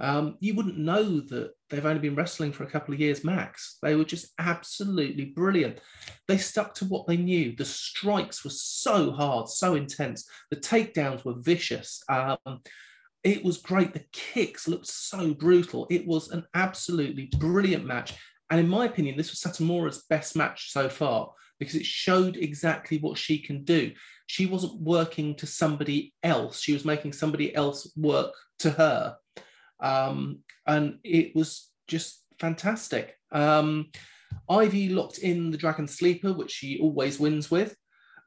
Um, 0.00 0.36
you 0.40 0.54
wouldn't 0.54 0.78
know 0.78 1.20
that 1.20 1.52
they've 1.70 1.84
only 1.84 2.00
been 2.00 2.14
wrestling 2.14 2.52
for 2.52 2.64
a 2.64 2.70
couple 2.70 2.94
of 2.94 3.00
years 3.00 3.24
max. 3.24 3.78
They 3.82 3.94
were 3.94 4.04
just 4.04 4.32
absolutely 4.38 5.26
brilliant. 5.26 5.80
They 6.28 6.38
stuck 6.38 6.74
to 6.74 6.84
what 6.84 7.06
they 7.06 7.16
knew. 7.16 7.54
The 7.56 7.64
strikes 7.64 8.44
were 8.44 8.50
so 8.50 9.10
hard, 9.10 9.48
so 9.48 9.74
intense. 9.74 10.28
The 10.50 10.56
takedowns 10.56 11.24
were 11.24 11.34
vicious. 11.38 12.02
Um, 12.08 12.60
it 13.24 13.44
was 13.44 13.58
great. 13.58 13.92
The 13.92 14.04
kicks 14.12 14.68
looked 14.68 14.86
so 14.86 15.34
brutal. 15.34 15.86
It 15.90 16.06
was 16.06 16.30
an 16.30 16.44
absolutely 16.54 17.30
brilliant 17.38 17.84
match. 17.84 18.14
And 18.50 18.60
in 18.60 18.68
my 18.68 18.86
opinion, 18.86 19.16
this 19.16 19.30
was 19.30 19.40
Satomura's 19.40 20.04
best 20.08 20.36
match 20.36 20.72
so 20.72 20.88
far 20.88 21.32
because 21.58 21.74
it 21.74 21.84
showed 21.84 22.36
exactly 22.36 22.98
what 22.98 23.18
she 23.18 23.38
can 23.38 23.64
do. 23.64 23.92
She 24.26 24.46
wasn't 24.46 24.80
working 24.80 25.34
to 25.36 25.46
somebody 25.46 26.14
else, 26.22 26.60
she 26.60 26.72
was 26.72 26.84
making 26.84 27.12
somebody 27.12 27.54
else 27.54 27.92
work 27.96 28.32
to 28.60 28.70
her. 28.70 29.16
Um, 29.80 30.40
and 30.66 30.98
it 31.04 31.34
was 31.34 31.70
just 31.86 32.24
fantastic. 32.38 33.14
Um, 33.32 33.90
Ivy 34.48 34.90
locked 34.90 35.18
in 35.18 35.50
the 35.50 35.58
Dragon 35.58 35.86
Sleeper, 35.86 36.32
which 36.32 36.50
she 36.50 36.78
always 36.80 37.18
wins 37.18 37.50
with. 37.50 37.76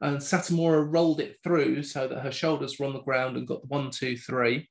And 0.00 0.18
Satomura 0.18 0.84
rolled 0.84 1.20
it 1.20 1.36
through 1.44 1.84
so 1.84 2.08
that 2.08 2.20
her 2.20 2.32
shoulders 2.32 2.78
were 2.78 2.86
on 2.86 2.92
the 2.92 3.02
ground 3.02 3.36
and 3.36 3.46
got 3.46 3.62
the 3.62 3.68
one, 3.68 3.90
two, 3.90 4.16
three. 4.16 4.68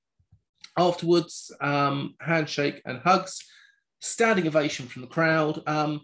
Afterwards, 0.77 1.51
um, 1.61 2.15
handshake 2.19 2.81
and 2.85 2.99
hugs, 2.99 3.41
standing 3.99 4.47
ovation 4.47 4.87
from 4.87 5.03
the 5.03 5.07
crowd. 5.07 5.61
Um, 5.67 6.01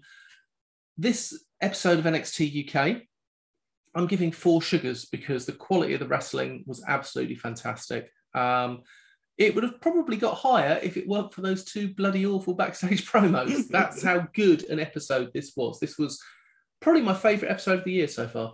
this 0.97 1.43
episode 1.61 1.99
of 1.99 2.05
NXT 2.05 2.69
UK, 2.69 3.01
I'm 3.95 4.07
giving 4.07 4.31
four 4.31 4.61
sugars 4.61 5.05
because 5.05 5.45
the 5.45 5.53
quality 5.53 5.93
of 5.93 5.99
the 5.99 6.07
wrestling 6.07 6.63
was 6.65 6.83
absolutely 6.87 7.35
fantastic. 7.35 8.09
Um, 8.33 8.83
it 9.37 9.53
would 9.53 9.63
have 9.63 9.79
probably 9.81 10.17
got 10.17 10.35
higher 10.35 10.79
if 10.81 10.97
it 10.97 11.07
weren't 11.07 11.33
for 11.33 11.41
those 11.41 11.63
two 11.63 11.93
bloody 11.93 12.25
awful 12.25 12.53
backstage 12.55 13.05
promos. 13.11 13.67
That's 13.67 14.01
how 14.03 14.27
good 14.33 14.63
an 14.69 14.79
episode 14.79 15.31
this 15.33 15.53
was. 15.55 15.79
This 15.79 15.97
was 15.97 16.19
probably 16.79 17.01
my 17.01 17.13
favourite 17.13 17.51
episode 17.51 17.79
of 17.79 17.85
the 17.85 17.91
year 17.91 18.07
so 18.07 18.27
far. 18.27 18.53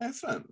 Excellent. 0.00 0.48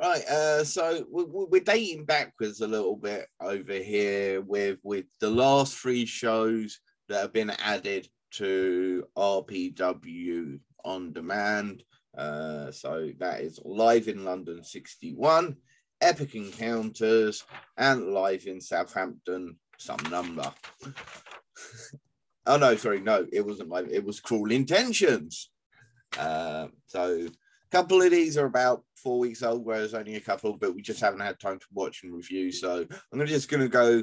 Right, 0.00 0.24
uh, 0.26 0.64
so 0.64 1.06
we- 1.10 1.24
we- 1.24 1.44
we're 1.46 1.60
dating 1.62 2.04
backwards 2.04 2.60
a 2.60 2.66
little 2.66 2.96
bit 2.96 3.28
over 3.40 3.74
here 3.74 4.40
with 4.40 4.78
with 4.82 5.06
the 5.20 5.30
last 5.30 5.76
three 5.78 6.04
shows 6.04 6.80
that 7.08 7.20
have 7.20 7.32
been 7.32 7.50
added 7.50 8.08
to 8.32 9.04
RPW 9.16 10.58
on 10.84 11.12
demand. 11.12 11.84
Uh, 12.16 12.70
so 12.72 13.10
that 13.18 13.40
is 13.40 13.60
live 13.64 14.08
in 14.08 14.24
London 14.24 14.62
61, 14.64 15.56
Epic 16.04 16.34
Encounters, 16.34 17.44
and 17.78 18.12
live 18.12 18.46
in 18.46 18.60
Southampton, 18.60 19.56
some 19.78 20.00
number. 20.10 20.52
oh 22.46 22.58
no, 22.58 22.76
sorry, 22.76 23.00
no, 23.00 23.26
it 23.32 23.44
wasn't 23.44 23.70
live. 23.70 23.88
It 23.90 24.04
was 24.04 24.20
Cruel 24.20 24.52
Intentions. 24.52 25.50
Uh, 26.18 26.68
so 26.86 27.26
a 27.26 27.70
couple 27.70 28.02
of 28.02 28.10
these 28.10 28.36
are 28.36 28.44
about 28.44 28.84
four 28.96 29.18
weeks 29.18 29.42
old, 29.42 29.64
whereas 29.64 29.94
only 29.94 30.16
a 30.16 30.20
couple, 30.20 30.58
but 30.58 30.74
we 30.74 30.82
just 30.82 31.00
haven't 31.00 31.20
had 31.20 31.40
time 31.40 31.58
to 31.58 31.66
watch 31.72 32.02
and 32.02 32.14
review. 32.14 32.52
So 32.52 32.86
I'm 33.10 33.26
just 33.26 33.48
going 33.48 33.62
to 33.62 33.68
go 33.68 34.02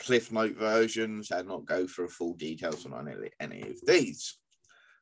cliff 0.00 0.32
note 0.32 0.56
versions 0.56 1.30
and 1.30 1.46
not 1.46 1.64
go 1.64 1.86
for 1.86 2.08
full 2.08 2.34
details 2.34 2.84
on 2.86 3.08
any, 3.08 3.30
any 3.38 3.62
of 3.70 3.76
these. 3.86 4.36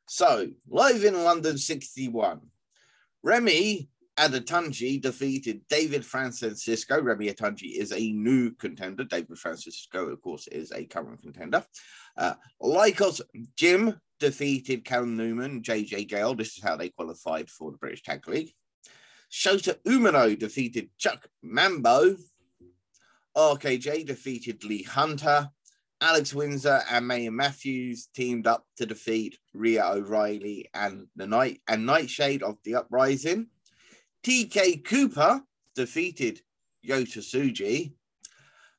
So 0.07 0.49
live 0.69 1.05
in 1.05 1.25
London 1.25 1.57
61, 1.57 2.41
Remy 3.23 3.89
Adetunji 4.19 5.01
defeated 5.01 5.61
David 5.69 6.05
Francisco. 6.05 7.01
Remy 7.01 7.33
Adetunji 7.33 7.77
is 7.77 7.93
a 7.93 8.13
new 8.13 8.51
contender. 8.53 9.05
David 9.05 9.39
Francisco, 9.39 10.09
of 10.09 10.21
course, 10.21 10.47
is 10.49 10.73
a 10.73 10.85
current 10.85 11.23
contender. 11.23 11.65
Uh, 12.17 12.35
Lykos 12.61 13.21
Gym 13.57 13.99
defeated 14.19 14.85
Callum 14.85 15.17
Newman, 15.17 15.63
JJ 15.63 16.09
Gale. 16.09 16.35
This 16.35 16.57
is 16.57 16.63
how 16.63 16.77
they 16.77 16.89
qualified 16.89 17.49
for 17.49 17.71
the 17.71 17.79
British 17.79 18.03
Tag 18.03 18.27
League. 18.29 18.53
Shota 19.31 19.77
Umino 19.87 20.39
defeated 20.39 20.91
Chuck 20.99 21.29
Mambo. 21.43 22.17
RKJ 23.37 24.07
defeated 24.07 24.65
Lee 24.65 24.83
Hunter. 24.83 25.49
Alex 26.01 26.33
Windsor 26.33 26.81
and 26.91 27.07
May 27.07 27.29
Matthews 27.29 28.09
teamed 28.15 28.47
up 28.47 28.65
to 28.77 28.87
defeat 28.87 29.37
Rhea 29.53 29.85
O'Reilly 29.85 30.69
and 30.73 31.07
the 31.17 31.27
Night 31.27 31.61
and 31.67 31.87
Nightshade 31.87 32.43
of 32.43 32.57
the 32.65 32.77
Uprising. 32.77 33.49
TK 34.25 34.85
Cooper 34.85 35.43
defeated 35.75 36.41
Yota 36.87 37.19
Tsuji. 37.19 37.93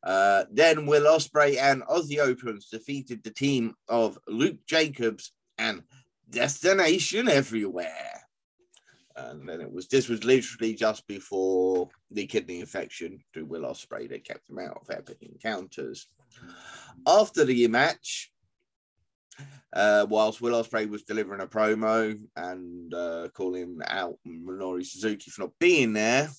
Uh, 0.02 0.46
then 0.52 0.86
Will 0.86 1.04
Ospreay 1.04 1.58
and 1.58 1.84
Aussie 1.84 2.20
Opens 2.20 2.70
defeated 2.70 3.24
the 3.24 3.32
team 3.32 3.76
of 3.88 4.18
Luke 4.28 4.66
Jacobs 4.66 5.34
and 5.58 5.84
Destination 6.30 7.28
Everywhere. 7.28 8.22
And 9.16 9.48
then 9.50 9.60
it 9.60 9.72
was 9.72 9.88
this 9.88 10.08
was 10.08 10.24
literally 10.24 10.74
just 10.74 11.06
before 11.08 11.90
the 12.12 12.26
kidney 12.26 12.62
infection 12.62 13.20
to 13.34 13.46
Will 13.46 13.64
Ospreay 13.64 14.08
that 14.10 14.24
kept 14.24 14.50
him 14.50 14.60
out 14.60 14.80
of 14.82 14.90
epic 14.90 15.18
encounters. 15.22 16.08
After 17.06 17.44
the 17.44 17.68
match, 17.68 18.32
uh, 19.74 20.06
whilst 20.10 20.42
Will 20.42 20.62
Ospreay 20.62 20.90
was 20.90 21.04
delivering 21.04 21.42
a 21.42 21.48
promo 21.48 22.20
and 22.36 22.94
uh, 22.94 23.28
calling 23.34 23.80
out 23.86 24.18
Minoru 24.28 24.86
Suzuki 24.86 25.30
for 25.32 25.42
not 25.42 25.52
being 25.60 25.94
there, 25.94 26.30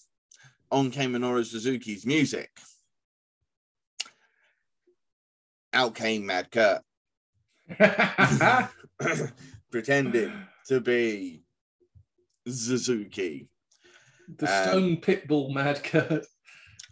on 0.71 0.91
came 0.91 1.13
Minoru 1.13 1.45
Suzuki's 1.45 2.07
music 2.07 2.51
out 5.73 5.95
came 5.95 6.27
Mad 6.27 6.51
Kurt, 6.51 6.83
pretending 9.71 10.33
to 10.67 10.81
be 10.81 11.43
Suzuki. 12.47 13.49
the 14.37 14.47
Um, 14.47 14.69
Stone 14.69 14.97
Pitbull 14.99 15.55
Mad 15.55 15.83
Kurt. 15.83 16.27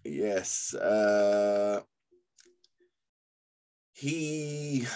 Yes. 0.05 0.75
Uh, 0.75 1.81
he. 3.93 4.87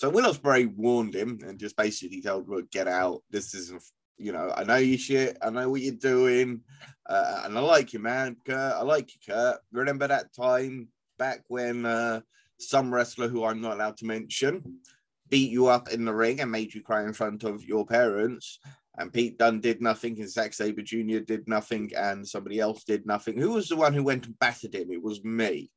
So 0.00 0.08
Will 0.08 0.32
Ospreay 0.32 0.74
warned 0.74 1.14
him 1.14 1.40
and 1.46 1.58
just 1.58 1.76
basically 1.76 2.22
told 2.22 2.48
him, 2.48 2.66
"Get 2.72 2.88
out. 2.88 3.22
This 3.28 3.52
isn't 3.52 3.82
You 4.16 4.32
know, 4.32 4.50
I 4.56 4.64
know 4.64 4.76
you 4.76 4.96
shit. 4.96 5.36
I 5.42 5.50
know 5.50 5.68
what 5.68 5.82
you're 5.82 5.94
doing. 5.94 6.62
Uh, 7.06 7.42
and 7.44 7.56
I 7.56 7.60
like 7.60 7.92
you, 7.92 7.98
man. 7.98 8.36
Kurt, 8.46 8.74
I 8.74 8.82
like 8.82 9.14
you, 9.14 9.20
Kurt. 9.26 9.60
Remember 9.72 10.08
that 10.08 10.34
time 10.34 10.88
back 11.18 11.42
when 11.48 11.84
uh, 11.84 12.20
some 12.58 12.92
wrestler 12.92 13.28
who 13.28 13.44
I'm 13.44 13.60
not 13.60 13.74
allowed 13.74 13.98
to 13.98 14.06
mention 14.06 14.80
beat 15.28 15.50
you 15.50 15.66
up 15.68 15.90
in 15.90 16.06
the 16.06 16.14
ring 16.14 16.40
and 16.40 16.50
made 16.50 16.72
you 16.72 16.82
cry 16.82 17.04
in 17.04 17.12
front 17.12 17.44
of 17.44 17.64
your 17.64 17.84
parents? 17.84 18.58
And 18.96 19.12
Pete 19.12 19.36
Dunne 19.38 19.60
did 19.60 19.82
nothing, 19.82 20.18
and 20.18 20.30
Zack 20.30 20.54
Sabre 20.54 20.82
Jr. 20.82 21.18
did 21.18 21.46
nothing, 21.46 21.92
and 21.94 22.26
somebody 22.26 22.58
else 22.58 22.84
did 22.84 23.06
nothing. 23.06 23.38
Who 23.38 23.52
was 23.52 23.68
the 23.68 23.76
one 23.76 23.92
who 23.92 24.02
went 24.04 24.24
and 24.26 24.38
battered 24.38 24.74
him? 24.74 24.90
It 24.90 25.02
was 25.02 25.22
me. 25.22 25.70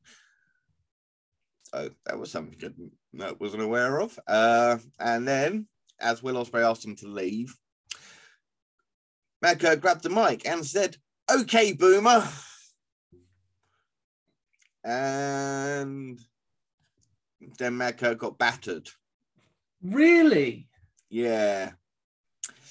So 1.73 1.89
that 2.05 2.19
was 2.19 2.31
something 2.31 2.91
I 3.19 3.31
wasn't 3.31 3.63
aware 3.63 3.99
of. 3.99 4.17
Uh, 4.27 4.77
and 4.99 5.27
then, 5.27 5.67
as 5.99 6.21
Will 6.21 6.35
Ospreay 6.35 6.69
asked 6.69 6.85
him 6.85 6.95
to 6.97 7.07
leave, 7.07 7.55
Mad 9.41 9.59
Kurt 9.59 9.81
grabbed 9.81 10.03
the 10.03 10.09
mic 10.09 10.47
and 10.47 10.63
said, 10.65 10.97
Okay, 11.31 11.73
Boomer. 11.73 12.27
And 14.83 16.19
then 17.57 17.77
Mad 17.77 17.97
Kurt 17.97 18.19
got 18.19 18.37
battered. 18.37 18.89
Really? 19.81 20.67
Yeah. 21.09 21.71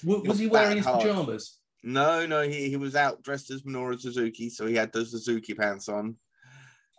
W- 0.05 0.23
was 0.27 0.39
he 0.39 0.47
wearing 0.47 0.77
his 0.77 0.85
pajamas? 0.85 1.59
No, 1.83 2.25
no, 2.25 2.43
he, 2.43 2.69
he 2.69 2.77
was 2.77 2.95
out 2.95 3.21
dressed 3.23 3.51
as 3.51 3.63
Minoru 3.63 3.99
Suzuki, 3.99 4.49
so 4.49 4.65
he 4.65 4.75
had 4.75 4.93
those 4.93 5.11
Suzuki 5.11 5.53
pants 5.53 5.89
on. 5.89 6.15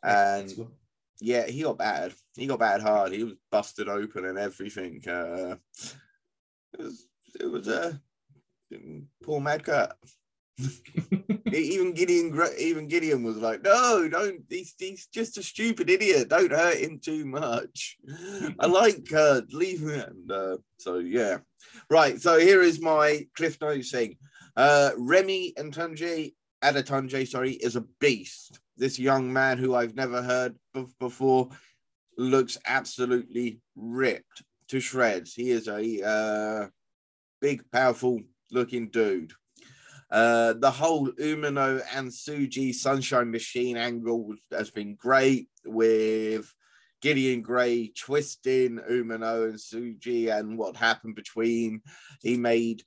And 0.02 0.52
yeah, 1.21 1.47
he 1.47 1.62
got 1.62 1.79
bad. 1.79 2.12
He 2.37 2.47
got 2.47 2.59
bad 2.59 2.83
hard. 2.83 3.12
He 3.12 3.25
was 3.25 3.35
busted 3.51 3.89
open 3.89 4.25
and 4.25 4.39
everything. 4.39 5.03
Uh, 5.07 5.57
it 6.73 6.81
was 6.81 7.07
it 7.41 7.51
was 7.51 7.69
a 7.69 8.01
uh, 8.75 8.79
poor 9.23 9.41
Mad 9.41 9.65
Kurt. 9.65 9.93
even 11.53 11.93
Gideon, 11.95 12.41
even 12.59 12.87
Gideon 12.87 13.25
was 13.25 13.37
like, 13.37 13.62
"No, 13.62 14.09
don't. 14.09 14.43
He's, 14.49 14.75
he's 14.79 15.07
just 15.07 15.39
a 15.39 15.43
stupid 15.43 15.91
idiot. 15.91 16.29
Don't 16.29 16.53
hurt 16.53 16.79
him 16.79 17.01
too 17.01 17.25
much. 17.25 17.97
I 18.61 18.67
like 18.67 19.09
Kurt. 19.09 19.53
Leave 19.53 19.81
him." 19.81 20.29
uh, 20.33 20.57
so 20.79 20.99
yeah, 20.99 21.39
right. 21.91 22.21
So 22.21 22.39
here 22.39 22.62
is 22.62 22.81
my 22.81 23.27
cliff 23.37 23.61
notes 23.61 23.91
thing. 23.91 24.17
Uh, 24.57 24.91
Remy 24.97 25.55
and 25.57 25.75
Tunji, 25.75 26.35
Adetunji, 26.62 27.27
sorry, 27.27 27.53
is 27.53 27.75
a 27.77 27.85
beast. 28.01 28.61
This 28.77 28.99
young 28.99 29.33
man 29.33 29.59
who 29.59 29.75
I've 29.75 29.95
never 29.95 30.22
heard 30.22 30.57
of 30.75 30.99
before 30.99 31.51
looks 32.16 32.59
absolutely 32.66 33.61
ripped 33.77 34.43
to 34.68 34.81
shreds. 34.81 35.35
He 35.35 35.51
is 35.51 35.68
a 35.68 36.03
uh, 36.03 36.68
big, 37.41 37.62
powerful 37.70 38.20
looking 38.51 38.89
dude. 38.89 39.33
Uh, 40.11 40.55
the 40.55 40.70
whole 40.70 41.11
Umino 41.12 41.83
and 41.95 42.09
Tsuji 42.11 42.75
Sunshine 42.75 43.31
Machine 43.31 43.77
angle 43.77 44.35
has 44.53 44.70
been 44.70 44.95
great 44.95 45.49
with 45.64 46.53
Gideon 47.01 47.43
Grey 47.43 47.89
twisting 47.89 48.79
Umino 48.91 49.49
and 49.49 49.57
Tsuji 49.57 50.37
and 50.37 50.57
what 50.57 50.77
happened 50.77 51.14
between. 51.14 51.83
He 52.22 52.37
made 52.37 52.83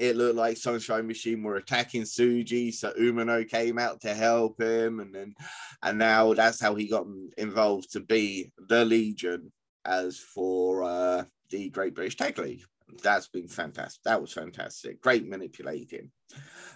it 0.00 0.16
looked 0.16 0.36
like 0.36 0.56
Sunshine 0.56 1.06
Machine 1.06 1.42
were 1.42 1.56
attacking 1.56 2.02
Tsuji, 2.02 2.72
so 2.72 2.92
Umino 2.92 3.48
came 3.48 3.78
out 3.78 4.00
to 4.00 4.14
help 4.14 4.60
him, 4.60 5.00
and 5.00 5.14
then 5.14 5.34
and 5.82 5.98
now 5.98 6.34
that's 6.34 6.60
how 6.60 6.74
he 6.74 6.88
got 6.88 7.06
involved 7.38 7.92
to 7.92 8.00
be 8.00 8.52
the 8.68 8.84
Legion 8.84 9.52
as 9.84 10.18
for 10.18 10.82
uh, 10.82 11.24
the 11.50 11.70
Great 11.70 11.94
British 11.94 12.16
Tag 12.16 12.38
League 12.38 12.62
that's 13.02 13.28
been 13.28 13.48
fantastic. 13.48 14.02
That 14.04 14.20
was 14.20 14.32
fantastic. 14.32 15.00
Great 15.00 15.28
manipulating. 15.28 16.10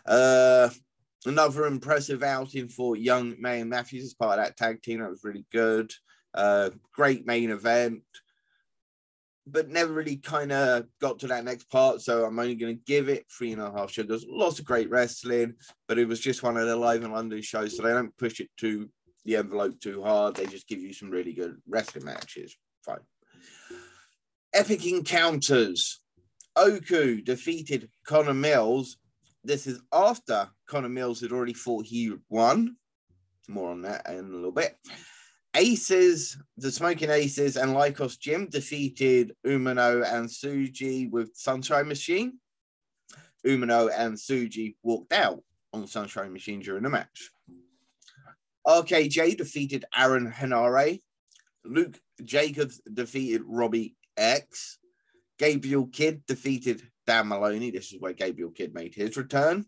Uh, 0.06 0.70
another 1.26 1.66
impressive 1.66 2.22
outing 2.22 2.68
for 2.68 2.96
young 2.96 3.34
May 3.40 3.60
and 3.60 3.70
Matthews 3.70 4.04
as 4.04 4.14
part 4.14 4.38
of 4.38 4.44
that 4.44 4.56
tag 4.56 4.82
team. 4.82 5.00
That 5.00 5.10
was 5.10 5.24
really 5.24 5.46
good. 5.52 5.92
Uh, 6.32 6.70
great 6.92 7.26
main 7.26 7.50
event, 7.50 8.02
but 9.46 9.68
never 9.68 9.92
really 9.92 10.16
kind 10.16 10.52
of 10.52 10.86
got 11.00 11.18
to 11.18 11.26
that 11.28 11.44
next 11.44 11.70
part. 11.70 12.00
So 12.00 12.24
I'm 12.24 12.38
only 12.38 12.54
going 12.54 12.76
to 12.76 12.82
give 12.86 13.08
it 13.08 13.26
three 13.30 13.52
and 13.52 13.60
a 13.60 13.70
half 13.70 13.90
sugars. 13.90 14.24
Lots 14.28 14.58
of 14.58 14.64
great 14.64 14.90
wrestling, 14.90 15.54
but 15.86 15.98
it 15.98 16.08
was 16.08 16.20
just 16.20 16.42
one 16.42 16.56
of 16.56 16.66
the 16.66 16.76
live 16.76 17.02
in 17.04 17.12
London 17.12 17.42
shows. 17.42 17.76
So 17.76 17.82
they 17.82 17.90
don't 17.90 18.16
push 18.16 18.40
it 18.40 18.48
to 18.60 18.88
the 19.24 19.36
envelope 19.36 19.78
too 19.80 20.02
hard. 20.02 20.36
They 20.36 20.46
just 20.46 20.68
give 20.68 20.80
you 20.80 20.92
some 20.92 21.10
really 21.10 21.32
good 21.32 21.56
wrestling 21.68 22.04
matches. 22.04 22.56
Fine. 22.84 22.98
Epic 24.54 24.86
encounters. 24.86 26.00
Oku 26.56 27.20
defeated 27.20 27.90
Connor 28.06 28.34
Mills. 28.34 28.96
This 29.42 29.66
is 29.66 29.80
after 29.92 30.48
Connor 30.68 30.88
Mills 30.88 31.20
had 31.20 31.32
already 31.32 31.54
thought 31.54 31.84
he 31.84 32.12
won. 32.30 32.76
More 33.48 33.70
on 33.72 33.82
that 33.82 34.08
in 34.08 34.20
a 34.20 34.22
little 34.22 34.52
bit. 34.52 34.76
Aces, 35.54 36.36
the 36.56 36.70
Smoking 36.70 37.10
Aces, 37.10 37.56
and 37.56 37.74
Lykos 37.74 38.18
Gym 38.18 38.48
defeated 38.48 39.34
Umino 39.46 40.04
and 40.04 40.28
Tsuji 40.28 41.10
with 41.10 41.36
Sunshine 41.36 41.88
Machine. 41.88 42.38
Umino 43.46 43.90
and 43.96 44.16
Tsuji 44.16 44.76
walked 44.82 45.12
out 45.12 45.42
on 45.72 45.86
Sunshine 45.86 46.32
Machine 46.32 46.60
during 46.60 46.82
the 46.82 46.90
match. 46.90 47.30
RKJ 48.66 49.36
defeated 49.36 49.84
Aaron 49.96 50.30
Henare. 50.30 51.00
Luke 51.64 52.00
Jacobs 52.22 52.80
defeated 52.92 53.42
Robbie 53.44 53.96
X. 54.16 54.78
Gabriel 55.38 55.86
Kidd 55.86 56.24
defeated 56.26 56.82
Dan 57.06 57.28
Moloney. 57.28 57.70
This 57.70 57.92
is 57.92 58.00
where 58.00 58.12
Gabriel 58.12 58.50
Kidd 58.50 58.74
made 58.74 58.94
his 58.94 59.16
return. 59.16 59.66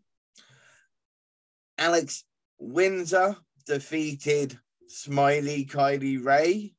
Alex 1.78 2.24
Windsor 2.58 3.36
defeated 3.66 4.58
Smiley 4.88 5.64
Kylie 5.64 6.22
Rae. 6.24 6.74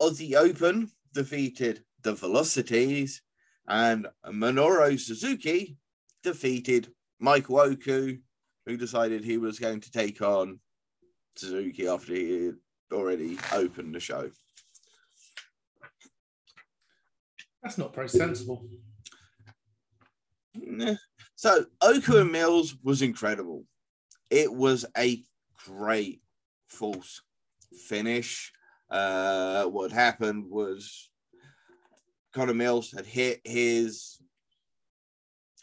Aussie 0.00 0.34
Open 0.34 0.90
defeated 1.12 1.84
the 2.02 2.14
Velocities. 2.14 3.22
And 3.68 4.08
Minoru 4.26 4.98
Suzuki 4.98 5.76
defeated 6.22 6.92
Michael 7.18 7.60
Oku, 7.60 8.18
who 8.66 8.76
decided 8.76 9.24
he 9.24 9.38
was 9.38 9.58
going 9.58 9.80
to 9.80 9.90
take 9.90 10.22
on 10.22 10.58
Suzuki 11.36 11.86
after 11.86 12.14
he 12.14 12.46
had 12.46 12.56
already 12.92 13.38
opened 13.52 13.94
the 13.94 14.00
show. 14.00 14.30
That's 17.62 17.78
not 17.78 17.94
very 17.94 18.08
sensible. 18.08 18.66
So 21.36 21.66
Oku 21.82 22.18
and 22.18 22.32
Mills 22.32 22.74
was 22.82 23.02
incredible. 23.02 23.64
It 24.30 24.52
was 24.52 24.84
a 24.96 25.22
great 25.66 26.22
false 26.70 27.22
finish. 27.86 28.52
Uh, 28.90 29.64
what 29.64 29.92
happened 29.92 30.46
was 30.48 31.10
Connor 32.32 32.54
Mills 32.54 32.92
had 32.92 33.06
hit 33.06 33.40
his 33.44 34.20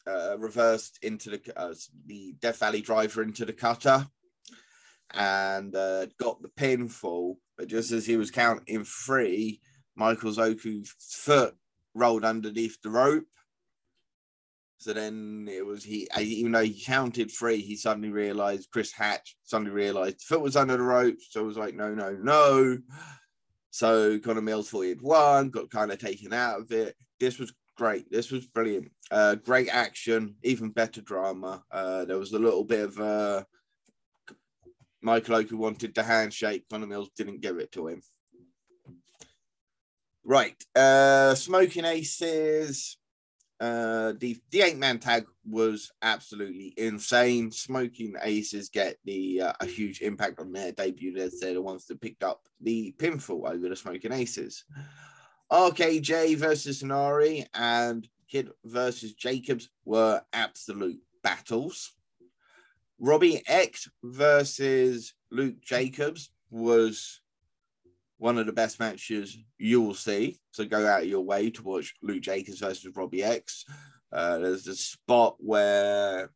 uh, 0.08 0.38
reversed 0.38 1.00
into 1.02 1.32
the 1.32 1.42
uh, 1.56 1.74
the 2.06 2.36
Death 2.40 2.60
Valley 2.60 2.82
driver 2.82 3.22
into 3.22 3.46
the 3.46 3.54
cutter 3.54 4.08
and 5.14 5.76
uh, 5.76 6.06
got 6.20 6.42
the 6.42 6.50
pinfall. 6.50 7.36
But 7.58 7.68
just 7.68 7.92
as 7.92 8.06
he 8.06 8.18
was 8.18 8.32
counting 8.32 8.84
three, 8.84 9.60
Michael 9.96 10.40
Oku's 10.40 10.94
foot 11.00 11.56
rolled 11.94 12.24
underneath 12.24 12.82
the 12.82 12.90
rope. 12.90 13.26
So 14.80 14.94
then 14.94 15.48
it 15.52 15.66
was 15.66 15.84
he, 15.84 16.08
even 16.20 16.52
though 16.52 16.64
he 16.64 16.84
counted 16.84 17.32
three, 17.32 17.62
he 17.62 17.76
suddenly 17.76 18.10
realized 18.10 18.70
Chris 18.72 18.92
Hatch 18.92 19.36
suddenly 19.44 19.72
realized 19.72 20.18
the 20.20 20.36
foot 20.36 20.42
was 20.42 20.56
under 20.56 20.78
the 20.78 20.84
rope. 20.84 21.18
So 21.30 21.42
it 21.42 21.48
was 21.48 21.58
like, 21.58 21.74
no, 21.74 21.94
no, 21.94 22.12
no. 22.12 22.78
So 23.72 24.20
Connor 24.20 24.42
Mills 24.42 24.70
thought 24.70 24.82
he 24.82 24.90
had 24.90 25.02
won, 25.02 25.50
got 25.50 25.72
kind 25.72 25.92
of 25.92 26.00
taken 26.00 26.32
out 26.32 26.62
of 26.62 26.72
it. 26.72 26.96
This 27.20 27.40
was 27.40 27.54
great. 27.76 28.10
This 28.12 28.32
was 28.32 28.46
brilliant. 28.48 28.92
Uh, 29.10 29.36
great 29.36 29.70
action, 29.70 30.36
even 30.44 30.70
better 30.70 31.02
drama. 31.02 31.64
Uh, 31.72 32.06
there 32.06 32.20
was 32.20 32.34
a 32.34 32.40
little 32.40 32.64
bit 32.64 32.86
of 32.86 33.00
uh, 33.00 33.44
Michael 35.02 35.36
Oku 35.36 35.58
wanted 35.58 35.96
the 35.96 36.04
handshake. 36.04 36.66
Connor 36.70 36.88
Mills 36.88 37.10
didn't 37.18 37.42
give 37.42 37.58
it 37.58 37.72
to 37.72 37.88
him. 37.88 38.02
Right. 40.24 40.62
Uh, 40.76 41.36
Smoking 41.36 41.86
Aces. 41.86 42.98
Uh, 43.60 44.14
the 44.20 44.38
the 44.52 44.62
eight 44.62 44.78
man 44.78 45.00
tag 45.00 45.26
was 45.50 45.92
absolutely 46.02 46.74
insane. 46.78 47.52
Smoking 47.52 48.14
Aces 48.22 48.70
get 48.70 48.98
the 49.04 49.42
uh, 49.42 49.54
a 49.60 49.66
huge 49.66 50.02
impact 50.02 50.40
on 50.40 50.52
their 50.52 50.72
debut 50.72 51.14
they're 51.14 51.54
the 51.54 51.62
ones 51.62 51.86
that 51.86 52.00
picked 52.00 52.24
up 52.24 52.42
the 52.62 52.94
pinfall 53.00 53.50
over 53.50 53.68
the 53.68 53.76
Smoking 53.76 54.12
Aces. 54.12 54.64
RKJ 55.52 56.38
versus 56.38 56.84
Nari 56.84 57.46
and 57.54 58.08
Kid 58.30 58.50
versus 58.64 59.14
Jacobs 59.14 59.70
were 59.86 60.22
absolute 60.34 61.00
battles. 61.24 61.94
Robbie 63.00 63.42
X 63.48 63.90
versus 64.04 65.14
Luke 65.32 65.62
Jacobs 65.62 66.32
was 66.50 67.22
one 68.18 68.38
of 68.38 68.46
the 68.46 68.54
best 68.54 68.80
matches 68.80 69.38
you 69.58 69.82
will 69.82 69.94
see. 69.94 70.40
So 70.52 70.66
go 70.66 70.86
out 70.86 71.04
of 71.04 71.08
your 71.08 71.22
way 71.22 71.50
to 71.52 71.64
watch 71.64 71.94
Luke 72.02 72.22
Jacobs 72.22 72.60
versus 72.60 72.96
Robbie 72.96 73.24
X. 73.24 73.66
Uh, 74.12 74.40
there's 74.40 74.68
a 74.68 74.76
spot 74.76 75.36
where 75.40 76.32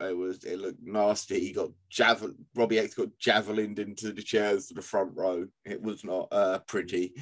it 0.00 0.16
was 0.16 0.44
it 0.44 0.58
looked 0.58 0.82
nasty. 0.82 1.40
He 1.40 1.52
got 1.52 1.70
javel 1.88 2.32
Robbie 2.54 2.78
X 2.78 2.94
got 2.94 3.08
javelined 3.24 3.78
into 3.78 4.12
the 4.12 4.22
chairs 4.22 4.66
to 4.66 4.74
the 4.74 4.82
front 4.82 5.12
row. 5.14 5.46
It 5.64 5.80
was 5.80 6.04
not 6.04 6.28
uh, 6.32 6.58
pretty, 6.66 7.14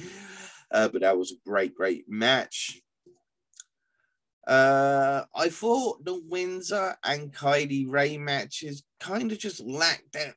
uh, 0.71 0.89
but 0.89 1.01
that 1.01 1.17
was 1.17 1.31
a 1.31 1.49
great, 1.49 1.75
great 1.75 2.05
match. 2.09 2.81
Uh, 4.47 5.23
I 5.35 5.49
thought 5.49 6.03
the 6.03 6.19
Windsor 6.27 6.95
and 7.03 7.31
Kylie 7.31 7.85
Rae 7.87 8.17
matches 8.17 8.83
kind 8.99 9.31
of 9.31 9.37
just 9.37 9.61
lacked 9.61 10.13
that 10.13 10.33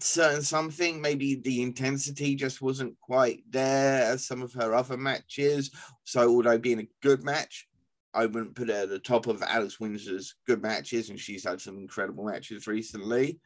certain 0.00 0.42
something. 0.42 1.00
Maybe 1.00 1.36
the 1.36 1.62
intensity 1.62 2.34
just 2.34 2.62
wasn't 2.62 2.98
quite 3.00 3.42
there 3.50 4.02
as 4.02 4.26
some 4.26 4.42
of 4.42 4.52
her 4.54 4.74
other 4.74 4.96
matches. 4.96 5.70
So, 6.04 6.28
although 6.28 6.58
being 6.58 6.80
a 6.80 6.88
good 7.02 7.24
match, 7.24 7.66
I 8.14 8.26
wouldn't 8.26 8.54
put 8.54 8.68
her 8.68 8.82
at 8.82 8.88
the 8.88 8.98
top 8.98 9.26
of 9.26 9.42
Alex 9.42 9.78
Windsor's 9.78 10.34
good 10.46 10.62
matches, 10.62 11.10
and 11.10 11.18
she's 11.18 11.44
had 11.44 11.60
some 11.60 11.78
incredible 11.78 12.24
matches 12.24 12.66
recently. 12.66 13.40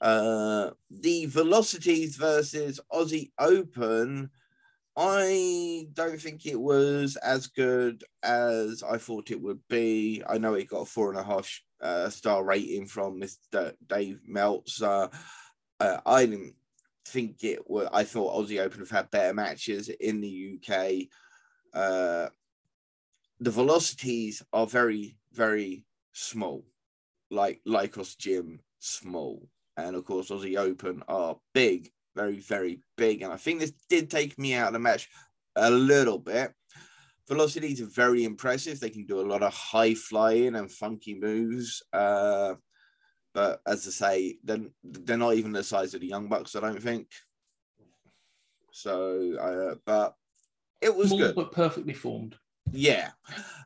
Uh, 0.00 0.70
the 0.90 1.26
Velocities 1.26 2.16
versus 2.16 2.80
Aussie 2.92 3.30
Open 3.38 4.30
I 5.00 5.86
don't 5.92 6.20
think 6.20 6.44
it 6.44 6.60
was 6.60 7.14
as 7.14 7.46
good 7.46 8.02
as 8.24 8.82
I 8.82 8.98
thought 8.98 9.30
it 9.30 9.40
would 9.40 9.60
be. 9.68 10.24
I 10.28 10.38
know 10.38 10.54
it 10.54 10.68
got 10.68 10.80
a 10.80 10.84
four 10.86 11.10
and 11.10 11.20
a 11.20 11.22
half 11.22 11.48
uh, 11.80 12.08
star 12.10 12.42
rating 12.42 12.86
from 12.88 13.20
Mr. 13.20 13.74
Dave 13.86 14.18
Meltzer. 14.26 15.08
Uh, 15.80 15.98
I 16.04 16.26
didn't 16.26 16.54
think 17.06 17.44
it 17.44 17.68
was. 17.68 17.88
I 17.92 18.04
thought 18.04 18.34
Aussie 18.34 18.60
Open 18.60 18.80
have 18.80 18.90
had 18.90 19.10
better 19.10 19.34
matches 19.34 19.88
in 19.88 20.20
the 20.20 20.58
UK. 20.58 21.08
Uh, 21.72 22.28
the 23.40 23.50
velocities 23.50 24.42
are 24.52 24.66
very, 24.66 25.16
very 25.32 25.84
small, 26.12 26.64
like 27.30 27.60
Lykos 27.66 28.18
Gym 28.18 28.60
small, 28.80 29.48
and 29.76 29.94
of 29.94 30.04
course 30.04 30.30
Aussie 30.30 30.56
Open 30.56 31.02
are 31.08 31.38
big 31.54 31.90
very, 32.18 32.40
very 32.40 32.80
big. 32.96 33.22
And 33.22 33.32
I 33.32 33.36
think 33.36 33.60
this 33.60 33.72
did 33.88 34.10
take 34.10 34.36
me 34.38 34.54
out 34.54 34.68
of 34.68 34.72
the 34.72 34.80
match 34.80 35.08
a 35.54 35.70
little 35.70 36.18
bit. 36.18 36.52
Velocities 37.28 37.80
are 37.80 37.86
very 37.86 38.24
impressive. 38.24 38.80
They 38.80 38.90
can 38.90 39.06
do 39.06 39.20
a 39.20 39.30
lot 39.30 39.42
of 39.42 39.54
high 39.54 39.94
flying 39.94 40.56
and 40.56 40.70
funky 40.70 41.14
moves. 41.14 41.80
Uh, 41.92 42.54
but 43.34 43.60
as 43.66 43.86
I 43.86 43.90
say, 43.90 44.38
they're, 44.44 44.66
they're 44.82 45.16
not 45.16 45.34
even 45.34 45.52
the 45.52 45.62
size 45.62 45.94
of 45.94 46.00
the 46.00 46.06
Young 46.06 46.28
Bucks, 46.28 46.56
I 46.56 46.60
don't 46.60 46.82
think. 46.82 47.08
So, 48.72 49.36
uh, 49.38 49.74
but 49.84 50.14
it 50.80 50.94
was 50.94 51.08
Small, 51.08 51.18
good. 51.18 51.34
But 51.34 51.52
perfectly 51.52 51.94
formed. 51.94 52.36
Yeah. 52.70 53.10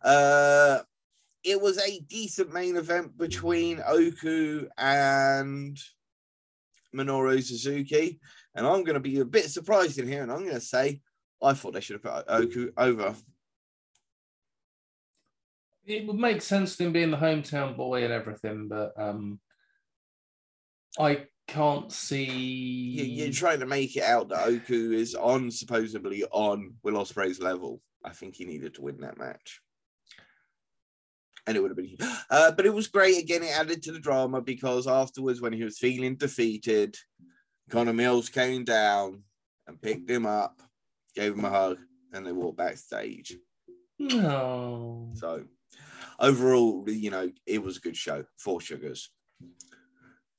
Uh, 0.03 0.81
it 1.45 1.61
was 1.61 1.79
a 1.79 2.01
decent 2.09 2.53
main 2.53 2.77
event 2.77 3.17
between 3.19 3.83
Oku 3.87 4.69
and 4.79 5.79
Minoru 6.95 7.43
Suzuki. 7.43 8.21
And 8.55 8.67
I'm 8.67 8.85
going 8.85 8.95
to 8.95 9.01
be 9.01 9.21
a 9.21 9.25
bit 9.25 9.51
surprised 9.51 9.99
in 9.99 10.07
here, 10.07 10.23
and 10.23 10.31
I'm 10.31 10.45
going 10.45 10.55
to 10.55 10.61
say 10.61 11.01
I 11.43 11.55
thought 11.55 11.73
they 11.73 11.81
should 11.81 12.01
have 12.03 12.27
put 12.27 12.33
Oku 12.33 12.71
over. 12.77 13.15
It 15.85 16.07
would 16.07 16.17
make 16.17 16.43
sense 16.43 16.77
to 16.77 16.85
him 16.85 16.93
being 16.93 17.11
the 17.11 17.17
hometown 17.17 17.77
boy 17.77 18.05
and 18.05 18.13
everything, 18.13 18.69
but 18.69 18.93
um, 18.97 19.41
I 20.99 21.26
can't 21.49 21.90
see. 21.90 22.24
You're 22.24 23.32
trying 23.32 23.61
to 23.61 23.66
make 23.66 23.97
it 23.97 24.05
out 24.05 24.28
that 24.28 24.47
Oku 24.47 24.93
is 24.93 25.14
on 25.14 25.51
supposedly 25.51 26.24
on 26.24 26.74
Will 26.82 26.95
Ospreay's 26.95 27.40
level. 27.40 27.80
I 28.05 28.11
think 28.11 28.36
he 28.36 28.45
needed 28.45 28.74
to 28.74 28.82
win 28.82 29.01
that 29.01 29.18
match 29.18 29.61
and 31.47 31.57
it 31.57 31.61
would 31.61 31.70
have 31.70 31.76
been. 31.76 31.97
Uh, 32.30 32.51
but 32.51 32.64
it 32.64 32.72
was 32.72 32.88
great. 32.88 33.18
Again, 33.18 33.43
it 33.43 33.51
added 33.51 33.82
to 33.82 33.93
the 33.93 33.99
drama 33.99 34.40
because 34.40 34.86
afterwards, 34.86 35.43
when 35.43 35.53
he 35.53 35.62
was 35.62 35.76
feeling 35.76 36.16
defeated, 36.16 36.97
Connor 37.68 37.93
Mills 37.93 38.30
came 38.30 38.64
down 38.64 39.22
and 39.66 39.80
picked 39.80 40.09
him 40.09 40.24
up, 40.24 40.62
gave 41.14 41.34
him 41.34 41.45
a 41.45 41.51
hug, 41.51 41.76
and 42.14 42.26
they 42.26 42.32
walked 42.32 42.57
backstage. 42.57 43.36
No. 43.99 45.11
So, 45.12 45.45
overall, 46.18 46.88
you 46.88 47.11
know, 47.11 47.30
it 47.45 47.62
was 47.62 47.76
a 47.76 47.80
good 47.80 47.99
show. 47.99 48.24
Four 48.38 48.62
sugars. 48.62 49.11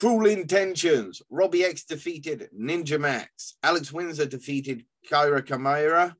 Cruel 0.04 0.26
Intentions. 0.26 1.22
Robbie 1.30 1.64
X 1.64 1.86
defeated 1.86 2.50
Ninja 2.54 3.00
Mack. 3.00 3.32
Alex 3.64 3.94
Windsor 3.94 4.26
defeated 4.26 4.84
Kyra 5.10 5.42
Kamara. 5.42 6.14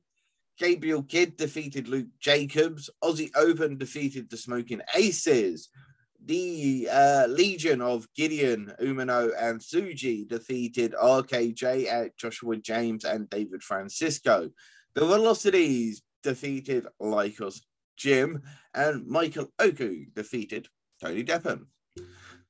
Gabriel 0.58 1.02
Kidd 1.02 1.36
defeated 1.36 1.86
Luke 1.86 2.06
Jacobs. 2.18 2.88
Aussie 3.02 3.28
Open 3.36 3.76
defeated 3.76 4.30
the 4.30 4.38
Smoking 4.38 4.80
Aces. 4.94 5.68
The 6.24 6.88
uh, 6.90 7.26
Legion 7.28 7.82
of 7.82 8.08
Gideon, 8.16 8.72
Umino, 8.80 9.30
and 9.38 9.60
Tsuji 9.60 10.26
defeated 10.26 10.94
RKJ 10.94 11.86
at 11.86 12.16
Joshua 12.16 12.56
James 12.56 13.04
and 13.04 13.28
David 13.28 13.62
Francisco. 13.62 14.48
The 14.94 15.04
Velocities 15.04 16.00
defeated 16.22 16.86
Lykos 17.02 17.60
Gym, 17.98 18.44
and 18.72 19.06
Michael 19.06 19.52
Oku 19.58 20.06
defeated 20.14 20.68
Tony 21.02 21.22
Deppen. 21.22 21.66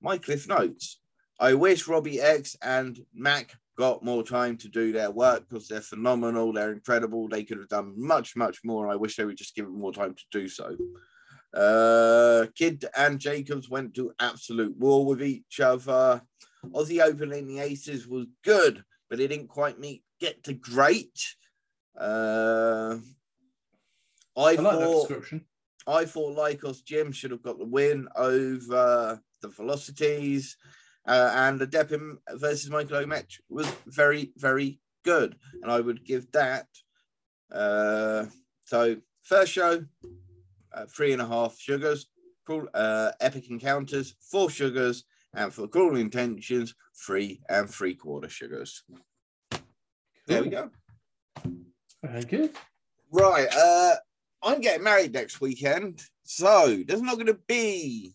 My 0.00 0.18
cliff 0.18 0.46
notes. 0.46 1.00
I 1.40 1.54
wish 1.54 1.88
Robbie 1.88 2.20
X 2.20 2.56
and 2.62 2.98
Mack 3.14 3.54
got 3.76 4.04
more 4.04 4.22
time 4.22 4.56
to 4.58 4.68
do 4.68 4.92
their 4.92 5.10
work 5.10 5.48
because 5.48 5.66
they're 5.66 5.80
phenomenal. 5.80 6.52
They're 6.52 6.72
incredible. 6.72 7.28
They 7.28 7.42
could 7.42 7.58
have 7.58 7.68
done 7.68 7.94
much, 7.96 8.36
much 8.36 8.60
more. 8.64 8.88
I 8.88 8.96
wish 8.96 9.16
they 9.16 9.24
would 9.24 9.36
just 9.36 9.54
give 9.54 9.66
them 9.66 9.78
more 9.78 9.92
time 9.92 10.14
to 10.14 10.24
do 10.30 10.48
so. 10.48 10.76
Uh, 11.52 12.46
Kidd 12.54 12.84
and 12.96 13.18
Jacobs 13.18 13.68
went 13.68 13.94
to 13.94 14.12
absolute 14.20 14.76
war 14.76 15.04
with 15.04 15.22
each 15.22 15.60
other. 15.60 16.22
Aussie 16.66 17.02
opening 17.02 17.46
the 17.46 17.60
aces 17.60 18.06
was 18.06 18.26
good, 18.42 18.84
but 19.10 19.20
it 19.20 19.28
didn't 19.28 19.48
quite 19.48 19.78
meet 19.78 20.02
get 20.20 20.42
to 20.44 20.54
great. 20.54 21.34
Uh, 21.98 22.96
I, 24.36 24.42
I 24.42 24.52
like 24.52 24.58
thought, 24.58 25.24
I 25.86 26.04
thought 26.04 26.36
Lykos 26.36 26.84
Gym 26.84 27.12
should 27.12 27.30
have 27.30 27.42
got 27.42 27.58
the 27.58 27.66
win 27.66 28.08
over 28.16 29.20
the 29.42 29.48
Velocities. 29.48 30.56
Uh, 31.06 31.30
and 31.34 31.60
the 31.60 31.66
Deppen 31.66 32.16
versus 32.32 32.70
Michael 32.70 32.96
O 32.96 33.06
match 33.06 33.40
was 33.48 33.70
very, 33.86 34.32
very 34.36 34.80
good. 35.04 35.36
And 35.62 35.70
I 35.70 35.80
would 35.80 36.04
give 36.04 36.30
that. 36.32 36.66
Uh, 37.52 38.26
so, 38.64 38.96
first 39.22 39.52
show, 39.52 39.84
uh, 40.72 40.86
three 40.86 41.12
and 41.12 41.22
a 41.22 41.26
half 41.26 41.58
sugars. 41.58 42.06
Cool, 42.46 42.68
uh, 42.74 43.12
epic 43.20 43.50
encounters, 43.50 44.14
four 44.30 44.50
sugars. 44.50 45.04
And 45.34 45.52
for 45.52 45.66
cruel 45.66 45.96
intentions, 45.96 46.74
three 47.06 47.40
and 47.48 47.68
three 47.68 47.94
quarter 47.94 48.28
sugars. 48.28 48.82
Cool. 48.88 49.60
There 50.26 50.42
we 50.42 50.48
go. 50.48 50.70
Very 52.02 52.24
good. 52.24 52.52
Right. 53.10 53.48
Uh, 53.54 53.96
I'm 54.42 54.60
getting 54.60 54.84
married 54.84 55.12
next 55.12 55.40
weekend. 55.40 56.02
So, 56.22 56.82
there's 56.86 57.02
not 57.02 57.16
going 57.16 57.26
to 57.26 57.38
be 57.46 58.14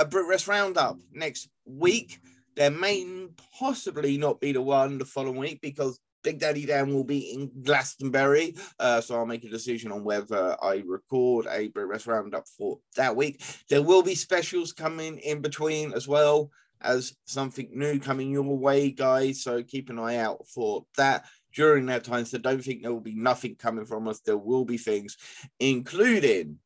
a 0.00 0.04
Brit 0.06 0.26
Wres 0.26 0.48
Roundup 0.48 0.98
next 1.12 1.50
week. 1.66 2.20
There 2.56 2.70
may 2.70 3.26
possibly 3.58 4.16
not 4.16 4.40
be 4.40 4.52
the 4.52 4.62
one 4.62 4.96
the 4.96 5.04
following 5.04 5.36
week 5.36 5.60
because 5.60 6.00
Big 6.24 6.38
Daddy 6.38 6.64
Dan 6.64 6.94
will 6.94 7.04
be 7.04 7.32
in 7.34 7.50
Glastonbury. 7.62 8.54
Uh, 8.78 9.02
so 9.02 9.16
I'll 9.16 9.26
make 9.26 9.44
a 9.44 9.50
decision 9.50 9.92
on 9.92 10.02
whether 10.02 10.56
I 10.62 10.82
record 10.86 11.46
a 11.50 11.68
Brit 11.68 11.86
Wres 11.86 12.06
Roundup 12.06 12.48
for 12.48 12.78
that 12.96 13.14
week. 13.14 13.42
There 13.68 13.82
will 13.82 14.02
be 14.02 14.14
specials 14.14 14.72
coming 14.72 15.18
in 15.18 15.42
between 15.42 15.92
as 15.92 16.08
well 16.08 16.50
as 16.80 17.14
something 17.26 17.68
new 17.74 18.00
coming 18.00 18.30
your 18.30 18.42
way, 18.42 18.90
guys. 18.90 19.42
So 19.42 19.62
keep 19.62 19.90
an 19.90 19.98
eye 19.98 20.16
out 20.16 20.46
for 20.48 20.86
that 20.96 21.26
during 21.54 21.86
that 21.86 22.04
time. 22.04 22.24
So 22.24 22.38
don't 22.38 22.64
think 22.64 22.82
there 22.82 22.92
will 22.92 23.00
be 23.00 23.14
nothing 23.14 23.54
coming 23.54 23.84
from 23.84 24.08
us. 24.08 24.20
There 24.20 24.38
will 24.38 24.64
be 24.64 24.78
things, 24.78 25.18
including 25.58 26.58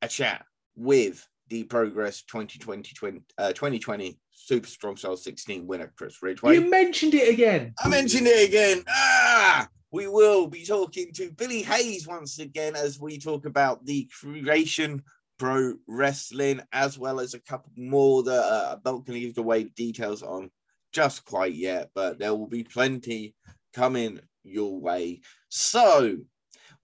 a 0.00 0.08
chat 0.08 0.46
with 0.74 1.26
the 1.48 1.64
Progress 1.64 2.22
2020, 2.22 2.92
20, 2.94 3.20
uh, 3.38 3.52
2020 3.52 4.18
Super 4.32 4.68
Strong 4.68 4.96
Style 4.96 5.16
16 5.16 5.66
winner, 5.66 5.92
Chris 5.96 6.22
Ridgway. 6.22 6.54
You 6.54 6.70
mentioned 6.70 7.14
it 7.14 7.32
again. 7.32 7.74
I 7.82 7.88
mentioned 7.88 8.26
it 8.26 8.48
again. 8.48 8.84
Ah, 8.88 9.68
we 9.90 10.06
will 10.08 10.46
be 10.46 10.64
talking 10.64 11.12
to 11.14 11.30
Billy 11.32 11.62
Hayes 11.62 12.06
once 12.06 12.38
again 12.38 12.76
as 12.76 13.00
we 13.00 13.18
talk 13.18 13.46
about 13.46 13.84
the 13.86 14.08
creation 14.20 15.02
pro 15.38 15.74
wrestling, 15.86 16.60
as 16.72 16.98
well 16.98 17.20
as 17.20 17.34
a 17.34 17.40
couple 17.40 17.72
more 17.76 18.22
that 18.22 18.44
uh, 18.44 18.76
I 18.76 18.80
don't 18.84 19.06
going 19.06 19.20
to 19.20 19.26
give 19.26 19.38
away 19.38 19.64
details 19.64 20.22
on 20.22 20.50
just 20.92 21.24
quite 21.24 21.54
yet, 21.54 21.90
but 21.94 22.18
there 22.18 22.34
will 22.34 22.46
be 22.46 22.64
plenty 22.64 23.34
coming 23.74 24.20
your 24.44 24.80
way. 24.80 25.20
So 25.48 26.18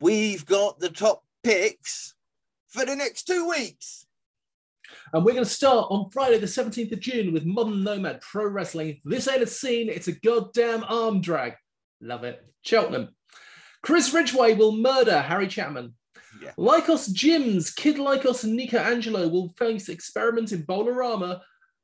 we've 0.01 0.45
got 0.45 0.79
the 0.79 0.91
top 0.91 1.23
picks 1.43 2.15
for 2.69 2.85
the 2.85 2.97
next 2.97 3.25
two 3.25 3.49
weeks. 3.49 4.07
And 5.13 5.25
we're 5.25 5.33
going 5.33 5.45
to 5.45 5.51
start 5.51 5.89
on 5.91 6.11
Friday, 6.11 6.39
the 6.39 6.47
17th 6.47 6.93
of 6.93 7.01
June, 7.01 7.35
with 7.35 7.45
Modern 7.45 7.85
Nomad 7.85 8.23
Pro 8.23 8.47
Wrestling. 8.47 9.01
This 9.05 9.29
ain't 9.29 9.43
a 9.43 9.47
scene, 9.47 9.91
it's 9.91 10.09
a 10.09 10.13
goddamn 10.13 10.85
arm 10.89 11.21
drag. 11.21 11.55
Love 12.01 12.25
it. 12.25 12.43
Cheltenham. 12.63 13.11
Chris 13.83 14.15
Ridgway 14.15 14.55
will 14.55 14.73
murder 14.73 15.21
Harry 15.21 15.49
Chapman. 15.49 15.95
Yeah. 16.41 16.53
Lykos 16.57 17.13
Gyms, 17.13 17.75
Kid 17.77 17.97
Lykos 17.97 18.45
and 18.45 18.57
Nico 18.57 18.79
Angelo 18.79 19.29
will 19.29 19.51
face 19.51 19.91
Experiment 19.91 20.53
in 20.53 20.65
Bolarama, 20.65 21.41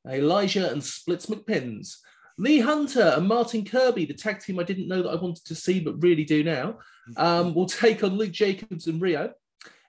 Elijah 0.07 0.71
and 0.71 0.83
Splits 0.83 1.27
McPins. 1.27 1.97
Lee 2.39 2.59
Hunter 2.59 3.13
and 3.15 3.27
Martin 3.27 3.63
Kirby, 3.63 4.05
the 4.05 4.13
tag 4.13 4.39
team 4.39 4.59
I 4.59 4.63
didn't 4.63 4.87
know 4.87 5.03
that 5.03 5.09
I 5.09 5.15
wanted 5.15 5.45
to 5.45 5.55
see 5.55 5.81
but 5.81 6.01
really 6.01 6.23
do 6.23 6.43
now, 6.43 6.79
um, 7.17 7.53
will 7.53 7.67
take 7.67 8.03
on 8.03 8.17
Luke 8.17 8.31
Jacobs 8.31 8.87
and 8.87 9.01
Rio. 9.01 9.33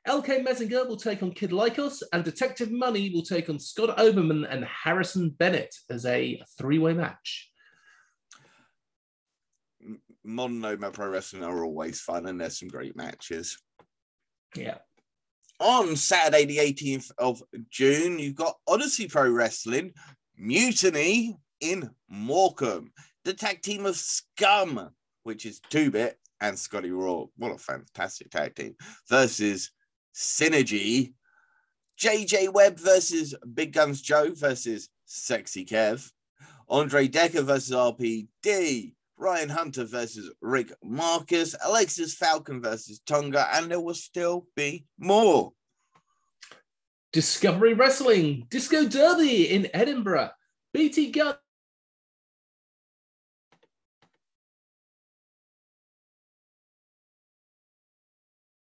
LK 0.08 0.44
Messinger 0.46 0.88
will 0.88 0.96
take 0.96 1.22
on 1.22 1.32
Kid 1.32 1.50
Lykos, 1.50 2.02
and 2.12 2.24
Detective 2.24 2.70
Money 2.70 3.10
will 3.14 3.22
take 3.22 3.50
on 3.50 3.58
Scott 3.58 3.98
Oberman 3.98 4.46
and 4.50 4.64
Harrison 4.64 5.30
Bennett 5.30 5.74
as 5.90 6.06
a 6.06 6.42
three 6.56 6.78
way 6.78 6.94
match. 6.94 7.50
Modern 10.24 10.60
Nomad 10.60 10.94
Pro 10.94 11.08
Wrestling 11.08 11.44
are 11.44 11.64
always 11.64 12.00
fun, 12.00 12.26
and 12.26 12.40
there's 12.40 12.58
some 12.58 12.68
great 12.68 12.96
matches. 12.96 13.58
Yeah. 14.54 14.78
On 15.58 15.94
Saturday, 15.96 16.46
the 16.46 16.58
18th 16.58 17.10
of 17.18 17.42
June, 17.68 18.18
you've 18.18 18.34
got 18.34 18.56
Odyssey 18.66 19.06
Pro 19.06 19.30
Wrestling, 19.30 19.92
Mutiny 20.36 21.36
in 21.60 21.90
Morecambe, 22.08 22.90
the 23.24 23.34
tag 23.34 23.60
team 23.60 23.84
of 23.84 23.96
Scum, 23.96 24.90
which 25.24 25.44
is 25.44 25.60
Two 25.68 25.90
Bit 25.90 26.18
and 26.40 26.58
Scotty 26.58 26.90
Raw. 26.90 27.26
What 27.36 27.52
a 27.52 27.58
fantastic 27.58 28.30
tag 28.30 28.54
team, 28.54 28.74
versus 29.10 29.70
Synergy, 30.14 31.12
JJ 32.00 32.52
Webb 32.52 32.78
versus 32.78 33.34
Big 33.54 33.72
Guns 33.72 34.00
Joe 34.00 34.32
versus 34.34 34.88
Sexy 35.04 35.64
Kev, 35.64 36.10
Andre 36.68 37.08
Decker 37.08 37.42
versus 37.42 37.74
RPD, 37.74 38.94
Ryan 39.16 39.48
Hunter 39.50 39.84
versus 39.84 40.30
Rick 40.40 40.72
Marcus, 40.82 41.54
Alexis 41.64 42.14
Falcon 42.14 42.62
versus 42.62 43.00
Tonga, 43.00 43.48
and 43.52 43.70
there 43.70 43.80
will 43.80 43.94
still 43.94 44.46
be 44.56 44.86
more. 44.98 45.52
Discovery 47.12 47.74
Wrestling, 47.74 48.46
Disco 48.50 48.86
Derby 48.86 49.50
in 49.50 49.68
Edinburgh, 49.74 50.30
BT 50.72 51.10
Gunn. 51.10 51.34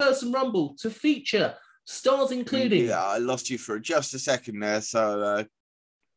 Person 0.06 0.32
Rumble 0.32 0.76
to 0.80 0.89
feature 0.89 1.56
stars 1.86 2.32
including 2.32 2.86
Yeah, 2.86 3.03
I 3.03 3.18
lost 3.18 3.49
you 3.49 3.58
for 3.58 3.80
just 3.80 4.14
a 4.14 4.20
second 4.20 4.60
there, 4.60 4.82
so 4.82 5.22
uh, 5.22 5.43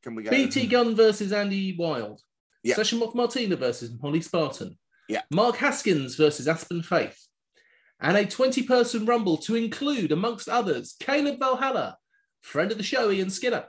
can 0.03 0.15
we 0.15 0.23
go? 0.23 0.31
BT 0.31 0.67
Gunn 0.73 0.95
versus 0.95 1.33
Andy 1.33 1.75
Wild. 1.79 2.21
Yeah. 2.63 2.75
Session 2.75 2.99
Moth 2.99 3.15
Martina 3.15 3.57
versus 3.57 3.91
Holly 4.01 4.21
Spartan. 4.21 4.79
Yeah. 5.09 5.23
Mark 5.31 5.57
Haskins 5.57 6.17
versus 6.17 6.47
Aspen 6.47 6.83
Faith. 6.83 7.19
And 8.01 8.17
a 8.17 8.27
20 8.27 8.63
person 8.65 9.07
rumble 9.07 9.39
to 9.39 9.57
include, 9.57 10.13
amongst 10.13 10.49
others, 10.49 10.95
Caleb 11.01 11.39
Valhalla, 11.41 11.97
friend 12.43 12.71
of 12.71 12.77
the 12.77 12.85
show, 12.85 13.11
Ian 13.11 13.31
Skinner, 13.31 13.65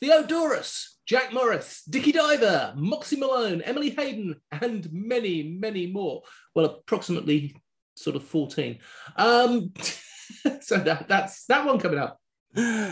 Theodorus, 0.00 0.98
Jack 1.06 1.32
Morris, 1.32 1.82
Dickie 1.88 2.12
Diver, 2.12 2.74
Moxie 2.76 3.16
Malone, 3.16 3.62
Emily 3.62 3.90
Hayden, 3.90 4.40
and 4.50 4.88
many, 4.92 5.42
many 5.42 5.86
more. 5.86 6.22
Well, 6.54 6.66
approximately 6.66 7.54
sort 7.98 8.16
of 8.16 8.24
14. 8.24 8.78
Um, 9.16 9.72
so 10.60 10.78
that, 10.78 11.06
that's 11.08 11.46
that 11.46 11.66
one 11.66 11.78
coming 11.78 11.98
up. 11.98 12.18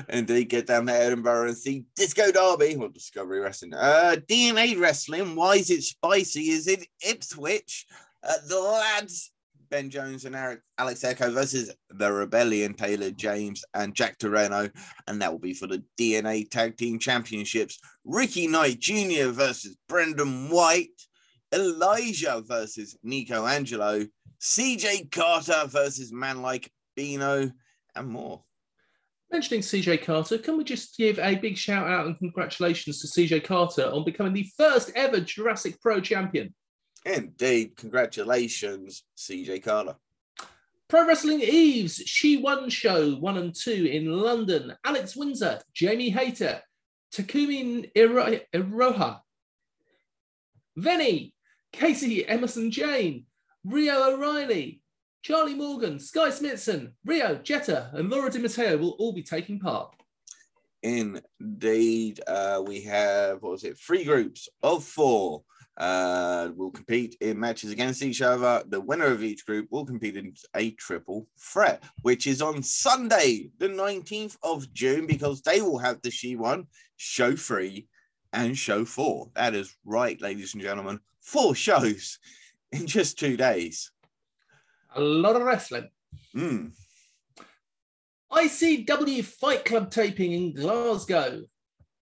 Indeed, 0.09 0.51
get 0.51 0.67
down 0.67 0.87
to 0.87 0.93
Edinburgh 0.93 1.49
and 1.49 1.57
see 1.57 1.85
Disco 1.97 2.31
Derby 2.31 2.77
or 2.77 2.89
Discovery 2.89 3.41
Wrestling. 3.41 3.75
Uh, 3.75 4.17
DNA 4.29 4.79
Wrestling, 4.79 5.35
why 5.35 5.57
is 5.57 5.71
it 5.71 5.83
spicy? 5.83 6.51
Is 6.51 6.69
it 6.69 6.87
Ipswich? 7.07 7.87
Uh, 8.23 8.35
the 8.49 8.61
lads, 8.61 9.33
Ben 9.71 9.91
Jones 9.91 10.25
and 10.25 10.37
Eric, 10.37 10.61
Alex 10.79 11.03
Echo 11.05 11.31
versus 11.31 11.73
the 11.91 12.13
Rebellion, 12.13 12.75
Taylor 12.75 13.11
James 13.11 13.65
and 13.75 13.95
Jack 13.95 14.19
Toreno. 14.19 14.71
And 15.09 15.21
that 15.23 15.33
will 15.33 15.39
be 15.39 15.55
for 15.55 15.67
the 15.67 15.83
DNA 15.99 16.49
Tag 16.49 16.77
Team 16.77 16.99
Championships. 16.99 17.81
Ricky 18.05 18.47
Knight 18.47 18.79
Jr. 18.79 19.31
versus 19.31 19.77
Brendan 19.89 20.51
White. 20.51 20.91
Elijah 21.53 22.43
versus 22.47 22.97
Nico 23.03 23.47
Angelo. 23.47 24.05
CJ 24.41 25.11
Carter 25.11 25.64
versus 25.66 26.12
Man 26.12 26.43
Like 26.43 26.70
Bino 26.95 27.51
and 27.95 28.09
more. 28.09 28.43
Mentioning 29.30 29.61
CJ 29.61 30.05
Carter, 30.05 30.39
can 30.39 30.57
we 30.57 30.64
just 30.64 30.97
give 30.97 31.18
a 31.18 31.34
big 31.34 31.57
shout 31.57 31.89
out 31.89 32.07
and 32.07 32.16
congratulations 32.18 33.01
to 33.01 33.09
CJ 33.09 33.45
Carter 33.45 33.87
on 33.87 34.05
becoming 34.05 34.32
the 34.32 34.49
first 34.57 34.93
ever 34.95 35.20
Jurassic 35.20 35.80
Pro 35.80 36.01
champion? 36.01 36.55
Indeed. 37.05 37.76
Congratulations, 37.76 39.03
CJ 39.16 39.62
Carter. 39.62 39.97
Pro 40.89 41.07
Wrestling 41.07 41.41
Eves, 41.41 41.97
She 41.97 42.37
Won 42.37 42.70
Show 42.70 43.16
1 43.16 43.37
and 43.37 43.55
2 43.55 43.87
in 43.87 44.07
London. 44.07 44.72
Alex 44.84 45.16
Windsor, 45.16 45.61
Jamie 45.74 46.11
Hayter, 46.11 46.61
Takumi 47.12 47.91
Iro- 47.97 48.39
Iroha, 48.55 49.20
Venny, 50.78 51.32
Casey 51.72 52.26
Emerson 52.26 52.70
Jane, 52.70 53.26
Rio 53.67 54.12
O'Reilly, 54.12 54.81
Charlie 55.23 55.55
Morgan, 55.55 55.99
Sky 55.99 56.31
Smithson, 56.31 56.95
Rio, 57.05 57.35
Jetta, 57.37 57.91
and 57.95 58.09
Laura 58.09 58.31
Di 58.31 58.39
Matteo 58.39 58.77
will 58.77 58.91
all 59.01 59.12
be 59.12 59.25
taking 59.25 59.59
part. 59.59 59.93
Indeed. 60.85 62.21
Uh, 62.29 62.62
we 62.64 62.83
have, 62.83 63.43
what 63.43 63.53
was 63.53 63.64
it, 63.64 63.77
three 63.77 64.05
groups 64.05 64.49
of 64.62 64.85
four 64.85 65.43
uh, 65.79 66.51
will 66.55 66.71
compete 66.71 67.17
in 67.21 67.41
matches 67.41 67.73
against 67.73 68.05
each 68.05 68.23
other. 68.23 68.62
The 68.69 68.81
winner 68.81 69.07
of 69.07 69.25
each 69.25 69.45
group 69.45 69.67
will 69.71 69.85
compete 69.85 70.17
in 70.17 70.33
a 70.55 70.71
triple 70.73 71.27
threat, 71.37 71.83
which 72.03 72.29
is 72.29 72.41
on 72.41 72.62
Sunday, 72.62 73.51
the 73.59 73.69
19th 73.69 74.37
of 74.45 74.73
June, 74.75 75.09
because 75.09 75.43
they 75.43 75.61
will 75.61 75.79
have 75.79 76.01
the 76.03 76.11
She 76.12 76.37
One, 76.37 76.69
Show 76.99 77.35
Three, 77.35 77.89
and 78.33 78.57
Show 78.57 78.85
Four. 78.85 79.31
That 79.35 79.57
is 79.57 79.75
right, 79.85 80.21
ladies 80.21 80.55
and 80.55 80.62
gentlemen. 80.62 81.01
Four 81.21 81.57
shows 81.57 82.21
in 82.77 82.87
just 82.87 83.18
two 83.18 83.37
days. 83.37 83.91
A 84.95 85.01
lot 85.01 85.37
of 85.37 85.43
wrestling. 85.43 85.89
Mm. 86.35 86.72
ICW 88.33 89.24
Fight 89.24 89.64
Club 89.64 89.91
taping 89.91 90.33
in 90.33 90.55
Glasgow. 90.55 91.43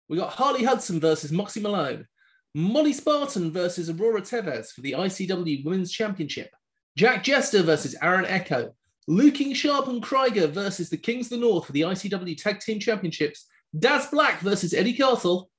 We 0.08 0.16
got 0.16 0.32
Harley 0.32 0.64
Hudson 0.64 1.00
versus 1.00 1.32
Moxie 1.32 1.60
Malone. 1.60 2.06
Molly 2.54 2.92
Spartan 2.92 3.52
versus 3.52 3.90
Aurora 3.90 4.22
Tevez 4.22 4.72
for 4.72 4.80
the 4.80 4.92
ICW 4.92 5.64
Women's 5.64 5.92
Championship. 5.92 6.50
Jack 6.96 7.22
Jester 7.22 7.62
versus 7.62 7.94
Aaron 8.00 8.24
Echo. 8.24 8.74
Luking 9.08 9.54
Sharp 9.54 9.88
and 9.88 10.02
Krieger 10.02 10.46
versus 10.46 10.88
the 10.88 10.96
Kings 10.96 11.26
of 11.26 11.38
the 11.38 11.46
North 11.46 11.66
for 11.66 11.72
the 11.72 11.82
ICW 11.82 12.40
Tag 12.40 12.60
Team 12.60 12.80
Championships. 12.80 13.46
Daz 13.78 14.06
Black 14.06 14.40
versus 14.40 14.72
Eddie 14.72 14.94
Castle, 14.94 15.50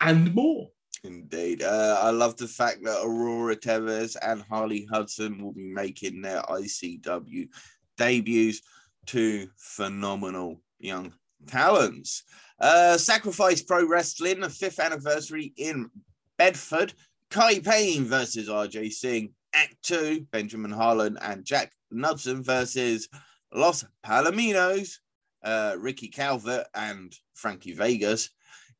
and 0.00 0.34
more. 0.34 0.70
Indeed. 1.04 1.62
Uh, 1.62 1.98
I 2.00 2.10
love 2.10 2.36
the 2.36 2.48
fact 2.48 2.82
that 2.84 3.02
Aurora 3.04 3.56
Tevez 3.56 4.16
and 4.22 4.42
Harley 4.42 4.86
Hudson 4.90 5.42
will 5.42 5.52
be 5.52 5.66
making 5.66 6.22
their 6.22 6.40
ICW 6.42 7.48
debuts. 7.98 8.62
Two 9.06 9.48
phenomenal 9.58 10.62
young 10.78 11.12
talents. 11.46 12.22
Uh, 12.58 12.96
Sacrifice 12.96 13.62
Pro 13.62 13.86
Wrestling, 13.86 14.40
the 14.40 14.48
fifth 14.48 14.80
anniversary 14.80 15.52
in 15.58 15.90
Bedford. 16.38 16.94
Kai 17.30 17.58
Payne 17.58 18.04
versus 18.04 18.48
RJ 18.48 18.92
Singh. 18.92 19.34
Act 19.52 19.76
two, 19.82 20.26
Benjamin 20.32 20.70
Harlan 20.70 21.18
and 21.20 21.44
Jack 21.44 21.72
Knudsen 21.90 22.42
versus 22.42 23.08
Los 23.52 23.84
Palominos, 24.04 24.98
uh, 25.44 25.76
Ricky 25.78 26.08
Calvert 26.08 26.66
and 26.74 27.14
Frankie 27.34 27.74
Vegas. 27.74 28.30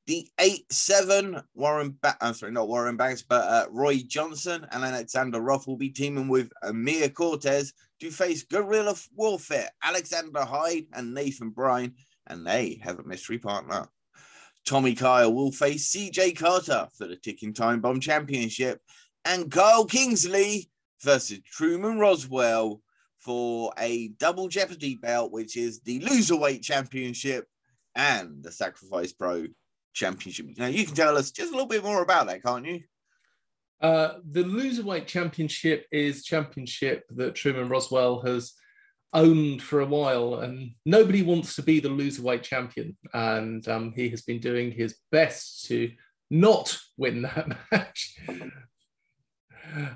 The 0.07 0.29
8 0.39 0.71
7, 0.71 1.41
Warren, 1.55 1.97
ba- 2.03 2.19
I'm 2.21 2.35
sorry, 2.35 2.53
not 2.53 2.69
Warren 2.69 2.97
Banks, 2.97 3.23
but 3.23 3.43
uh, 3.45 3.67
Roy 3.71 4.03
Johnson 4.07 4.67
and 4.71 4.85
Alexander 4.85 5.41
Roth 5.41 5.67
will 5.67 5.79
be 5.79 5.89
teaming 5.89 6.29
with 6.29 6.51
Amir 6.63 7.09
Cortez 7.09 7.73
to 8.01 8.11
face 8.11 8.43
Guerrilla 8.45 8.95
Warfare, 9.15 9.71
Alexander 9.83 10.45
Hyde 10.45 10.87
and 10.93 11.15
Nathan 11.15 11.51
Bryan, 11.51 11.95
and 12.27 12.47
they 12.47 12.81
have 12.83 12.99
a 12.99 13.05
mystery 13.05 13.39
partner. 13.39 13.89
Tommy 14.67 14.95
Kyle 14.95 15.33
will 15.33 15.53
face 15.53 15.91
CJ 15.95 16.37
Carter 16.37 16.89
for 16.97 17.07
the 17.07 17.17
Ticking 17.17 17.55
Time 17.55 17.81
Bomb 17.81 18.01
Championship, 18.01 18.83
and 19.25 19.51
Kyle 19.51 19.87
Kingsley 19.87 20.71
versus 21.03 21.41
Truman 21.51 21.99
Roswell 21.99 22.83
for 23.19 23.73
a 23.79 24.09
double 24.09 24.49
Jeopardy 24.49 24.97
belt, 24.97 25.33
which 25.33 25.57
is 25.57 25.81
the 25.81 26.01
Loserweight 26.01 26.63
Championship 26.63 27.47
and 27.95 28.43
the 28.43 28.53
Sacrifice 28.53 29.15
Pro 29.15 29.47
Championship. 29.95 30.47
Now, 30.59 30.67
you 30.67 30.85
can 30.85 30.95
tell 30.95 31.17
us 31.17 31.31
just 31.31 31.51
a 31.51 31.55
little 31.55 31.69
bit 31.69 31.85
more 31.85 32.03
about 32.03 32.27
that, 32.27 32.43
can't 32.43 32.67
you? 32.67 32.81
Uh, 33.81 34.19
the 34.31 34.45
Loserweight 34.45 35.07
Championship 35.07 35.87
is 35.91 36.25
championship 36.25 37.05
that 37.11 37.35
Truman 37.35 37.69
Roswell 37.69 38.21
has 38.23 38.55
owned 39.13 39.63
for 39.63 39.81
a 39.81 39.87
while, 39.87 40.41
and 40.41 40.73
nobody 40.85 41.23
wants 41.23 41.55
to 41.57 41.63
be 41.63 41.81
the 41.81 41.89
Loserweight 41.89 42.43
champion. 42.43 42.97
And 43.13 43.67
um, 43.69 43.93
he 43.95 44.09
has 44.11 44.23
been 44.23 44.41
doing 44.41 44.73
his 44.73 44.97
best 45.11 45.67
to 45.67 45.91
not 46.31 46.79
win 46.97 47.23
that 47.23 47.49
match. 47.73 48.19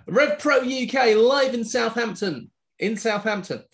Rev 0.06 0.38
Pro 0.38 0.58
UK 0.58 1.16
live 1.16 1.54
in 1.54 1.64
Southampton. 1.64 2.50
In 2.78 2.96
Southampton. 2.96 3.64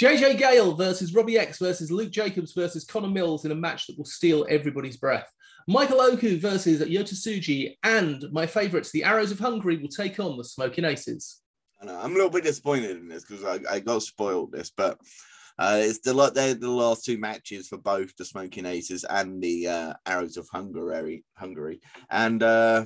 JJ 0.00 0.38
Gale 0.38 0.74
versus 0.74 1.14
Robbie 1.14 1.38
X 1.38 1.58
versus 1.58 1.90
Luke 1.90 2.10
Jacobs 2.10 2.52
versus 2.52 2.84
Connor 2.84 3.08
Mills 3.08 3.44
in 3.44 3.52
a 3.52 3.54
match 3.54 3.86
that 3.86 3.96
will 3.96 4.04
steal 4.04 4.46
everybody's 4.48 4.98
breath. 4.98 5.30
Michael 5.66 6.00
Oku 6.00 6.38
versus 6.38 6.80
Yota 6.80 7.14
Tsuji, 7.14 7.76
and 7.82 8.24
my 8.30 8.46
favourites, 8.46 8.92
the 8.92 9.02
Arrows 9.02 9.32
of 9.32 9.40
Hungary, 9.40 9.78
will 9.78 9.88
take 9.88 10.20
on 10.20 10.36
the 10.36 10.44
Smoking 10.44 10.84
Aces. 10.84 11.40
I 11.82 11.86
know, 11.86 11.98
I'm 12.00 12.12
a 12.12 12.14
little 12.14 12.30
bit 12.30 12.44
disappointed 12.44 12.92
in 12.92 13.08
this 13.08 13.24
because 13.24 13.44
I, 13.44 13.74
I 13.74 13.80
got 13.80 14.02
spoiled 14.02 14.52
this, 14.52 14.70
but 14.70 14.98
uh, 15.58 15.78
it's 15.82 15.98
the 15.98 16.12
they're 16.30 16.54
the 16.54 16.70
last 16.70 17.04
two 17.04 17.18
matches 17.18 17.66
for 17.66 17.78
both 17.78 18.14
the 18.16 18.24
Smoking 18.24 18.64
Aces 18.64 19.04
and 19.04 19.42
the 19.42 19.66
uh, 19.66 19.94
Arrows 20.06 20.36
of 20.36 20.48
Hungary, 20.52 21.24
Hungary, 21.36 21.80
and 22.10 22.42
uh, 22.42 22.84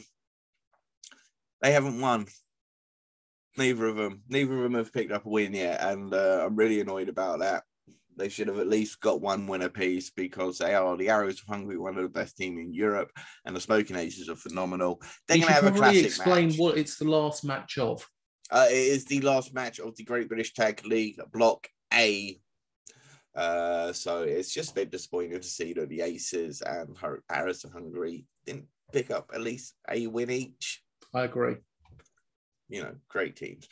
they 1.61 1.73
haven't 1.73 2.01
won. 2.01 2.27
Neither 3.59 3.87
of 3.89 3.97
them, 3.97 4.23
neither 4.29 4.57
of 4.57 4.63
them 4.63 4.75
have 4.75 4.93
picked 4.93 5.13
up 5.13 5.27
a 5.27 5.29
win 5.29 5.53
yet, 5.53 5.83
and 5.83 6.15
uh, 6.15 6.45
I'm 6.47 6.57
really 6.57 6.81
annoyed 6.81 7.11
about 7.11 7.41
that. 7.41 7.65
They 8.17 8.29
should 8.29 8.49
have 8.49 8.59
at 8.59 8.69
least 8.69 9.01
got 9.01 9.21
one 9.21 9.47
win 9.47 9.63
apiece 9.63 10.11
because 10.11 10.59
they 10.59 10.75
are 10.75 10.97
the 10.97 11.09
Arrows 11.09 11.41
of 11.41 11.47
Hungary, 11.47 11.79
one 11.79 11.97
of 11.97 12.03
the 12.03 12.09
best 12.09 12.37
team 12.37 12.59
in 12.59 12.75
Europe, 12.75 13.11
and 13.45 13.57
the 13.57 13.61
Smoking 13.61 13.97
Aces 13.97 14.29
are 14.29 14.37
phenomenal. 14.37 15.01
They're 15.27 15.39
going 15.39 15.49
to 15.49 15.53
have 15.55 15.67
a 15.67 15.71
classic 15.71 16.07
explain 16.07 16.49
match. 16.49 16.59
what 16.59 16.77
it's 16.77 16.97
the 16.97 17.09
last 17.09 17.45
match 17.45 17.79
of. 17.79 18.07
Uh, 18.51 18.67
it 18.69 18.75
is 18.75 19.05
the 19.05 19.21
last 19.21 19.55
match 19.55 19.79
of 19.79 19.97
the 19.97 20.05
Great 20.05 20.29
British 20.29 20.53
Tag 20.53 20.85
League 20.85 21.21
Block 21.33 21.69
A. 21.95 22.39
Uh, 23.35 23.93
so 23.93 24.23
it's 24.23 24.53
just 24.53 24.73
a 24.73 24.75
bit 24.75 24.91
disappointing 24.91 25.41
to 25.41 25.47
see 25.47 25.73
that 25.73 25.89
the 25.89 26.01
Aces 26.01 26.63
and 26.63 26.97
Arrows 27.31 27.65
of 27.65 27.73
Hungary 27.73 28.27
didn't 28.45 28.67
pick 28.93 29.11
up 29.11 29.31
at 29.33 29.41
least 29.41 29.75
a 29.89 30.07
win 30.09 30.31
each. 30.31 30.83
I 31.15 31.23
agree. 31.23 31.57
You 32.69 32.83
know, 32.83 32.95
great 33.09 33.37
teams. 33.37 33.69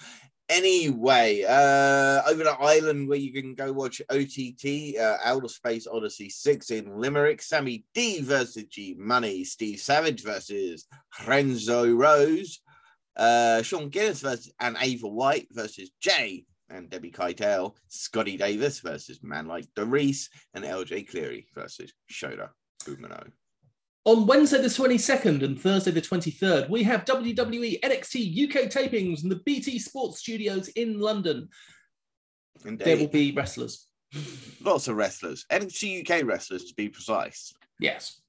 Anyway, 0.48 1.44
uh, 1.46 2.22
over 2.26 2.42
to 2.42 2.56
Ireland 2.58 3.06
where 3.06 3.18
you 3.18 3.32
can 3.32 3.54
go 3.54 3.70
watch 3.70 4.00
OTT, 4.08 4.96
uh, 4.98 5.18
Outer 5.22 5.48
Space 5.48 5.86
Odyssey 5.86 6.30
6 6.30 6.70
in 6.70 6.98
Limerick, 6.98 7.42
Sammy 7.42 7.84
D 7.92 8.22
versus 8.22 8.64
G 8.64 8.96
Money, 8.98 9.44
Steve 9.44 9.78
Savage 9.78 10.22
versus 10.22 10.86
Renzo 11.26 11.92
Rose, 11.92 12.60
uh, 13.16 13.60
Sean 13.60 13.90
Guinness 13.90 14.22
versus 14.22 14.50
and 14.58 14.78
Ava 14.80 15.08
White 15.08 15.48
versus 15.52 15.90
Jay 16.00 16.46
and 16.70 16.88
Debbie 16.88 17.12
Keitel, 17.12 17.74
Scotty 17.88 18.38
Davis 18.38 18.80
versus 18.80 19.20
Man 19.22 19.46
Like 19.46 19.66
Reese, 19.76 20.30
and 20.54 20.64
LJ 20.64 21.10
Cleary 21.10 21.46
versus 21.54 21.92
Shota 22.10 22.48
Umino. 22.84 23.30
On 24.08 24.24
Wednesday 24.24 24.62
the 24.62 24.68
22nd 24.68 25.42
and 25.42 25.60
Thursday 25.60 25.90
the 25.90 26.00
23rd, 26.00 26.70
we 26.70 26.82
have 26.82 27.04
WWE 27.04 27.78
NXT 27.80 28.48
UK 28.48 28.70
tapings 28.70 29.22
in 29.22 29.28
the 29.28 29.42
BT 29.44 29.78
Sports 29.78 30.20
Studios 30.20 30.68
in 30.68 30.98
London. 30.98 31.50
Indeed. 32.64 32.86
There 32.86 32.96
will 32.96 33.08
be 33.08 33.32
wrestlers. 33.32 33.86
Lots 34.62 34.88
of 34.88 34.96
wrestlers. 34.96 35.44
NXT 35.52 36.08
UK 36.08 36.24
wrestlers, 36.24 36.64
to 36.64 36.74
be 36.74 36.88
precise. 36.88 37.52
Yes. 37.80 38.22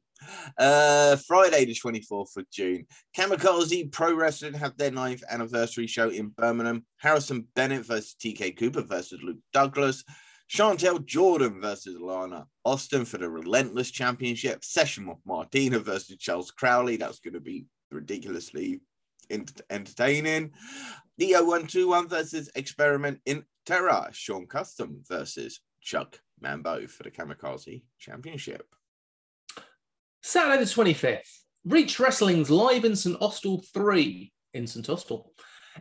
Uh, 0.57 1.15
Friday, 1.15 1.63
the 1.63 1.73
24th 1.73 2.35
of 2.35 2.51
June, 2.51 2.85
Kamikaze 3.17 3.89
Pro 3.89 4.13
Wrestling 4.13 4.55
have 4.55 4.75
their 4.75 4.91
ninth 4.91 5.23
anniversary 5.29 5.87
show 5.87 6.09
in 6.09 6.27
Birmingham. 6.27 6.85
Harrison 6.97 7.47
Bennett 7.55 7.85
versus 7.85 8.17
TK 8.21 8.57
Cooper 8.57 8.81
versus 8.81 9.21
Luke 9.23 9.39
Douglas. 9.53 10.03
Chantel 10.49 11.05
Jordan 11.05 11.61
versus 11.61 11.99
Lana 11.99 12.47
Austin 12.65 13.05
for 13.05 13.19
the 13.19 13.29
Relentless 13.29 13.91
Championship. 13.91 14.63
Session 14.63 15.05
Moth 15.05 15.19
Martina 15.23 15.77
versus 15.77 16.17
Charles 16.17 16.49
Crowley. 16.49 16.97
That's 16.97 17.19
going 17.19 17.35
to 17.35 17.39
be 17.39 17.67
ridiculously 17.91 18.81
entertaining. 19.69 20.51
Neo 21.19 21.41
121 21.41 22.09
versus 22.09 22.49
Experiment 22.55 23.19
in 23.27 23.43
Terror. 23.67 24.07
Sean 24.11 24.47
Kustom 24.47 25.07
versus 25.07 25.59
Chuck 25.81 26.19
Mambo 26.41 26.87
for 26.87 27.03
the 27.03 27.11
Kamikaze 27.11 27.83
Championship. 27.99 28.65
Saturday 30.23 30.63
the 30.63 30.65
25th. 30.65 31.29
Reach 31.63 31.99
Wrestling's 31.99 32.49
live 32.49 32.85
in 32.85 32.95
St. 32.95 33.17
Austell 33.21 33.61
3 33.71 34.31
in 34.55 34.65
St. 34.65 34.89
Austell. 34.89 35.31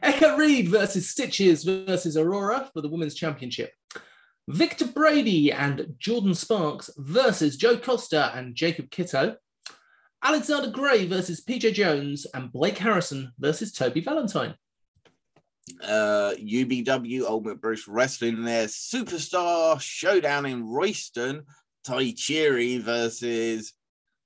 Eka 0.02 0.36
Reed 0.36 0.68
versus 0.68 1.08
Stitches 1.08 1.64
versus 1.64 2.18
Aurora 2.18 2.68
for 2.74 2.82
the 2.82 2.88
Women's 2.88 3.14
Championship. 3.14 3.70
Victor 4.48 4.86
Brady 4.86 5.52
and 5.52 5.94
Jordan 5.98 6.34
Sparks 6.34 6.88
versus 6.96 7.58
Joe 7.58 7.76
Costa 7.76 8.32
and 8.34 8.54
Jacob 8.54 8.90
Kitto. 8.90 9.36
Alexander 10.24 10.70
Gray 10.70 11.06
versus 11.06 11.44
PJ 11.44 11.74
Jones 11.74 12.26
and 12.32 12.50
Blake 12.50 12.78
Harrison 12.78 13.30
versus 13.38 13.72
Toby 13.72 14.00
Valentine. 14.00 14.54
Uh, 15.82 16.32
UBW 16.38 17.24
Ultimate 17.24 17.60
Bruce 17.60 17.86
Wrestling 17.86 18.42
their 18.42 18.68
superstar 18.68 19.78
showdown 19.78 20.46
in 20.46 20.66
Royston. 20.66 21.42
Tai 21.84 22.12
Chiri 22.12 22.80
versus 22.80 23.74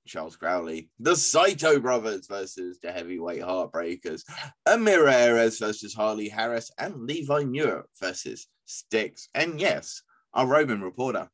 Charles 0.07 0.37
Crowley. 0.37 0.89
The 0.99 1.17
Saito 1.17 1.81
brothers 1.81 2.27
versus 2.27 2.79
the 2.81 2.93
heavyweight 2.93 3.41
heartbreakers. 3.41 4.23
Amira 4.65 5.11
Erez 5.13 5.59
versus 5.59 5.93
Harley 5.93 6.29
Harris 6.29 6.71
and 6.77 6.95
Levi 6.95 7.43
Muir 7.43 7.83
versus 7.99 8.47
Sticks. 8.65 9.27
And 9.35 9.59
yes, 9.59 10.01
our 10.33 10.47
Roman 10.47 10.81
reporter, 10.81 11.29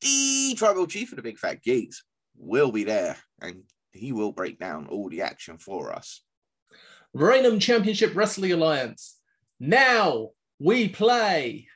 the 0.00 0.54
tribal 0.56 0.86
chief 0.86 1.12
of 1.12 1.16
the 1.16 1.22
Big 1.22 1.38
Fat 1.38 1.62
Geeks, 1.62 2.04
will 2.36 2.72
be 2.72 2.84
there 2.84 3.16
and 3.40 3.62
he 3.92 4.12
will 4.12 4.32
break 4.32 4.58
down 4.58 4.86
all 4.86 5.08
the 5.08 5.22
action 5.22 5.58
for 5.58 5.92
us. 5.92 6.22
Rainham 7.12 7.58
Championship 7.58 8.14
Wrestling 8.14 8.52
Alliance. 8.52 9.18
Now 9.58 10.30
we 10.58 10.88
play 10.88 11.66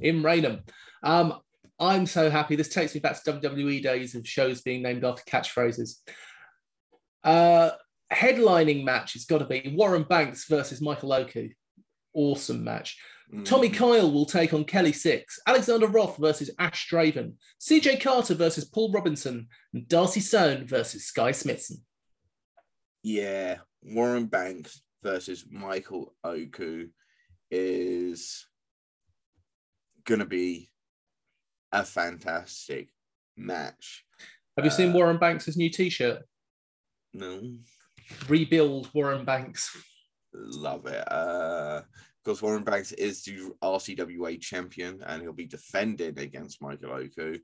in 0.00 0.22
Rainham. 0.22 0.60
Um, 1.02 1.40
I'm 1.78 2.06
so 2.06 2.30
happy. 2.30 2.56
This 2.56 2.68
takes 2.68 2.94
me 2.94 3.00
back 3.00 3.22
to 3.22 3.32
WWE 3.32 3.82
days 3.82 4.14
of 4.14 4.28
shows 4.28 4.60
being 4.60 4.82
named 4.82 5.04
after 5.04 5.22
catchphrases. 5.22 5.96
Uh, 7.24 7.70
headlining 8.12 8.84
match 8.84 9.14
has 9.14 9.24
got 9.24 9.38
to 9.38 9.46
be 9.46 9.74
Warren 9.76 10.04
Banks 10.04 10.46
versus 10.48 10.80
Michael 10.80 11.12
Oku. 11.12 11.48
Awesome 12.14 12.62
match. 12.62 12.98
Tommy 13.44 13.70
mm. 13.70 13.74
Kyle 13.74 14.12
will 14.12 14.26
take 14.26 14.52
on 14.52 14.64
Kelly 14.64 14.92
Six. 14.92 15.40
Alexander 15.46 15.86
Roth 15.86 16.18
versus 16.18 16.50
Ash 16.58 16.88
Draven. 16.90 17.34
CJ 17.60 18.02
Carter 18.02 18.34
versus 18.34 18.66
Paul 18.66 18.92
Robinson. 18.92 19.48
And 19.72 19.88
Darcy 19.88 20.20
Stone 20.20 20.66
versus 20.66 21.06
Sky 21.06 21.32
Smithson. 21.32 21.78
Yeah, 23.02 23.56
Warren 23.82 24.26
Banks 24.26 24.82
versus 25.02 25.46
Michael 25.50 26.14
Oku 26.22 26.88
is 27.50 28.46
going 30.04 30.20
to 30.20 30.26
be 30.26 30.70
a 31.72 31.84
fantastic 31.84 32.88
match. 33.36 34.04
Have 34.56 34.66
you 34.66 34.70
uh, 34.70 34.74
seen 34.74 34.92
Warren 34.92 35.16
Banks' 35.16 35.56
new 35.56 35.70
t 35.70 35.88
shirt? 35.88 36.22
No. 37.14 37.40
Rebuild 38.28 38.90
Warren 38.94 39.24
Banks. 39.24 39.74
Love 40.34 40.86
it. 40.86 41.10
Uh, 41.10 41.82
because 42.24 42.42
Warren 42.42 42.62
Banks 42.62 42.92
is 42.92 43.22
the 43.24 43.52
RCWA 43.62 44.40
champion 44.40 45.02
and 45.06 45.22
he'll 45.22 45.32
be 45.32 45.46
defending 45.46 46.18
against 46.18 46.62
Michael 46.62 46.92
Oku. 46.92 47.38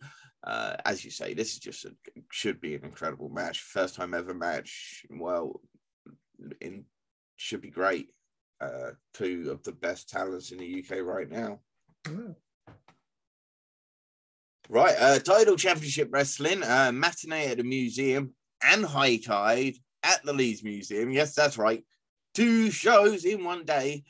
Uh, 0.45 0.77
as 0.85 1.05
you 1.05 1.11
say, 1.11 1.35
this 1.35 1.53
is 1.53 1.59
just 1.59 1.85
a, 1.85 1.91
should 2.31 2.61
be 2.61 2.75
an 2.75 2.85
incredible 2.85 3.29
match. 3.29 3.61
First 3.61 3.97
time 3.97 4.15
ever 4.15 4.35
match. 4.35 5.05
Well, 5.11 5.61
in 6.61 6.85
should 7.37 7.61
be 7.61 7.71
great. 7.71 8.09
Uh, 8.61 8.91
two 9.15 9.51
of 9.51 9.63
the 9.63 9.73
best 9.73 10.09
talents 10.09 10.51
in 10.51 10.59
the 10.59 10.85
UK 10.85 10.99
right 11.03 11.31
now. 11.31 11.61
Mm. 12.05 12.35
Right, 14.69 14.97
uh, 14.99 15.19
Tidal 15.19 15.57
championship 15.57 16.09
wrestling, 16.13 16.63
uh, 16.63 16.93
matinee 16.93 17.47
at 17.47 17.57
the 17.57 17.65
museum 17.65 18.35
and 18.63 18.85
high 18.85 19.17
tide 19.17 19.75
at 20.03 20.23
the 20.25 20.33
Leeds 20.33 20.63
Museum. 20.63 21.11
Yes, 21.11 21.35
that's 21.35 21.57
right. 21.57 21.83
Two 22.35 22.71
shows 22.71 23.25
in 23.25 23.45
one 23.45 23.65
day. 23.65 24.05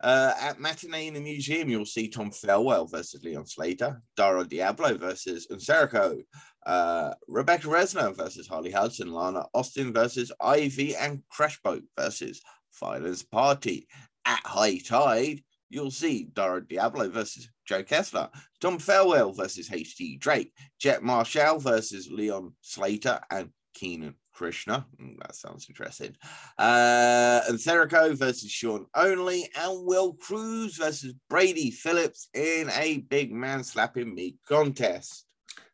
Uh, 0.00 0.32
at 0.40 0.60
Matinee 0.60 1.08
in 1.08 1.14
the 1.14 1.20
Museum, 1.20 1.68
you'll 1.68 1.84
see 1.84 2.08
Tom 2.08 2.30
Thelwell 2.30 2.90
versus 2.90 3.22
Leon 3.24 3.46
Slater, 3.46 4.00
Dara 4.16 4.44
Diablo 4.44 4.96
versus 4.96 5.48
Unserico, 5.50 6.22
uh, 6.66 7.14
Rebecca 7.26 7.66
Resner 7.66 8.16
versus 8.16 8.46
Harley 8.46 8.70
Hudson, 8.70 9.10
Lana 9.10 9.46
Austin 9.54 9.92
versus 9.92 10.30
Ivy, 10.40 10.94
and 10.94 11.22
Crashboat 11.36 11.82
versus 11.98 12.40
Violence 12.78 13.22
Party. 13.22 13.88
At 14.24 14.40
High 14.44 14.78
Tide, 14.78 15.42
you'll 15.68 15.90
see 15.90 16.28
Dara 16.32 16.64
Diablo 16.64 17.08
versus 17.08 17.48
Joe 17.66 17.82
Kessler, 17.82 18.28
Tom 18.60 18.78
Thelwell 18.78 19.36
versus 19.36 19.68
HD 19.68 20.18
Drake, 20.18 20.52
Jet 20.78 21.02
Marshall 21.02 21.58
versus 21.58 22.08
Leon 22.10 22.54
Slater, 22.60 23.20
and 23.30 23.50
Keenan 23.74 24.14
Krishna. 24.38 24.86
Mm, 25.02 25.18
that 25.18 25.34
sounds 25.34 25.66
interesting. 25.68 26.14
Uh, 26.56 27.40
and 27.48 27.58
Therico 27.58 28.16
versus 28.16 28.52
Sean 28.52 28.86
Only, 28.94 29.50
and 29.58 29.84
Will 29.84 30.12
Cruz 30.12 30.76
versus 30.76 31.12
Brady 31.28 31.72
Phillips 31.72 32.28
in 32.34 32.70
a 32.76 32.98
big 32.98 33.32
man 33.32 33.64
slapping 33.64 34.14
me 34.14 34.36
contest. 34.48 35.26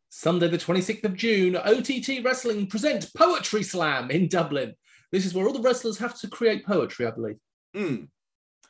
Sunday, 0.09 0.49
the 0.49 0.57
26th 0.57 1.05
of 1.05 1.15
June, 1.15 1.57
OTT 1.57 2.25
Wrestling 2.25 2.67
present 2.67 3.12
Poetry 3.15 3.62
Slam 3.62 4.11
in 4.11 4.29
Dublin. 4.29 4.75
This 5.12 5.27
is 5.27 5.35
where 5.35 5.47
all 5.47 5.53
the 5.53 5.61
wrestlers 5.61 5.99
have 5.99 6.19
to 6.21 6.29
create 6.29 6.65
poetry, 6.65 7.07
I 7.07 7.11
believe. 7.11 7.37
Mm. 7.77 8.09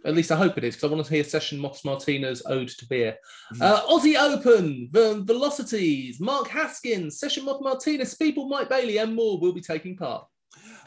At 0.04 0.14
least 0.14 0.30
I 0.30 0.36
hope 0.36 0.58
it 0.58 0.64
is, 0.64 0.74
because 0.74 0.90
I 0.90 0.94
want 0.94 1.06
to 1.06 1.14
hear 1.14 1.24
Session 1.24 1.58
Moth 1.58 1.84
Martina's 1.84 2.42
Ode 2.46 2.68
to 2.68 2.86
Beer. 2.86 3.16
Uh, 3.60 3.80
Aussie 3.82 4.20
Open, 4.20 4.88
the 4.92 5.22
Velocities, 5.24 6.20
Mark 6.20 6.48
Haskins, 6.48 7.18
Session 7.18 7.44
Moth 7.44 7.62
Martina, 7.62 8.04
Speedball 8.04 8.48
Mike 8.48 8.68
Bailey, 8.68 8.98
and 8.98 9.14
more 9.14 9.38
will 9.38 9.52
be 9.52 9.62
taking 9.62 9.96
part. 9.96 10.26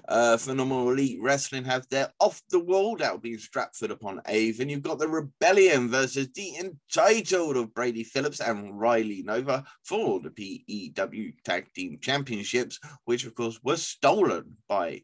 Uh, 0.07 0.38
Phenomenal 0.38 0.91
Elite 0.91 1.20
Wrestling 1.22 1.65
have 1.65 1.86
their 1.89 2.13
off 2.20 2.41
the 2.49 2.59
wall. 2.59 2.95
That'll 2.95 3.18
be 3.18 3.34
in 3.34 3.39
Stratford 3.39 3.91
upon 3.91 4.22
Avon. 4.28 4.70
You've 4.70 4.82
got 4.82 4.99
the 4.99 5.07
Rebellion 5.07 5.89
versus 5.89 6.30
the 6.34 6.55
entitled 6.59 7.57
of 7.57 7.74
Brady 7.74 8.03
Phillips 8.03 8.39
and 8.39 8.80
Riley 8.80 9.24
Nova 9.24 9.65
for 9.84 10.22
the 10.22 10.30
PEW 10.30 11.34
Tag 11.43 11.68
Team 11.74 11.97
Championships, 11.99 12.80
which 13.03 13.26
of 13.26 13.36
course 13.36 13.59
was 13.63 13.84
stolen 13.84 14.55
by 14.70 15.01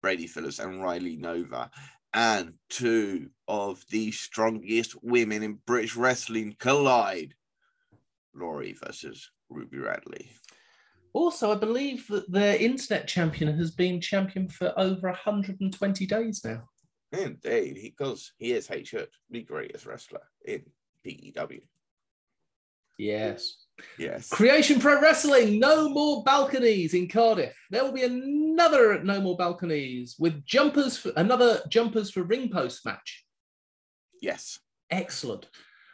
Brady 0.00 0.26
Phillips 0.26 0.60
and 0.60 0.82
Riley 0.82 1.16
Nova. 1.16 1.70
And 2.14 2.54
two 2.68 3.30
of 3.46 3.84
the 3.90 4.12
strongest 4.12 5.02
women 5.02 5.42
in 5.42 5.58
British 5.66 5.96
wrestling 5.96 6.56
collide. 6.58 7.34
Laurie 8.34 8.76
versus 8.84 9.30
Ruby 9.50 9.78
Radley. 9.78 10.30
Also, 11.12 11.52
I 11.52 11.56
believe 11.56 12.06
that 12.08 12.30
their 12.30 12.56
internet 12.56 13.08
champion 13.08 13.56
has 13.56 13.70
been 13.70 14.00
champion 14.00 14.48
for 14.48 14.72
over 14.78 15.08
120 15.08 16.06
days 16.06 16.42
now. 16.44 16.68
Indeed, 17.12 17.78
because 17.82 18.32
he 18.38 18.52
is 18.52 18.70
H 18.70 18.94
the 19.30 19.42
greatest 19.42 19.86
wrestler 19.86 20.20
in 20.44 20.62
PEW. 21.04 21.60
Yes. 22.98 23.67
Yes. 23.98 24.28
Creation 24.28 24.80
Pro 24.80 25.00
Wrestling, 25.00 25.58
no 25.58 25.88
more 25.88 26.22
balconies 26.24 26.94
in 26.94 27.08
Cardiff. 27.08 27.54
There 27.70 27.84
will 27.84 27.92
be 27.92 28.04
another 28.04 29.02
no 29.02 29.20
more 29.20 29.36
balconies 29.36 30.16
with 30.18 30.44
jumpers 30.44 30.96
for 30.96 31.12
another 31.16 31.60
jumpers 31.68 32.10
for 32.10 32.22
ring 32.22 32.50
post 32.50 32.84
match. 32.84 33.24
Yes. 34.20 34.58
Excellent. 34.90 35.46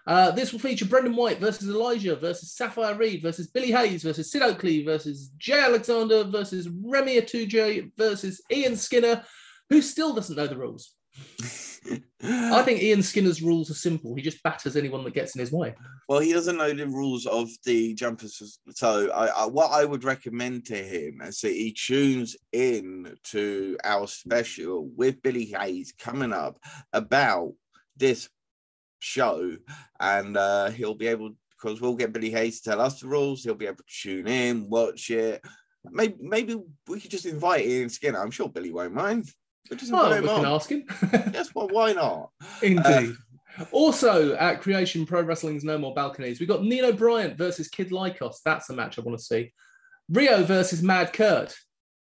Uh, 0.06 0.30
this 0.30 0.52
will 0.52 0.60
feature 0.60 0.84
Brendan 0.84 1.16
White 1.16 1.38
versus 1.38 1.68
Elijah 1.68 2.14
versus 2.14 2.52
Sapphire 2.52 2.94
Reed 2.94 3.22
versus 3.22 3.46
Billy 3.46 3.70
Hayes 3.70 4.02
versus 4.02 4.30
Sid 4.30 4.42
Oakley 4.42 4.84
versus 4.84 5.30
Jay 5.38 5.60
Alexander 5.60 6.24
versus 6.24 6.68
Remy 6.68 7.20
Atuje 7.20 7.90
versus 7.96 8.42
Ian 8.52 8.76
Skinner, 8.76 9.24
who 9.70 9.80
still 9.80 10.12
doesn't 10.12 10.36
know 10.36 10.46
the 10.46 10.58
rules. 10.58 10.94
I 12.22 12.62
think 12.62 12.82
Ian 12.82 13.02
Skinner's 13.02 13.42
rules 13.42 13.70
are 13.70 13.74
simple. 13.74 14.14
He 14.14 14.22
just 14.22 14.42
batters 14.42 14.76
anyone 14.76 15.04
that 15.04 15.14
gets 15.14 15.34
in 15.34 15.40
his 15.40 15.52
way. 15.52 15.74
Well, 16.08 16.20
he 16.20 16.32
doesn't 16.32 16.56
know 16.56 16.72
the 16.72 16.86
rules 16.86 17.26
of 17.26 17.50
the 17.64 17.94
jumpers. 17.94 18.58
So, 18.70 19.10
I, 19.10 19.26
I, 19.26 19.46
what 19.46 19.70
I 19.70 19.84
would 19.84 20.04
recommend 20.04 20.64
to 20.66 20.76
him 20.76 21.20
is 21.22 21.40
that 21.40 21.52
he 21.52 21.72
tunes 21.72 22.36
in 22.52 23.14
to 23.24 23.76
our 23.84 24.06
special 24.06 24.88
with 24.96 25.22
Billy 25.22 25.44
Hayes 25.46 25.92
coming 25.98 26.32
up 26.32 26.58
about 26.92 27.52
this 27.96 28.28
show, 29.00 29.56
and 30.00 30.36
uh, 30.36 30.70
he'll 30.70 30.94
be 30.94 31.08
able 31.08 31.32
because 31.50 31.80
we'll 31.80 31.96
get 31.96 32.12
Billy 32.12 32.30
Hayes 32.30 32.60
to 32.60 32.70
tell 32.70 32.80
us 32.80 33.00
the 33.00 33.08
rules. 33.08 33.44
He'll 33.44 33.54
be 33.54 33.66
able 33.66 33.76
to 33.76 33.84
tune 34.02 34.26
in, 34.26 34.68
watch 34.68 35.10
it. 35.10 35.42
Maybe 35.84 36.16
maybe 36.20 36.56
we 36.88 37.00
could 37.00 37.10
just 37.10 37.26
invite 37.26 37.66
Ian 37.66 37.90
Skinner. 37.90 38.18
I'm 38.18 38.30
sure 38.30 38.48
Billy 38.48 38.72
won't 38.72 38.94
mind. 38.94 39.30
We'll 39.70 39.78
just 39.78 39.92
Oh, 39.92 40.10
we 40.10 40.16
him 40.16 40.24
can 40.24 40.44
on. 40.44 40.46
ask 40.46 40.70
him. 40.70 40.84
Yes, 41.32 41.54
well, 41.54 41.68
why 41.68 41.92
not? 41.92 42.30
Indeed. 42.62 43.14
also 43.72 44.34
at 44.34 44.60
Creation 44.60 45.06
Pro 45.06 45.22
Wrestling's 45.22 45.64
No 45.64 45.78
More 45.78 45.94
Balconies, 45.94 46.40
we've 46.40 46.48
got 46.48 46.64
Nino 46.64 46.92
Bryant 46.92 47.36
versus 47.38 47.68
Kid 47.68 47.90
Lykos. 47.90 48.36
That's 48.44 48.68
a 48.70 48.74
match 48.74 48.98
I 48.98 49.02
want 49.02 49.18
to 49.18 49.24
see. 49.24 49.52
Rio 50.10 50.42
versus 50.44 50.82
Mad 50.82 51.12
Kurt. 51.12 51.54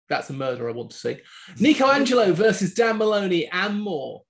That's 0.07 0.29
a 0.29 0.33
murder 0.33 0.69
I 0.69 0.71
want 0.73 0.91
to 0.91 0.97
see. 0.97 1.17
Nico 1.59 1.85
Angelo 1.87 2.31
versus 2.33 2.73
Dan 2.73 2.97
Moloney 2.97 3.47
and 3.51 3.81
more. 3.81 4.21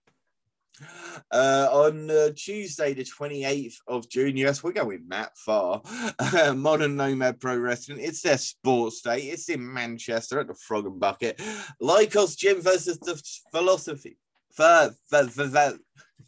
Uh, 1.32 1.67
on 1.72 2.09
uh, 2.09 2.30
Tuesday, 2.36 2.93
the 2.93 3.03
28th 3.03 3.76
of 3.88 4.09
June, 4.09 4.38
yes, 4.38 4.63
we're 4.63 4.72
going 4.72 5.05
that 5.09 5.38
far. 5.38 5.82
Uh, 6.20 6.53
Modern 6.53 6.95
Nomad 6.95 7.39
Pro 7.39 7.57
Wrestling, 7.57 7.99
it's 7.99 8.22
their 8.22 8.38
sports 8.38 9.01
day. 9.01 9.22
It's 9.22 9.49
in 9.49 9.74
Manchester 9.74 10.39
at 10.39 10.47
the 10.47 10.53
Frog 10.53 10.86
and 10.86 10.99
Bucket. 10.99 11.38
Lykos 11.82 12.38
Gym 12.38 12.61
versus 12.61 12.99
the 12.99 13.22
Philosophy. 13.51 14.17
For, 14.51 14.91
for, 15.09 15.28
for, 15.28 15.47
for, 15.47 15.78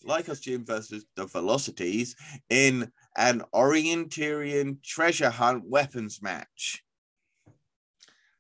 Lykos 0.06 0.42
Gym 0.42 0.66
versus 0.66 1.06
the 1.16 1.26
Velocities 1.26 2.16
in 2.50 2.92
an 3.18 3.44
Orientarian 3.54 4.82
treasure 4.84 5.30
hunt 5.30 5.64
weapons 5.68 6.22
match. 6.22 6.84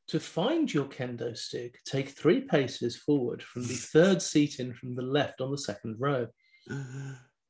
To 0.08 0.20
find 0.20 0.74
your 0.74 0.86
kendo 0.86 1.38
stick, 1.38 1.80
take 1.86 2.10
three 2.10 2.41
paces 2.41 2.97
forward 2.97 3.41
from 3.41 3.64
the 3.64 3.76
third 3.76 4.22
seat 4.22 4.60
in 4.60 4.74
from 4.74 4.95
the 4.95 5.02
left 5.02 5.39
on 5.39 5.52
the 5.52 5.58
second 5.58 5.95
row. 5.99 6.28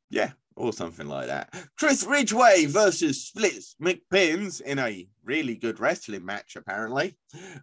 Yeah, 0.09 0.32
or 0.57 0.74
something 0.74 1.07
like 1.07 1.28
that. 1.28 1.53
Chris 1.78 2.03
Ridgway 2.03 2.66
versus 2.66 3.26
Splits 3.26 3.76
McPins 3.82 4.59
in 4.62 4.78
a 4.78 5.07
really 5.24 5.55
good 5.55 5.80
wrestling 5.80 6.26
match, 6.26 6.55
apparently. 6.57 7.18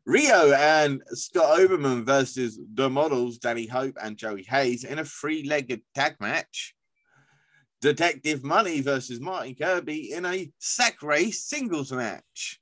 Rio 0.07 0.53
and 0.53 1.03
Scott 1.09 1.59
Oberman 1.59 2.05
versus 2.05 2.59
the 2.75 2.89
models 2.89 3.39
Danny 3.39 3.67
Hope 3.67 3.97
and 4.03 4.17
Joey 4.17 4.45
Hayes 4.45 4.85
in 4.85 4.99
a 4.99 5.05
three 5.05 5.45
legged 5.45 5.83
tag 5.95 6.17
match. 6.21 6.75
Detective 7.81 8.43
Money 8.43 8.81
versus 8.81 9.21
Martin 9.21 9.55
Kirby 9.55 10.13
in 10.13 10.25
a 10.25 10.51
sack 10.59 11.03
race 11.03 11.45
singles 11.45 11.93
match. 11.93 12.61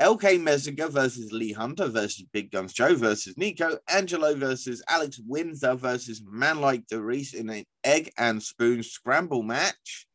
LK 0.00 0.38
Messinger 0.42 0.90
versus 0.90 1.32
Lee 1.32 1.52
Hunter 1.52 1.88
versus 1.88 2.26
Big 2.30 2.50
Guns 2.50 2.74
Joe 2.74 2.94
versus 2.94 3.36
Nico. 3.38 3.78
Angelo 3.88 4.34
versus 4.34 4.82
Alex 4.88 5.18
Windsor 5.26 5.74
versus 5.74 6.22
Man 6.28 6.60
Like 6.60 6.84
Reese 6.92 7.32
in 7.32 7.48
an 7.48 7.64
egg 7.82 8.12
and 8.18 8.42
spoon 8.42 8.82
scramble 8.82 9.42
match. 9.42 10.06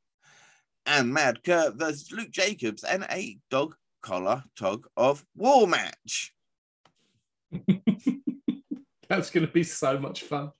And 0.85 1.13
Mad 1.13 1.43
Kurt 1.43 1.75
versus 1.75 2.11
Luke 2.11 2.31
Jacobs 2.31 2.83
and 2.83 3.05
a 3.09 3.37
dog 3.49 3.75
collar 4.01 4.43
tug 4.55 4.87
of 4.95 5.25
war 5.35 5.67
match. 5.67 6.33
That's 9.09 9.29
going 9.29 9.45
to 9.45 9.51
be 9.51 9.63
so 9.63 9.99
much 9.99 10.21
fun. 10.23 10.51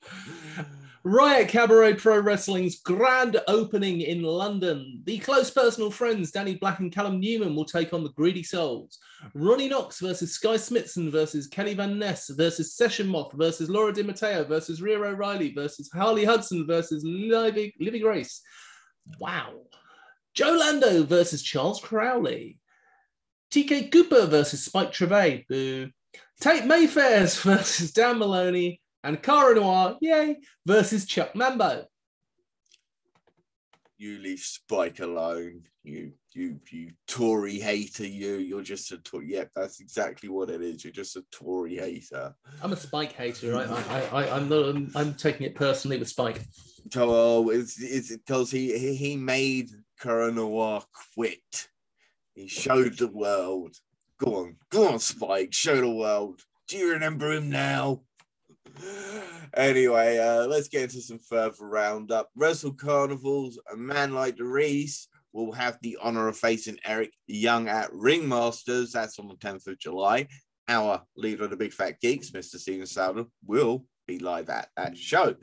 Riot 1.03 1.47
Cabaret 1.47 1.95
Pro 1.95 2.19
Wrestling's 2.19 2.79
grand 2.81 3.41
opening 3.47 4.01
in 4.01 4.21
London. 4.21 5.01
The 5.05 5.17
close 5.17 5.49
personal 5.49 5.89
friends 5.89 6.29
Danny 6.29 6.55
Black 6.55 6.79
and 6.79 6.91
Callum 6.91 7.19
Newman 7.19 7.55
will 7.55 7.65
take 7.65 7.91
on 7.91 8.03
the 8.03 8.11
Greedy 8.11 8.43
Souls. 8.43 8.99
Ronnie 9.33 9.67
Knox 9.67 9.99
versus 9.99 10.33
Sky 10.33 10.57
Smithson 10.57 11.09
versus 11.09 11.47
Kelly 11.47 11.73
Van 11.73 11.97
Ness 11.97 12.29
versus 12.29 12.75
Session 12.75 13.07
Moth 13.07 13.33
versus 13.33 13.69
Laura 13.69 13.91
Di 13.91 14.03
Matteo 14.03 14.43
versus 14.43 14.81
Rhea 14.81 14.99
O'Reilly 14.99 15.53
versus 15.53 15.89
Harley 15.91 16.23
Hudson 16.23 16.67
versus 16.67 17.03
Livy, 17.03 17.73
Livy 17.79 17.99
Grace. 17.99 18.41
Wow. 19.19 19.61
Joe 20.35 20.53
Lando 20.53 21.03
versus 21.03 21.41
Charles 21.41 21.81
Crowley. 21.81 22.59
TK 23.51 23.91
Cooper 23.91 24.27
versus 24.27 24.63
Spike 24.63 24.91
Trivet. 24.91 25.47
Boo. 25.47 25.89
Tate 26.39 26.65
Mayfairs 26.65 27.39
versus 27.41 27.91
Dan 27.91 28.19
Moloney. 28.19 28.80
And 29.03 29.21
Cara 29.21 29.55
Noir, 29.55 29.97
yay, 29.99 30.37
versus 30.65 31.05
Chuck 31.05 31.35
Mambo. 31.35 31.85
You 33.97 34.19
leave 34.19 34.39
Spike 34.39 34.99
alone. 34.99 35.63
You, 35.83 36.13
you, 36.33 36.59
you 36.71 36.91
Tory 37.07 37.59
hater. 37.59 38.05
You, 38.05 38.35
you're 38.37 38.63
just 38.63 38.91
a 38.91 38.97
Tory. 38.97 39.31
Yep, 39.31 39.51
that's 39.55 39.79
exactly 39.79 40.29
what 40.29 40.49
it 40.49 40.61
is. 40.61 40.83
You're 40.83 40.93
just 40.93 41.15
a 41.15 41.23
Tory 41.31 41.75
hater. 41.75 42.35
I'm 42.61 42.73
a 42.73 42.77
Spike 42.77 43.13
hater. 43.13 43.57
I, 43.57 43.63
I, 43.63 44.23
I, 44.23 44.35
I'm 44.35 44.49
not. 44.49 44.69
I'm, 44.69 44.91
I'm 44.95 45.13
taking 45.13 45.45
it 45.45 45.55
personally 45.55 45.97
with 45.97 46.09
Spike. 46.09 46.41
Oh, 46.95 47.49
it's 47.49 47.79
it's 47.81 48.15
because 48.15 48.49
he, 48.49 48.77
he 48.77 48.95
he 48.95 49.15
made 49.15 49.69
Cara 49.99 50.31
Noir 50.31 50.83
quit. 51.15 51.67
He 52.33 52.47
showed 52.47 52.97
the 52.97 53.07
world. 53.07 53.75
Go 54.19 54.35
on, 54.35 54.57
go 54.71 54.87
on, 54.93 54.99
Spike. 54.99 55.53
Show 55.53 55.79
the 55.81 55.89
world. 55.89 56.41
Do 56.67 56.77
you 56.77 56.93
remember 56.93 57.31
him 57.31 57.49
now? 57.49 58.01
Anyway, 59.53 60.17
uh, 60.17 60.47
let's 60.47 60.69
get 60.69 60.83
into 60.83 61.01
some 61.01 61.19
further 61.19 61.65
roundup. 61.65 62.29
Wrestle 62.35 62.73
Carnivals, 62.73 63.59
a 63.71 63.75
man 63.75 64.13
like 64.13 64.37
the 64.37 64.45
Reese 64.45 65.09
will 65.33 65.51
have 65.51 65.77
the 65.81 65.97
honor 66.01 66.27
of 66.27 66.37
facing 66.37 66.77
Eric 66.85 67.13
Young 67.27 67.67
at 67.67 67.91
Ringmasters. 67.91 68.91
That's 68.91 69.19
on 69.19 69.27
the 69.27 69.35
10th 69.35 69.67
of 69.67 69.79
July. 69.79 70.27
Our 70.67 71.01
leader 71.17 71.45
of 71.45 71.49
the 71.49 71.57
Big 71.57 71.73
Fat 71.73 71.99
Geeks, 71.99 72.31
Mr. 72.31 72.57
Steven 72.57 72.85
Souder, 72.85 73.27
will 73.45 73.85
be 74.07 74.19
live 74.19 74.49
at 74.49 74.69
that 74.77 74.97
show. 74.97 75.35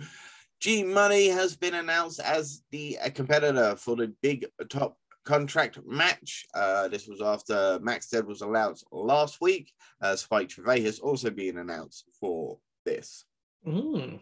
G 0.61 0.83
Money 0.83 1.29
has 1.29 1.57
been 1.57 1.75
announced 1.75 2.21
as 2.21 2.63
the 2.71 2.99
competitor 3.15 3.77
for 3.77 3.95
the 3.95 4.13
big 4.23 4.47
top 4.69 4.97
contract 5.25 5.79
match. 5.87 6.47
Uh, 6.55 6.89
this 6.89 7.07
was 7.07 7.21
after 7.21 7.79
Max 7.83 8.09
Dead 8.09 8.27
was 8.27 8.43
announced 8.43 8.87
last 8.91 9.41
week. 9.41 9.71
Uh, 10.01 10.17
Spike 10.17 10.49
Trivet 10.49 10.83
has 10.83 10.99
also 10.99 11.31
been 11.31 11.59
announced 11.59 12.05
for 12.19 12.59
this. 12.89 13.25
Mm. 13.67 14.21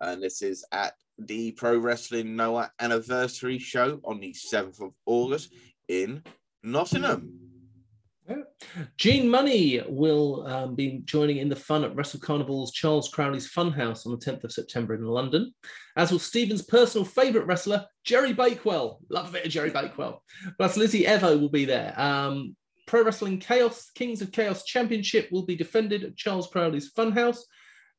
And 0.00 0.22
this 0.22 0.42
is 0.42 0.64
at 0.72 0.94
the 1.18 1.52
Pro 1.52 1.78
Wrestling 1.78 2.36
Noah 2.36 2.70
anniversary 2.80 3.58
show 3.58 4.00
on 4.04 4.20
the 4.20 4.32
7th 4.32 4.80
of 4.80 4.92
August 5.06 5.52
in 5.88 6.22
Nottingham. 6.62 7.40
G 8.96 9.26
Money 9.26 9.82
will 9.86 10.46
um, 10.46 10.74
be 10.74 11.02
joining 11.04 11.36
in 11.36 11.50
the 11.50 11.56
fun 11.56 11.84
at 11.84 11.94
Wrestle 11.94 12.20
Carnival's 12.20 12.72
Charles 12.72 13.08
Crowley's 13.08 13.52
Funhouse 13.52 14.06
on 14.06 14.12
the 14.12 14.18
10th 14.18 14.44
of 14.44 14.52
September 14.52 14.94
in 14.94 15.04
London, 15.04 15.52
as 15.96 16.10
will 16.10 16.18
Stephen's 16.18 16.62
personal 16.62 17.04
favourite 17.04 17.46
wrestler, 17.46 17.84
Jerry 18.02 18.32
Bakewell. 18.32 19.00
Love 19.10 19.28
a 19.28 19.32
bit 19.32 19.44
of 19.44 19.52
Jerry 19.52 19.70
Bakewell. 19.78 20.22
Plus, 20.56 20.78
Lizzy 20.78 21.04
Evo 21.04 21.38
will 21.38 21.50
be 21.50 21.66
there. 21.66 21.92
Um, 22.00 22.56
Pro 22.86 23.02
Wrestling 23.02 23.40
Chaos 23.40 23.90
Kings 23.94 24.22
of 24.22 24.32
Chaos 24.32 24.64
Championship 24.64 25.30
will 25.30 25.44
be 25.44 25.56
defended 25.56 26.04
at 26.04 26.16
Charles 26.16 26.48
Crowley's 26.48 26.92
Funhouse, 26.92 27.40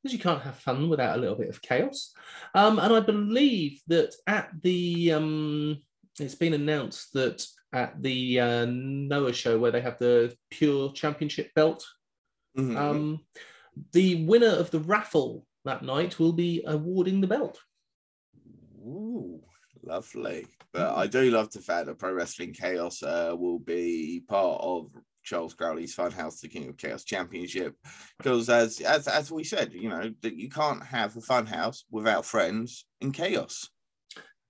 because 0.06 0.14
you 0.14 0.24
can't 0.24 0.44
have 0.44 0.56
fun 0.58 0.88
without 0.88 1.18
a 1.18 1.20
little 1.20 1.36
bit 1.36 1.50
of 1.50 1.64
chaos. 1.64 2.14
Um, 2.54 2.78
and 2.78 2.94
I 2.94 3.00
believe 3.00 3.82
that 3.88 4.14
at 4.28 4.52
the, 4.62 5.14
um, 5.14 5.82
it's 6.20 6.36
been 6.36 6.54
announced 6.54 7.12
that 7.14 7.44
at 7.74 8.00
the 8.04 8.40
uh, 8.40 8.66
Noah 8.70 9.34
show 9.34 9.58
where 9.58 9.72
they 9.72 9.82
have 9.82 9.98
the 9.98 10.36
pure 10.52 10.92
championship 10.92 11.52
belt. 11.56 11.84
Mm-hmm. 12.56 12.78
Um, 12.78 13.20
the 13.94 14.26
winner 14.26 14.52
of 14.52 14.70
the 14.70 14.80
raffle 14.80 15.48
that 15.64 15.82
night 15.82 16.20
will 16.20 16.34
be 16.34 16.64
awarding 16.68 17.20
the 17.20 17.28
belt. 17.28 17.60
Ooh, 18.86 19.42
lovely. 19.82 20.46
But 20.72 20.96
I 20.96 21.08
do 21.08 21.32
love 21.32 21.50
the 21.50 21.62
fact 21.62 21.88
that 21.88 21.98
Pro 21.98 22.14
Wrestling 22.14 22.54
Chaos 22.54 23.02
uh, 23.02 23.34
will 23.36 23.58
be 23.58 24.24
part 24.30 24.62
of 24.62 24.92
Charles 25.26 25.54
Crowley's 25.54 25.96
Funhouse, 25.96 26.40
the 26.40 26.48
King 26.48 26.70
of 26.70 26.78
Chaos 26.78 27.04
Championship, 27.04 27.76
because 28.18 28.50
as 28.50 28.80
as 28.80 29.08
as 29.08 29.32
we 29.32 29.44
said, 29.44 29.74
you 29.74 29.90
know 29.90 30.14
that 30.22 30.36
you 30.36 30.50
can't 30.50 30.84
have 30.84 31.18
a 31.18 31.20
Funhouse 31.20 31.84
without 31.92 32.26
friends 32.26 32.86
in 33.02 33.12
chaos. 33.12 33.70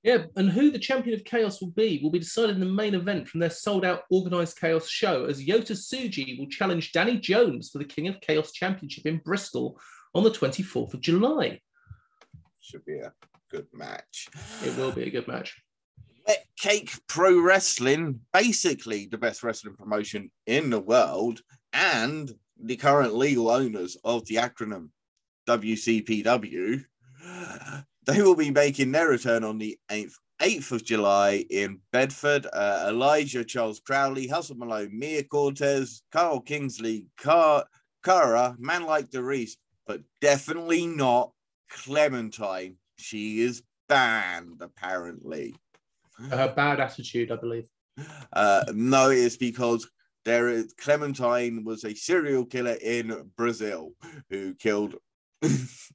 Yeah, 0.03 0.25
and 0.35 0.51
who 0.51 0.69
the 0.69 0.77
champion 0.77 1.15
of 1.15 1.25
chaos 1.25 1.59
will 1.59 1.71
be 1.71 1.99
will 2.03 2.11
be 2.11 2.19
decided 2.19 2.55
in 2.55 2.59
the 2.59 2.67
main 2.67 2.93
event 2.93 3.27
from 3.27 3.39
their 3.39 3.49
sold 3.49 3.83
out 3.83 4.03
organized 4.11 4.59
chaos 4.59 4.87
show 4.87 5.25
as 5.25 5.43
Yota 5.43 5.71
Tsuji 5.71 6.37
will 6.37 6.47
challenge 6.47 6.91
Danny 6.91 7.17
Jones 7.17 7.71
for 7.71 7.79
the 7.79 7.85
King 7.85 8.07
of 8.07 8.21
Chaos 8.21 8.51
Championship 8.51 9.07
in 9.07 9.17
Bristol 9.25 9.79
on 10.13 10.23
the 10.23 10.29
24th 10.29 10.93
of 10.93 11.01
July. 11.01 11.59
Should 12.59 12.85
be 12.85 12.99
a 12.99 13.13
good 13.49 13.65
match. 13.73 14.27
It 14.63 14.77
will 14.77 14.91
be 14.91 15.03
a 15.03 15.09
good 15.09 15.27
match. 15.27 15.59
Wet 16.27 16.45
Cake 16.57 16.91
Pro 17.07 17.39
Wrestling, 17.39 18.21
basically 18.33 19.05
the 19.05 19.17
best 19.17 19.43
wrestling 19.43 19.75
promotion 19.75 20.31
in 20.45 20.69
the 20.69 20.79
world, 20.79 21.41
and 21.73 22.31
the 22.57 22.77
current 22.77 23.15
legal 23.15 23.49
owners 23.49 23.97
of 24.03 24.25
the 24.25 24.35
acronym 24.35 24.89
WCPW 25.47 26.85
they 28.05 28.21
will 28.21 28.35
be 28.35 28.51
making 28.51 28.91
their 28.91 29.09
return 29.09 29.43
on 29.43 29.57
the 29.57 29.77
8th, 29.89 30.13
8th 30.41 30.71
of 30.71 30.85
July 30.85 31.45
in 31.49 31.79
Bedford. 31.91 32.47
Uh, 32.51 32.85
Elijah 32.89 33.43
Charles 33.43 33.79
Crowley, 33.79 34.27
Hustle 34.27 34.57
Malone, 34.57 34.97
Mia 34.97 35.23
Cortez, 35.23 36.03
Carl 36.11 36.41
Kingsley, 36.41 37.07
Car- 37.17 37.65
Cara, 38.03 38.55
man 38.59 38.83
like 38.83 39.09
Doris, 39.09 39.57
but 39.87 40.01
definitely 40.21 40.85
not 40.85 41.31
Clementine. 41.69 42.77
She 42.97 43.41
is 43.41 43.63
banned, 43.89 44.61
apparently. 44.61 45.55
Her 46.29 46.53
bad 46.55 46.79
attitude, 46.79 47.31
I 47.31 47.35
believe. 47.35 47.67
Uh, 48.33 48.63
no, 48.73 49.09
it's 49.09 49.37
because 49.37 49.89
there 50.25 50.49
is 50.49 50.73
Clementine 50.77 51.63
was 51.63 51.83
a 51.83 51.93
serial 51.93 52.45
killer 52.45 52.77
in 52.81 53.31
Brazil 53.37 53.91
who 54.29 54.53
killed 54.55 54.95
ah. 55.43 55.47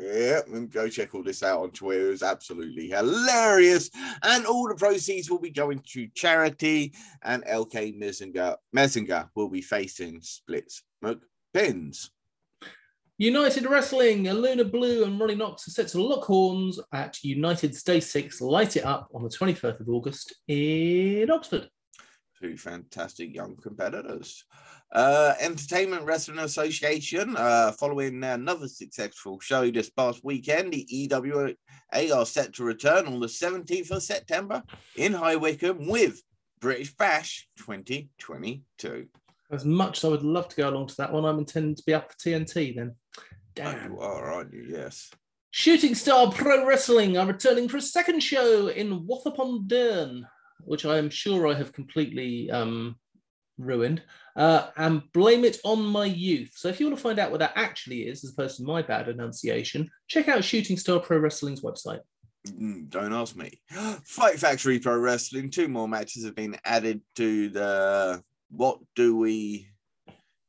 Yeah, 0.00 0.40
and 0.52 0.70
go 0.70 0.88
check 0.88 1.14
all 1.14 1.22
this 1.22 1.42
out 1.42 1.62
on 1.62 1.70
Twitter. 1.70 2.10
It's 2.10 2.22
absolutely 2.22 2.88
hilarious. 2.88 3.90
And 4.22 4.46
all 4.46 4.68
the 4.68 4.74
proceeds 4.74 5.30
will 5.30 5.40
be 5.40 5.50
going 5.50 5.82
to 5.92 6.08
charity. 6.14 6.94
And 7.22 7.44
LK 7.44 7.98
Messinger, 7.98 8.56
Messinger 8.74 9.28
will 9.34 9.48
be 9.48 9.62
facing 9.62 10.20
split 10.22 10.72
smoke 11.00 11.22
pins. 11.52 12.10
United 13.18 13.66
Wrestling, 13.66 14.24
Luna 14.24 14.64
Blue 14.64 15.04
and 15.04 15.20
Ronnie 15.20 15.36
Knox 15.36 15.68
are 15.68 15.70
set 15.70 15.86
to 15.88 16.02
lock 16.02 16.24
horns 16.24 16.80
at 16.92 17.22
United's 17.22 17.84
Day 17.84 18.00
6 18.00 18.40
Light 18.40 18.76
It 18.76 18.84
Up 18.84 19.08
on 19.14 19.22
the 19.22 19.28
21st 19.28 19.78
of 19.78 19.88
August 19.88 20.34
in 20.48 21.30
Oxford. 21.30 21.68
Two 22.42 22.56
fantastic 22.56 23.32
young 23.32 23.54
competitors. 23.54 24.42
Uh, 24.90 25.32
Entertainment 25.38 26.02
Wrestling 26.02 26.40
Association, 26.40 27.36
uh, 27.36 27.70
following 27.78 28.24
another 28.24 28.66
successful 28.66 29.38
show 29.38 29.70
this 29.70 29.90
past 29.90 30.24
weekend, 30.24 30.72
the 30.72 30.84
EWA 30.92 31.54
are 32.12 32.26
set 32.26 32.52
to 32.54 32.64
return 32.64 33.06
on 33.06 33.20
the 33.20 33.28
17th 33.28 33.92
of 33.92 34.02
September 34.02 34.60
in 34.96 35.12
High 35.12 35.36
Wycombe 35.36 35.86
with 35.86 36.20
British 36.60 36.92
Bash 36.96 37.46
2022. 37.58 39.06
As 39.52 39.64
much 39.64 39.98
as 39.98 40.04
I 40.04 40.08
would 40.08 40.24
love 40.24 40.48
to 40.48 40.56
go 40.56 40.68
along 40.68 40.88
to 40.88 40.96
that 40.96 41.12
one, 41.12 41.24
I'm 41.24 41.38
intending 41.38 41.76
to 41.76 41.82
be 41.86 41.94
up 41.94 42.10
for 42.10 42.18
TNT 42.18 42.74
then. 42.74 42.96
Damn. 43.54 43.92
You 43.92 44.00
are, 44.00 44.32
aren't 44.32 44.52
you? 44.52 44.66
Yes. 44.68 45.10
Shooting 45.50 45.94
Star 45.94 46.32
Pro 46.32 46.66
Wrestling 46.66 47.16
are 47.16 47.26
returning 47.26 47.68
for 47.68 47.76
a 47.76 47.82
second 47.82 48.20
show 48.20 48.68
in 48.68 49.06
Wath 49.06 49.26
upon 49.26 49.68
Dearne, 49.68 50.26
which 50.64 50.84
I 50.84 50.98
am 50.98 51.10
sure 51.10 51.46
I 51.46 51.54
have 51.54 51.72
completely 51.72 52.50
um, 52.50 52.96
ruined, 53.58 54.02
uh, 54.34 54.70
and 54.76 55.02
blame 55.12 55.44
it 55.44 55.58
on 55.64 55.84
my 55.84 56.06
youth. 56.06 56.52
So 56.56 56.68
if 56.68 56.80
you 56.80 56.86
want 56.86 56.98
to 56.98 57.02
find 57.02 57.20
out 57.20 57.30
what 57.30 57.38
that 57.38 57.52
actually 57.54 58.02
is, 58.02 58.24
as 58.24 58.32
opposed 58.32 58.56
to 58.56 58.64
my 58.64 58.82
bad 58.82 59.08
enunciation, 59.08 59.88
check 60.08 60.28
out 60.28 60.42
Shooting 60.42 60.76
Star 60.76 60.98
Pro 60.98 61.18
Wrestling's 61.18 61.60
website. 61.60 62.00
Mm, 62.48 62.90
don't 62.90 63.12
ask 63.12 63.36
me. 63.36 63.60
Fight 64.04 64.38
Factory 64.38 64.78
Pro 64.80 64.98
Wrestling. 64.98 65.50
Two 65.50 65.68
more 65.68 65.88
matches 65.88 66.24
have 66.24 66.34
been 66.34 66.56
added 66.64 67.00
to 67.16 67.48
the. 67.50 68.22
What 68.50 68.78
do 68.94 69.16
we 69.16 69.68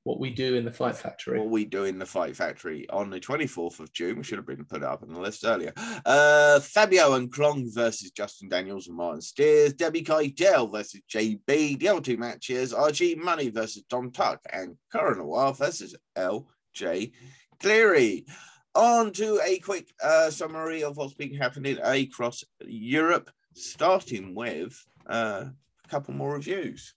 what 0.06 0.20
we 0.20 0.30
do 0.30 0.54
in 0.54 0.64
the 0.64 0.72
Fight 0.72 0.96
Factory. 0.96 1.40
What 1.40 1.50
we 1.50 1.66
do 1.66 1.84
in 1.86 1.98
the 1.98 2.06
Fight 2.06 2.36
Factory 2.36 2.88
on 2.92 3.10
the 3.10 3.20
24th 3.20 3.80
of 3.80 3.92
June. 3.92 4.18
We 4.18 4.24
should 4.24 4.38
have 4.38 4.46
been 4.46 4.64
put 4.64 4.84
up 4.84 5.02
on 5.02 5.12
the 5.12 5.20
list 5.20 5.44
earlier. 5.44 5.74
Uh, 6.06 6.60
Fabio 6.60 7.16
and 7.16 7.34
Klong 7.34 7.74
versus 7.74 8.12
Justin 8.12 8.48
Daniels 8.48 8.88
and 8.88 8.96
Martin 8.96 9.22
Steers. 9.22 9.74
Debbie 9.74 10.04
Keitel 10.04 10.72
versus 10.72 11.02
JB. 11.12 11.80
The 11.80 11.88
other 11.88 12.02
two 12.02 12.18
matches 12.18 12.72
are 12.72 12.92
G 12.92 13.16
Money 13.16 13.50
versus 13.50 13.84
Tom 13.90 14.12
Tuck 14.12 14.42
and 14.54 14.78
Cara 14.92 15.18
Noir 15.18 15.54
versus 15.54 15.96
LJ 16.16 17.12
Cleary. 17.60 18.28
On 18.76 19.12
to 19.12 19.42
a 19.44 19.58
quick 19.58 19.92
uh, 20.04 20.30
summary 20.30 20.84
of 20.84 20.98
what's 20.98 21.16
been 21.16 21.34
happening 21.34 21.80
across 21.82 22.44
Europe, 22.64 23.32
starting 23.56 24.36
with 24.36 24.80
uh, 25.08 25.46
a 25.84 25.90
couple 25.90 26.14
more 26.14 26.34
reviews. 26.34 26.94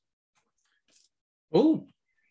Oh, 1.54 1.86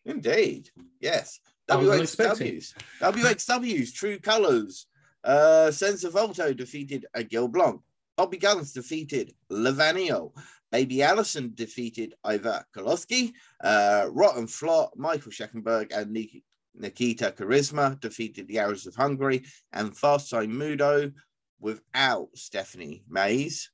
Indeed. 0.08 0.70
Yes. 1.00 1.38
WXWs. 1.68 2.74
WXWs, 3.00 3.92
True 3.94 4.18
Colors. 4.18 4.86
Uh, 5.22 5.70
Senza 5.70 6.08
Volto 6.10 6.52
defeated 6.54 7.04
Gil 7.28 7.48
Blanc. 7.48 7.80
Bobby 8.16 8.38
Guns 8.38 8.72
defeated 8.72 9.34
Levaniel. 9.50 10.32
Baby 10.72 11.02
Allison 11.02 11.52
defeated 11.54 12.14
Iva 12.26 12.64
Koloski. 12.74 13.32
Uh, 13.62 14.06
Rott 14.10 14.38
und 14.38 14.48
Flott, 14.48 14.90
Michael 14.96 15.30
Schenkenberg, 15.30 15.92
and 15.92 16.10
Nik- 16.10 16.42
Nikita 16.74 17.34
Charisma 17.36 18.00
defeated 18.00 18.48
the 18.48 18.58
Arrows 18.58 18.86
of 18.86 18.94
Hungary. 18.94 19.44
And 19.72 19.96
Fast 19.96 20.30
Time 20.30 20.52
Moodo 20.52 21.12
without 21.60 22.28
Stephanie 22.34 23.04
Maze. 23.08 23.70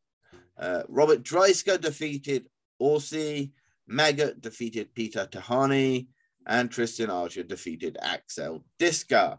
Uh, 0.58 0.82
Robert 0.88 1.22
Dreissker 1.22 1.80
defeated 1.80 2.48
Orsi. 2.80 3.52
Maggot 3.86 4.40
defeated 4.40 4.94
Peter 4.94 5.28
Tihanyi 5.30 6.06
and 6.46 6.70
Tristan 6.70 7.10
Archer 7.10 7.42
defeated 7.42 7.96
Axel 8.00 8.64
Tischer. 8.78 9.38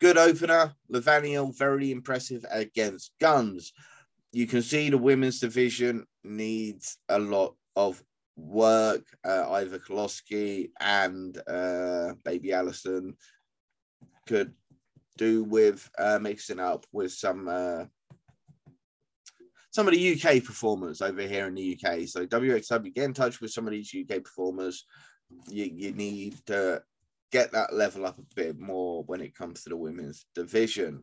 Good 0.00 0.18
opener. 0.18 0.74
Levaniel, 0.92 1.56
very 1.56 1.90
impressive 1.90 2.44
against 2.50 3.12
Guns. 3.20 3.72
You 4.32 4.46
can 4.46 4.62
see 4.62 4.90
the 4.90 4.98
women's 4.98 5.40
division 5.40 6.04
needs 6.22 6.98
a 7.08 7.18
lot 7.18 7.54
of 7.74 8.02
work. 8.36 9.04
Uh, 9.24 9.60
Iva 9.62 9.78
Koloski 9.78 10.70
and 10.78 11.40
uh, 11.48 12.12
Baby 12.24 12.52
Allison 12.52 13.16
could 14.26 14.52
do 15.16 15.44
with 15.44 15.88
uh, 15.98 16.18
mixing 16.20 16.60
up 16.60 16.84
with 16.92 17.12
some 17.12 17.48
uh, 17.48 17.84
some 19.70 19.88
of 19.88 19.94
the 19.94 20.12
UK 20.14 20.42
performers 20.42 21.02
over 21.02 21.22
here 21.22 21.46
in 21.46 21.54
the 21.54 21.78
UK. 21.78 22.08
So 22.08 22.26
WXW 22.26 22.94
get 22.94 23.04
in 23.04 23.14
touch 23.14 23.40
with 23.40 23.50
some 23.50 23.66
of 23.66 23.72
these 23.72 23.94
UK 23.94 24.22
performers 24.22 24.86
you, 25.48 25.64
you 25.64 25.92
need 25.92 26.36
to 26.46 26.82
get 27.32 27.52
that 27.52 27.74
level 27.74 28.06
up 28.06 28.18
a 28.18 28.34
bit 28.34 28.58
more 28.58 29.02
when 29.04 29.20
it 29.20 29.34
comes 29.34 29.62
to 29.62 29.68
the 29.68 29.76
women's 29.76 30.26
division. 30.34 31.02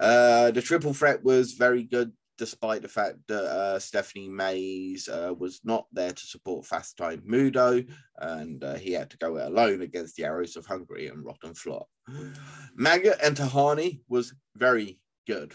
Uh, 0.00 0.50
the 0.50 0.62
triple 0.62 0.94
threat 0.94 1.22
was 1.24 1.52
very 1.52 1.82
good, 1.82 2.12
despite 2.38 2.82
the 2.82 2.88
fact 2.88 3.16
that 3.28 3.44
uh, 3.44 3.78
Stephanie 3.78 4.28
Maze 4.28 5.08
uh, 5.08 5.32
was 5.36 5.60
not 5.64 5.86
there 5.92 6.12
to 6.12 6.26
support 6.26 6.66
Fast 6.66 6.96
Time 6.96 7.22
Moodo, 7.28 7.86
and 8.18 8.62
uh, 8.62 8.74
he 8.74 8.92
had 8.92 9.10
to 9.10 9.18
go 9.18 9.36
it 9.36 9.46
alone 9.46 9.82
against 9.82 10.16
the 10.16 10.24
Arrows 10.24 10.56
of 10.56 10.66
Hungary 10.66 11.08
and 11.08 11.24
Rott 11.24 11.44
und 11.44 11.56
Flott. 11.56 11.86
Maggot 12.74 13.18
and 13.22 13.36
Tihanyi 13.36 14.00
was 14.08 14.34
very 14.56 15.00
good. 15.26 15.54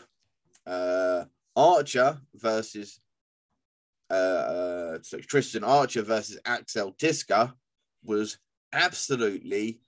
Uh, 0.65 1.25
Archer 1.55 2.19
versus 2.35 2.99
uh, 4.09 4.97
so 5.01 5.19
Tristan 5.19 5.63
Archer 5.63 6.01
versus 6.01 6.39
Axel 6.45 6.93
Tischer 6.93 7.53
was 8.03 8.37
absolutely 8.73 9.81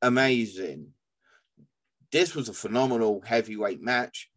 amazing. 0.00 0.88
This 2.10 2.34
was 2.34 2.48
a 2.48 2.54
phenomenal 2.54 3.22
heavyweight 3.24 3.80
match. 3.80 4.30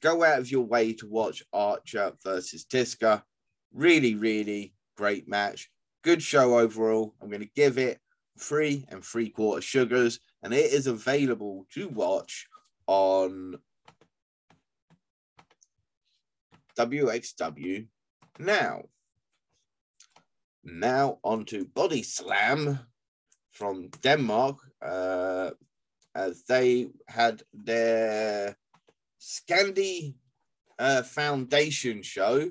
Go 0.00 0.22
out 0.22 0.38
of 0.38 0.50
your 0.50 0.64
way 0.64 0.92
to 0.94 1.06
watch 1.06 1.42
Archer 1.52 2.12
versus 2.22 2.64
Tischer. 2.64 3.22
Really, 3.72 4.14
really 4.14 4.74
great 4.96 5.28
match. 5.28 5.70
Good 6.02 6.22
show 6.22 6.58
overall. 6.58 7.14
I'm 7.22 7.30
going 7.30 7.40
to 7.40 7.50
give 7.56 7.78
it 7.78 7.98
three 8.38 8.84
and 8.90 9.02
three 9.02 9.30
quarter 9.30 9.62
sugars, 9.62 10.20
and 10.42 10.52
it 10.52 10.72
is 10.72 10.86
available 10.86 11.66
to 11.72 11.88
watch 11.88 12.46
on 12.86 13.56
WXW 16.76 17.86
now. 18.38 18.82
Now 20.64 21.18
on 21.22 21.44
to 21.46 21.66
Body 21.66 22.02
Slam 22.02 22.78
from 23.52 23.88
Denmark, 24.02 24.58
uh, 24.82 25.50
as 26.14 26.44
they 26.44 26.88
had 27.06 27.42
their 27.52 28.56
Scandi 29.20 30.14
uh, 30.78 31.02
Foundation 31.02 32.02
show, 32.02 32.50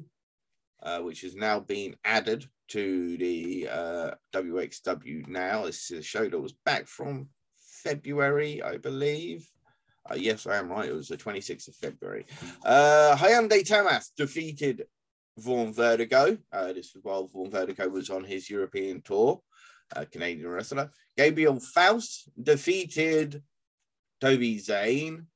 uh, 0.82 1.00
which 1.00 1.22
has 1.22 1.36
now 1.36 1.60
been 1.60 1.96
added 2.06 2.46
to 2.70 3.18
the 3.18 3.68
uh, 3.70 4.12
WXW 4.34 5.28
now. 5.28 5.66
This 5.66 5.92
is 5.92 6.00
a 6.00 6.04
show 6.04 6.30
that 6.30 6.40
was 6.40 6.54
back 6.66 6.88
from 6.88 7.30
February, 7.84 8.62
I 8.62 8.78
believe. 8.78 9.48
Uh, 10.10 10.16
yes, 10.16 10.46
I 10.48 10.58
am 10.58 10.70
right. 10.70 10.90
It 10.90 10.96
was 10.96 11.08
the 11.08 11.18
26th 11.18 11.70
of 11.70 11.76
February. 11.76 12.26
Uh, 12.66 13.16
Hyundai 13.18 13.66
Tamas 13.66 14.12
defeated 14.18 14.86
Vaughn 15.38 15.74
Vertigo. 15.74 16.38
Uh, 16.52 16.74
this 16.74 16.94
was 16.94 17.04
while 17.04 17.28
Vaughn 17.28 17.52
Vertigo 17.52 17.90
was 17.90 18.10
on 18.10 18.24
his 18.24 18.50
European 18.50 19.02
tour, 19.02 19.42
uh, 19.96 20.06
Canadian 20.12 20.48
wrestler. 20.48 20.92
Gabriel 21.18 21.60
Faust 21.60 22.30
defeated 22.42 23.42
Toby 24.22 24.60
Zane. 24.60 25.28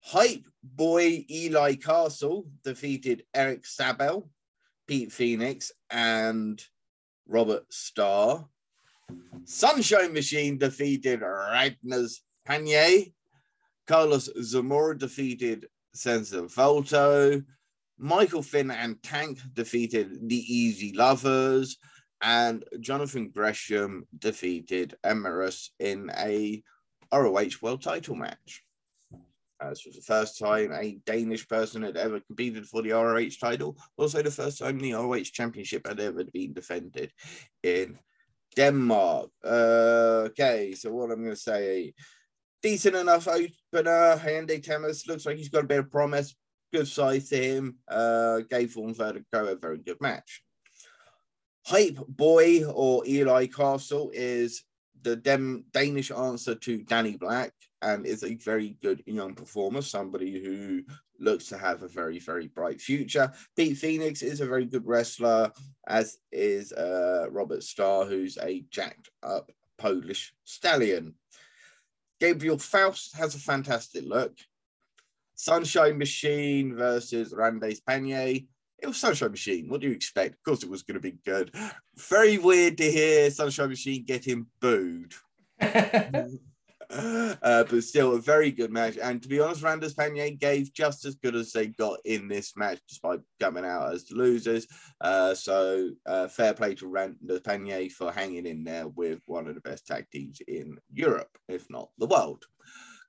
Hype 0.00 0.46
boy 0.62 1.24
Eli 1.30 1.74
Castle 1.74 2.46
defeated 2.64 3.24
Eric 3.34 3.66
Sabel, 3.66 4.30
Pete 4.86 5.12
Phoenix, 5.12 5.72
and 5.90 6.62
Robert 7.26 7.64
Starr. 7.70 8.46
Sunshine 9.44 10.12
Machine 10.12 10.58
defeated 10.58 11.20
Ragnas 11.20 12.20
Panier. 12.46 13.12
Carlos 13.86 14.30
Zamora 14.42 14.96
defeated 14.96 15.66
Senza 15.94 16.46
Volto. 16.46 17.42
Michael 17.98 18.42
Finn 18.42 18.70
and 18.70 19.02
Tank 19.02 19.38
defeated 19.52 20.28
the 20.28 20.36
Easy 20.36 20.92
Lovers. 20.94 21.78
And 22.20 22.64
Jonathan 22.80 23.30
Gresham 23.30 24.06
defeated 24.18 24.96
Emeritus 25.04 25.70
in 25.78 26.10
a 26.16 26.62
ROH 27.12 27.58
World 27.62 27.82
title 27.82 28.16
match. 28.16 28.64
This 29.68 29.84
was 29.84 29.96
the 29.96 30.02
first 30.02 30.38
time 30.38 30.72
a 30.72 30.98
Danish 31.04 31.48
person 31.48 31.82
had 31.82 31.96
ever 31.96 32.20
competed 32.20 32.66
for 32.66 32.82
the 32.82 32.92
ROH 32.92 33.38
title. 33.40 33.76
Also, 33.96 34.22
the 34.22 34.30
first 34.30 34.58
time 34.58 34.78
the 34.78 34.92
ROH 34.92 35.24
Championship 35.32 35.86
had 35.86 35.98
ever 35.98 36.24
been 36.24 36.52
defended 36.52 37.12
in 37.62 37.98
Denmark. 38.54 39.30
Uh, 39.44 40.28
okay, 40.28 40.74
so 40.74 40.92
what 40.92 41.10
I'm 41.10 41.22
going 41.22 41.30
to 41.30 41.36
say, 41.36 41.92
decent 42.62 42.96
enough 42.96 43.26
opener. 43.26 44.16
Hyundai 44.16 44.62
Tamas 44.62 45.06
looks 45.08 45.26
like 45.26 45.36
he's 45.36 45.48
got 45.48 45.64
a 45.64 45.68
bit 45.68 45.80
of 45.80 45.90
promise. 45.90 46.36
Good 46.72 46.88
size 46.88 47.28
to 47.30 47.36
him. 47.36 47.76
Uh, 47.88 48.40
gave 48.50 48.74
Vaughan 48.74 48.94
Vertigo 48.94 49.46
a 49.46 49.56
very 49.56 49.78
good 49.78 50.00
match. 50.00 50.42
Hype 51.66 51.98
Boy 52.08 52.64
or 52.64 53.06
Eli 53.06 53.46
Castle 53.46 54.10
is 54.14 54.64
the 55.02 55.16
Dem- 55.16 55.64
Danish 55.72 56.10
answer 56.10 56.54
to 56.54 56.82
Danny 56.82 57.16
Black 57.16 57.52
and 57.82 58.06
is 58.06 58.24
a 58.24 58.34
very 58.34 58.76
good 58.82 59.02
young 59.06 59.34
performer, 59.34 59.82
somebody 59.82 60.42
who 60.42 60.82
looks 61.20 61.46
to 61.46 61.58
have 61.58 61.82
a 61.82 61.88
very, 61.88 62.18
very 62.18 62.48
bright 62.48 62.80
future. 62.80 63.32
Pete 63.56 63.76
Phoenix 63.76 64.22
is 64.22 64.40
a 64.40 64.46
very 64.46 64.64
good 64.64 64.86
wrestler, 64.86 65.52
as 65.86 66.18
is 66.32 66.72
uh, 66.72 67.26
Robert 67.30 67.62
Starr, 67.62 68.04
who's 68.04 68.38
a 68.38 68.64
jacked 68.70 69.10
up 69.22 69.50
Polish 69.78 70.34
stallion. 70.44 71.14
Gabriel 72.20 72.58
Faust 72.58 73.16
has 73.16 73.34
a 73.34 73.38
fantastic 73.38 74.04
look. 74.04 74.36
Sunshine 75.38 75.96
Machine 75.96 76.74
versus 76.74 77.32
Randes 77.32 77.80
Panier. 77.88 78.44
It 78.80 78.86
was 78.86 78.96
Sunshine 78.96 79.30
Machine. 79.30 79.68
What 79.68 79.80
do 79.80 79.86
you 79.86 79.94
expect? 79.94 80.34
Of 80.34 80.42
course, 80.42 80.64
it 80.64 80.68
was 80.68 80.82
going 80.82 80.96
to 80.96 81.00
be 81.00 81.16
good. 81.24 81.54
Very 81.96 82.38
weird 82.38 82.76
to 82.78 82.90
hear 82.90 83.30
Sunshine 83.30 83.68
Machine 83.68 84.04
getting 84.04 84.46
booed. 84.60 85.14
uh, 85.60 86.34
but 86.90 87.84
still 87.84 88.16
a 88.16 88.20
very 88.20 88.50
good 88.50 88.72
match. 88.72 88.98
And 89.00 89.22
to 89.22 89.28
be 89.28 89.38
honest, 89.38 89.62
Randes 89.62 89.94
Panier 89.94 90.36
gave 90.36 90.72
just 90.72 91.04
as 91.04 91.14
good 91.14 91.36
as 91.36 91.52
they 91.52 91.68
got 91.68 92.00
in 92.04 92.26
this 92.26 92.56
match, 92.56 92.80
despite 92.88 93.20
coming 93.38 93.64
out 93.64 93.94
as 93.94 94.06
the 94.06 94.16
losers. 94.16 94.66
Uh, 95.00 95.34
so 95.34 95.90
uh, 96.04 96.26
fair 96.26 96.52
play 96.52 96.74
to 96.74 96.86
Randes 96.86 97.42
Panier 97.42 97.92
for 97.92 98.10
hanging 98.10 98.46
in 98.46 98.64
there 98.64 98.88
with 98.88 99.20
one 99.26 99.46
of 99.46 99.54
the 99.54 99.60
best 99.60 99.86
tag 99.86 100.06
teams 100.10 100.40
in 100.48 100.78
Europe, 100.92 101.30
if 101.48 101.70
not 101.70 101.90
the 101.96 102.06
world. 102.06 102.44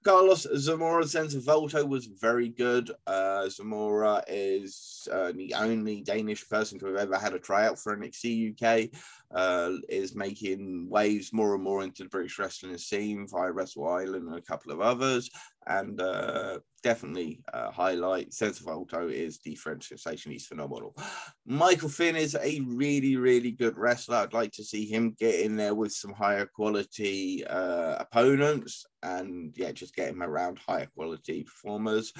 Carlos 0.09 0.47
Zamora 0.57 1.05
Senza 1.05 1.39
Volto 1.39 1.85
was 1.85 2.07
very 2.07 2.49
good. 2.49 2.89
Uh, 3.05 3.47
Zamora 3.47 4.23
is 4.27 5.07
uh, 5.13 5.31
the 5.33 5.53
only 5.53 6.01
Danish 6.01 6.49
person 6.49 6.79
to 6.79 6.87
have 6.87 6.95
ever 6.95 7.15
had 7.15 7.35
a 7.35 7.39
tryout 7.39 7.77
for 7.77 7.95
NXT 7.95 8.59
UK. 8.59 8.89
Uh, 9.31 9.73
is 9.87 10.15
making 10.15 10.89
waves 10.89 11.31
more 11.31 11.53
and 11.53 11.63
more 11.63 11.83
into 11.83 12.01
the 12.01 12.09
British 12.09 12.39
wrestling 12.39 12.75
scene 12.79 13.27
via 13.27 13.51
Wrestle 13.51 13.87
Island 13.87 14.27
and 14.27 14.35
a 14.35 14.41
couple 14.41 14.71
of 14.71 14.81
others. 14.81 15.29
And 15.69 16.01
uh, 16.01 16.59
definitely 16.81 17.41
uh, 17.53 17.69
highlight 17.69 18.33
Senza 18.33 18.63
Volto 18.63 19.07
is 19.07 19.39
the 19.39 19.55
French 19.55 19.87
sensation. 19.87 20.31
He's 20.31 20.47
phenomenal. 20.47 20.95
Michael 21.45 21.89
Finn 21.89 22.15
is 22.15 22.35
a 22.35 22.59
really, 22.61 23.15
really 23.15 23.51
good 23.51 23.77
wrestler. 23.77 24.17
I'd 24.17 24.33
like 24.33 24.51
to 24.53 24.63
see 24.63 24.85
him 24.85 25.15
get 25.19 25.41
in 25.41 25.55
there 25.55 25.75
with 25.75 25.91
some 25.91 26.11
higher 26.11 26.47
quality 26.47 27.45
uh, 27.45 27.97
opponents 27.99 28.85
and 29.03 29.53
yeah, 29.55 29.71
just 29.71 29.95
get 29.95 30.09
him 30.09 30.23
around 30.23 30.57
higher 30.57 30.87
quality 30.95 31.43
performers. 31.43 32.13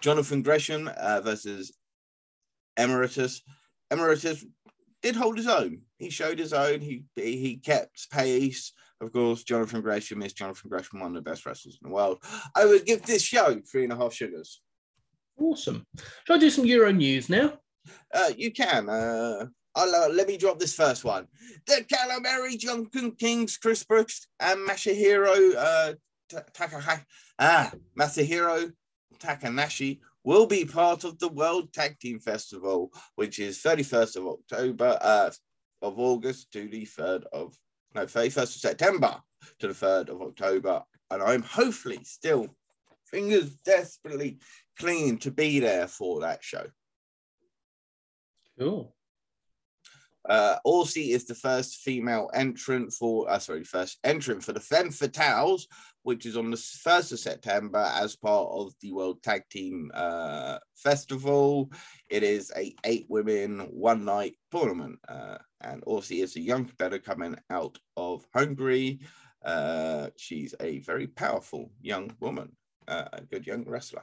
Jonathan 0.00 0.42
Gresham 0.42 0.88
uh, 0.96 1.20
versus 1.20 1.76
Emeritus. 2.76 3.42
Emeritus 3.90 4.44
did 5.02 5.16
hold 5.16 5.36
his 5.36 5.48
own. 5.48 5.80
He 5.98 6.08
showed 6.10 6.38
his 6.38 6.52
own. 6.52 6.80
He 6.80 7.04
he 7.16 7.56
kept 7.56 8.10
pace. 8.10 8.72
Of 9.02 9.12
course, 9.12 9.42
Jonathan 9.42 9.80
Gresham 9.80 10.22
is 10.22 10.32
Jonathan 10.32 10.70
Gresham, 10.70 11.00
one 11.00 11.16
of 11.16 11.24
the 11.24 11.28
best 11.28 11.44
wrestlers 11.44 11.76
in 11.82 11.88
the 11.88 11.94
world. 11.94 12.22
I 12.54 12.64
would 12.64 12.86
give 12.86 13.02
this 13.02 13.22
show 13.22 13.60
three 13.70 13.82
and 13.84 13.92
a 13.92 13.96
half 13.96 14.14
sugars. 14.14 14.60
Awesome. 15.36 15.84
Shall 16.24 16.36
I 16.36 16.38
do 16.38 16.50
some 16.50 16.66
Euro 16.66 16.92
news 16.92 17.28
now? 17.28 17.54
Uh, 18.14 18.30
you 18.36 18.52
can. 18.52 18.88
Uh, 18.88 19.46
I'll, 19.74 19.94
uh, 19.94 20.08
let 20.08 20.28
me 20.28 20.36
drop 20.36 20.60
this 20.60 20.74
first 20.74 21.04
one. 21.04 21.26
The 21.66 21.84
Calamari 21.92 22.58
Drunken 22.60 23.12
Kings, 23.16 23.56
Chris 23.56 23.82
Brookes, 23.82 24.28
and 24.38 24.60
Masahiro 24.68 25.56
uh, 25.56 25.94
Takahashi, 26.54 27.02
ah, 27.40 27.72
Masahiro 27.98 28.72
Takanashi 29.18 29.98
will 30.24 30.46
be 30.46 30.64
part 30.64 31.02
of 31.02 31.18
the 31.18 31.28
World 31.28 31.72
Tag 31.72 31.98
Team 31.98 32.20
Festival, 32.20 32.92
which 33.16 33.40
is 33.40 33.62
31st 33.62 34.16
of 34.16 34.26
October, 34.26 34.98
uh, 35.00 35.30
of 35.80 35.98
August 35.98 36.52
to 36.52 36.68
the 36.68 36.86
3rd 36.86 37.24
of, 37.32 37.56
no, 37.94 38.06
31st 38.06 38.42
of 38.42 38.48
September 38.48 39.16
to 39.58 39.68
the 39.68 39.74
3rd 39.74 40.08
of 40.10 40.22
October. 40.22 40.82
And 41.10 41.22
I'm 41.22 41.42
hopefully 41.42 42.00
still, 42.04 42.48
fingers 43.04 43.54
desperately 43.56 44.38
clinging 44.78 45.18
to 45.18 45.30
be 45.30 45.60
there 45.60 45.86
for 45.86 46.20
that 46.20 46.42
show. 46.42 46.66
Cool. 48.58 48.94
Uh, 50.28 50.56
Aussie 50.64 51.08
is 51.08 51.24
the 51.24 51.34
first 51.34 51.78
female 51.78 52.30
entrant 52.32 52.92
for, 52.92 53.28
uh, 53.28 53.38
sorry, 53.38 53.64
first 53.64 53.98
entrant 54.04 54.44
for 54.44 54.52
the 54.52 54.60
Femme 54.60 54.90
Fatales, 54.90 55.64
which 56.04 56.26
is 56.26 56.36
on 56.36 56.50
the 56.50 56.56
1st 56.56 57.12
of 57.12 57.18
September 57.18 57.90
as 57.94 58.14
part 58.14 58.48
of 58.52 58.72
the 58.80 58.92
World 58.92 59.22
Tag 59.22 59.42
Team 59.50 59.90
uh, 59.94 60.58
Festival. 60.76 61.72
It 62.08 62.22
is 62.22 62.52
a 62.56 62.74
eight 62.84 63.06
women, 63.08 63.60
one 63.70 64.04
night 64.04 64.36
tournament. 64.52 65.00
Uh, 65.08 65.38
and 65.62 65.82
Aussie 65.84 66.22
is 66.22 66.36
a 66.36 66.40
young 66.40 66.64
competitor 66.64 66.98
coming 66.98 67.36
out 67.50 67.78
of 67.96 68.26
Hungary. 68.34 69.00
Uh, 69.44 70.08
she's 70.16 70.54
a 70.60 70.78
very 70.80 71.06
powerful 71.06 71.70
young 71.80 72.10
woman, 72.20 72.52
uh, 72.88 73.08
a 73.12 73.22
good 73.22 73.46
young 73.46 73.64
wrestler. 73.64 74.02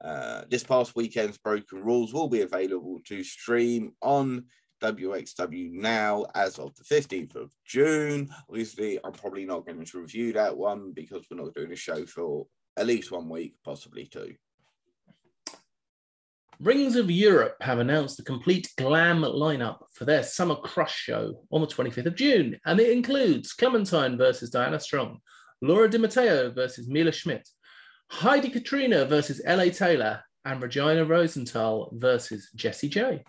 Uh, 0.00 0.42
this 0.50 0.64
past 0.64 0.94
weekend's 0.94 1.38
Broken 1.38 1.82
Rules 1.82 2.12
will 2.12 2.28
be 2.28 2.42
available 2.42 3.00
to 3.06 3.24
stream 3.24 3.92
on 4.02 4.44
WXW 4.82 5.72
now 5.72 6.26
as 6.34 6.58
of 6.58 6.74
the 6.74 6.84
15th 6.84 7.36
of 7.36 7.52
June. 7.64 8.28
Obviously, 8.48 8.98
I'm 9.02 9.12
probably 9.12 9.46
not 9.46 9.66
going 9.66 9.84
to 9.84 10.00
review 10.00 10.32
that 10.34 10.56
one 10.56 10.92
because 10.92 11.24
we're 11.30 11.42
not 11.42 11.54
doing 11.54 11.72
a 11.72 11.76
show 11.76 12.04
for 12.04 12.46
at 12.76 12.86
least 12.86 13.10
one 13.10 13.28
week, 13.28 13.54
possibly 13.64 14.06
two. 14.06 14.34
Rings 16.60 16.94
of 16.96 17.10
Europe 17.10 17.56
have 17.60 17.80
announced 17.80 18.16
the 18.16 18.22
complete 18.22 18.70
glam 18.78 19.22
lineup 19.22 19.78
for 19.92 20.04
their 20.04 20.22
Summer 20.22 20.54
Crush 20.54 20.94
show 20.94 21.42
on 21.50 21.60
the 21.60 21.66
25th 21.66 22.06
of 22.06 22.14
June, 22.14 22.58
and 22.64 22.78
it 22.78 22.90
includes 22.90 23.52
Clementine 23.52 24.16
versus 24.16 24.50
Diana 24.50 24.78
Strong, 24.78 25.18
Laura 25.62 25.90
Di 25.90 25.98
Matteo 25.98 26.52
versus 26.52 26.88
Mila 26.88 27.10
Schmidt, 27.10 27.48
Heidi 28.10 28.50
Katrina 28.50 29.04
versus 29.04 29.40
LA 29.46 29.66
Taylor, 29.66 30.22
and 30.44 30.62
Regina 30.62 31.04
Rosenthal 31.04 31.90
versus 31.92 32.50
Jessie 32.54 32.88
J. 32.88 33.24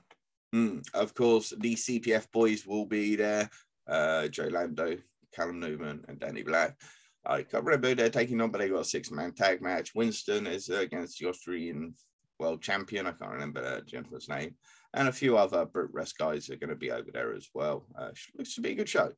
Mm, 0.53 0.85
of 0.93 1.13
course, 1.15 1.53
the 1.59 1.75
CPF 1.75 2.31
boys 2.31 2.67
will 2.67 2.85
be 2.85 3.15
there. 3.15 3.49
Uh, 3.87 4.27
Joe 4.27 4.49
Lando, 4.51 4.97
Callum 5.33 5.59
Newman, 5.59 6.05
and 6.07 6.19
Danny 6.19 6.43
Black. 6.43 6.79
I 7.25 7.41
can't 7.41 7.63
remember 7.63 7.95
they're 7.95 8.09
taking 8.09 8.39
on, 8.39 8.51
but 8.51 8.59
they 8.59 8.69
got 8.69 8.81
a 8.81 8.85
six-man 8.85 9.33
tag 9.33 9.61
match. 9.61 9.95
Winston 9.95 10.45
is 10.45 10.69
against 10.69 11.17
the 11.19 11.27
Austrian 11.27 11.95
world 12.39 12.61
champion. 12.61 13.07
I 13.07 13.11
can't 13.11 13.31
remember 13.31 13.61
the 13.61 13.81
gentleman's 13.81 14.29
name. 14.29 14.55
And 14.93 15.07
a 15.07 15.13
few 15.13 15.37
other 15.37 15.65
Brit 15.65 15.89
Rest 15.93 16.17
guys 16.17 16.49
are 16.49 16.55
going 16.55 16.69
to 16.69 16.75
be 16.75 16.91
over 16.91 17.11
there 17.11 17.33
as 17.33 17.49
well. 17.53 17.85
Uh, 17.97 18.11
looks 18.37 18.55
to 18.55 18.61
be 18.61 18.71
a 18.71 18.75
good 18.75 18.89
show. 18.89 19.11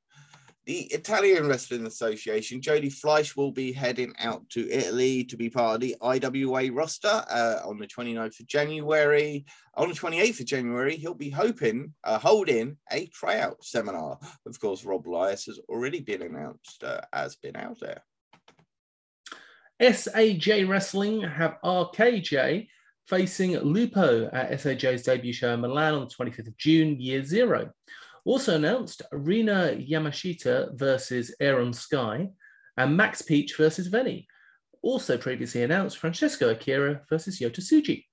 The 0.68 0.82
Italian 0.88 1.48
Wrestling 1.48 1.86
Association, 1.86 2.62
Jody 2.62 2.90
Fleisch 2.90 3.38
will 3.38 3.54
be 3.54 3.72
heading 3.72 4.14
out 4.20 4.50
to 4.50 4.70
Italy 4.70 5.24
to 5.24 5.38
be 5.38 5.50
part 5.50 5.76
of 5.76 5.80
the 5.80 5.96
IWA 6.02 6.74
roster 6.74 7.24
uh, 7.30 7.62
on 7.66 7.78
the 7.78 7.88
29th 7.88 8.42
of 8.42 8.48
January. 8.48 9.46
On 9.76 9.88
the 9.88 9.96
28th 9.96 10.42
of 10.42 10.46
January, 10.46 10.98
he'll 10.98 11.14
be 11.14 11.30
hoping, 11.30 11.94
uh, 12.04 12.20
holding 12.20 12.76
a 12.92 13.06
tryout 13.06 13.64
seminar. 13.64 14.20
Of 14.46 14.60
course, 14.60 14.84
Rob 14.84 15.08
Elias 15.08 15.46
has 15.46 15.58
already 15.70 16.02
been 16.02 16.22
announced 16.22 16.84
uh, 16.84 17.00
as 17.14 17.38
been 17.38 17.56
out 17.56 17.80
there. 17.80 18.02
SAJ 19.80 20.68
Wrestling 20.68 21.22
have 21.22 21.60
RKJ 21.64 22.68
facing 23.08 23.58
Lupo 23.60 24.30
at 24.34 24.52
SAJ's 24.52 25.04
debut 25.04 25.34
show 25.34 25.54
in 25.54 25.62
Milan 25.62 25.96
on 25.96 26.08
the 26.08 26.14
25th 26.14 26.48
of 26.48 26.58
June, 26.58 27.00
year 27.00 27.24
zero. 27.24 27.72
Also 28.26 28.56
announced 28.56 29.02
Rina 29.12 29.78
Yamashita 29.80 30.78
versus 30.78 31.34
Aaron 31.40 31.72
Sky 31.72 32.28
and 32.76 32.98
Max 32.98 33.22
Peach 33.22 33.56
versus 33.56 33.88
Veni. 33.88 34.28
Also 34.82 35.18
previously 35.18 35.64
announced 35.64 35.98
Francesco 35.98 36.50
Akira 36.50 37.02
versus 37.10 37.40
Yota 37.40 37.60
Tsuji. 37.60 38.04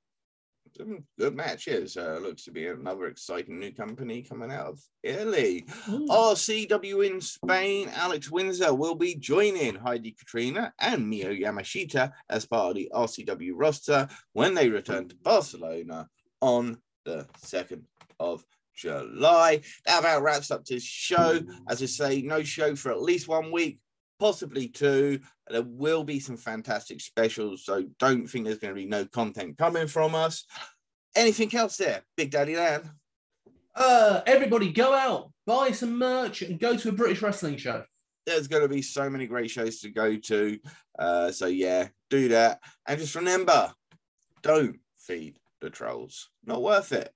Good 1.19 1.37
matches. 1.37 1.97
Uh, 1.97 2.19
looks 2.21 2.45
to 2.45 2.51
be 2.51 2.67
another 2.67 3.07
exciting 3.07 3.61
new 3.61 3.73
company 3.73 4.23
coming 4.23 4.51
out 4.51 4.67
of 4.67 4.81
Italy. 5.03 5.65
Mm. 5.87 6.09
RCW 6.09 7.07
in 7.07 7.21
Spain, 7.21 7.91
Alex 7.95 8.31
Windsor 8.31 8.75
will 8.75 8.97
be 8.97 9.15
joining 9.15 9.77
Heidi 9.77 10.13
Katrina 10.13 10.73
and 10.81 11.09
Mio 11.09 11.31
Yamashita 11.31 12.11
as 12.29 12.47
part 12.47 12.71
of 12.71 12.75
the 12.77 12.91
RCW 12.93 13.53
roster 13.55 14.09
when 14.33 14.55
they 14.55 14.69
return 14.69 15.09
to 15.09 15.17
Barcelona 15.17 16.09
on 16.41 16.79
the 17.05 17.27
2nd 17.45 17.83
of 18.19 18.45
July. 18.75 19.61
That 19.87 20.01
about 20.01 20.23
wraps 20.23 20.51
up 20.51 20.65
this 20.65 20.83
show. 20.83 21.41
As 21.69 21.83
I 21.83 21.87
say, 21.87 22.23
no 22.23 22.43
show 22.43 22.75
for 22.75 22.91
at 22.91 23.01
least 23.01 23.29
one 23.29 23.53
week, 23.53 23.79
possibly 24.25 24.69
two. 24.69 25.21
There 25.51 25.61
will 25.61 26.03
be 26.03 26.19
some 26.19 26.39
fantastic 26.39 27.03
specials, 27.03 27.63
so 27.63 27.85
don't 27.99 28.27
think 28.27 28.47
there's 28.47 28.59
going 28.59 28.75
to 28.75 28.81
be 28.81 28.87
no 28.87 29.05
content 29.05 29.59
coming 29.59 29.87
from 29.87 30.15
us. 30.15 30.47
Anything 31.15 31.55
else 31.55 31.77
there, 31.77 32.01
Big 32.17 32.31
Daddy 32.31 32.55
Dan? 32.55 32.91
Uh, 33.77 34.23
everybody 34.27 34.73
go 34.73 34.95
out, 34.95 35.31
buy 35.45 35.73
some 35.73 35.99
merch, 35.99 36.41
and 36.41 36.59
go 36.59 36.75
to 36.75 36.89
a 36.89 36.93
British 36.93 37.21
wrestling 37.21 37.59
show. 37.59 37.85
There's 38.25 38.49
going 38.49 38.63
to 38.63 38.69
be 38.69 38.81
so 38.81 39.11
many 39.11 39.27
great 39.27 39.51
shows 39.51 39.81
to 39.81 39.91
go 39.91 40.17
to. 40.17 40.59
Uh, 40.99 41.31
so 41.31 41.45
yeah, 41.45 41.89
do 42.09 42.29
that. 42.29 42.61
And 42.89 42.99
just 42.99 43.17
remember, 43.17 43.75
don't 44.41 44.81
feed 44.97 45.39
the 45.61 45.69
trolls. 45.69 46.31
Not 46.47 46.63
worth 46.63 46.93
it. 46.93 47.13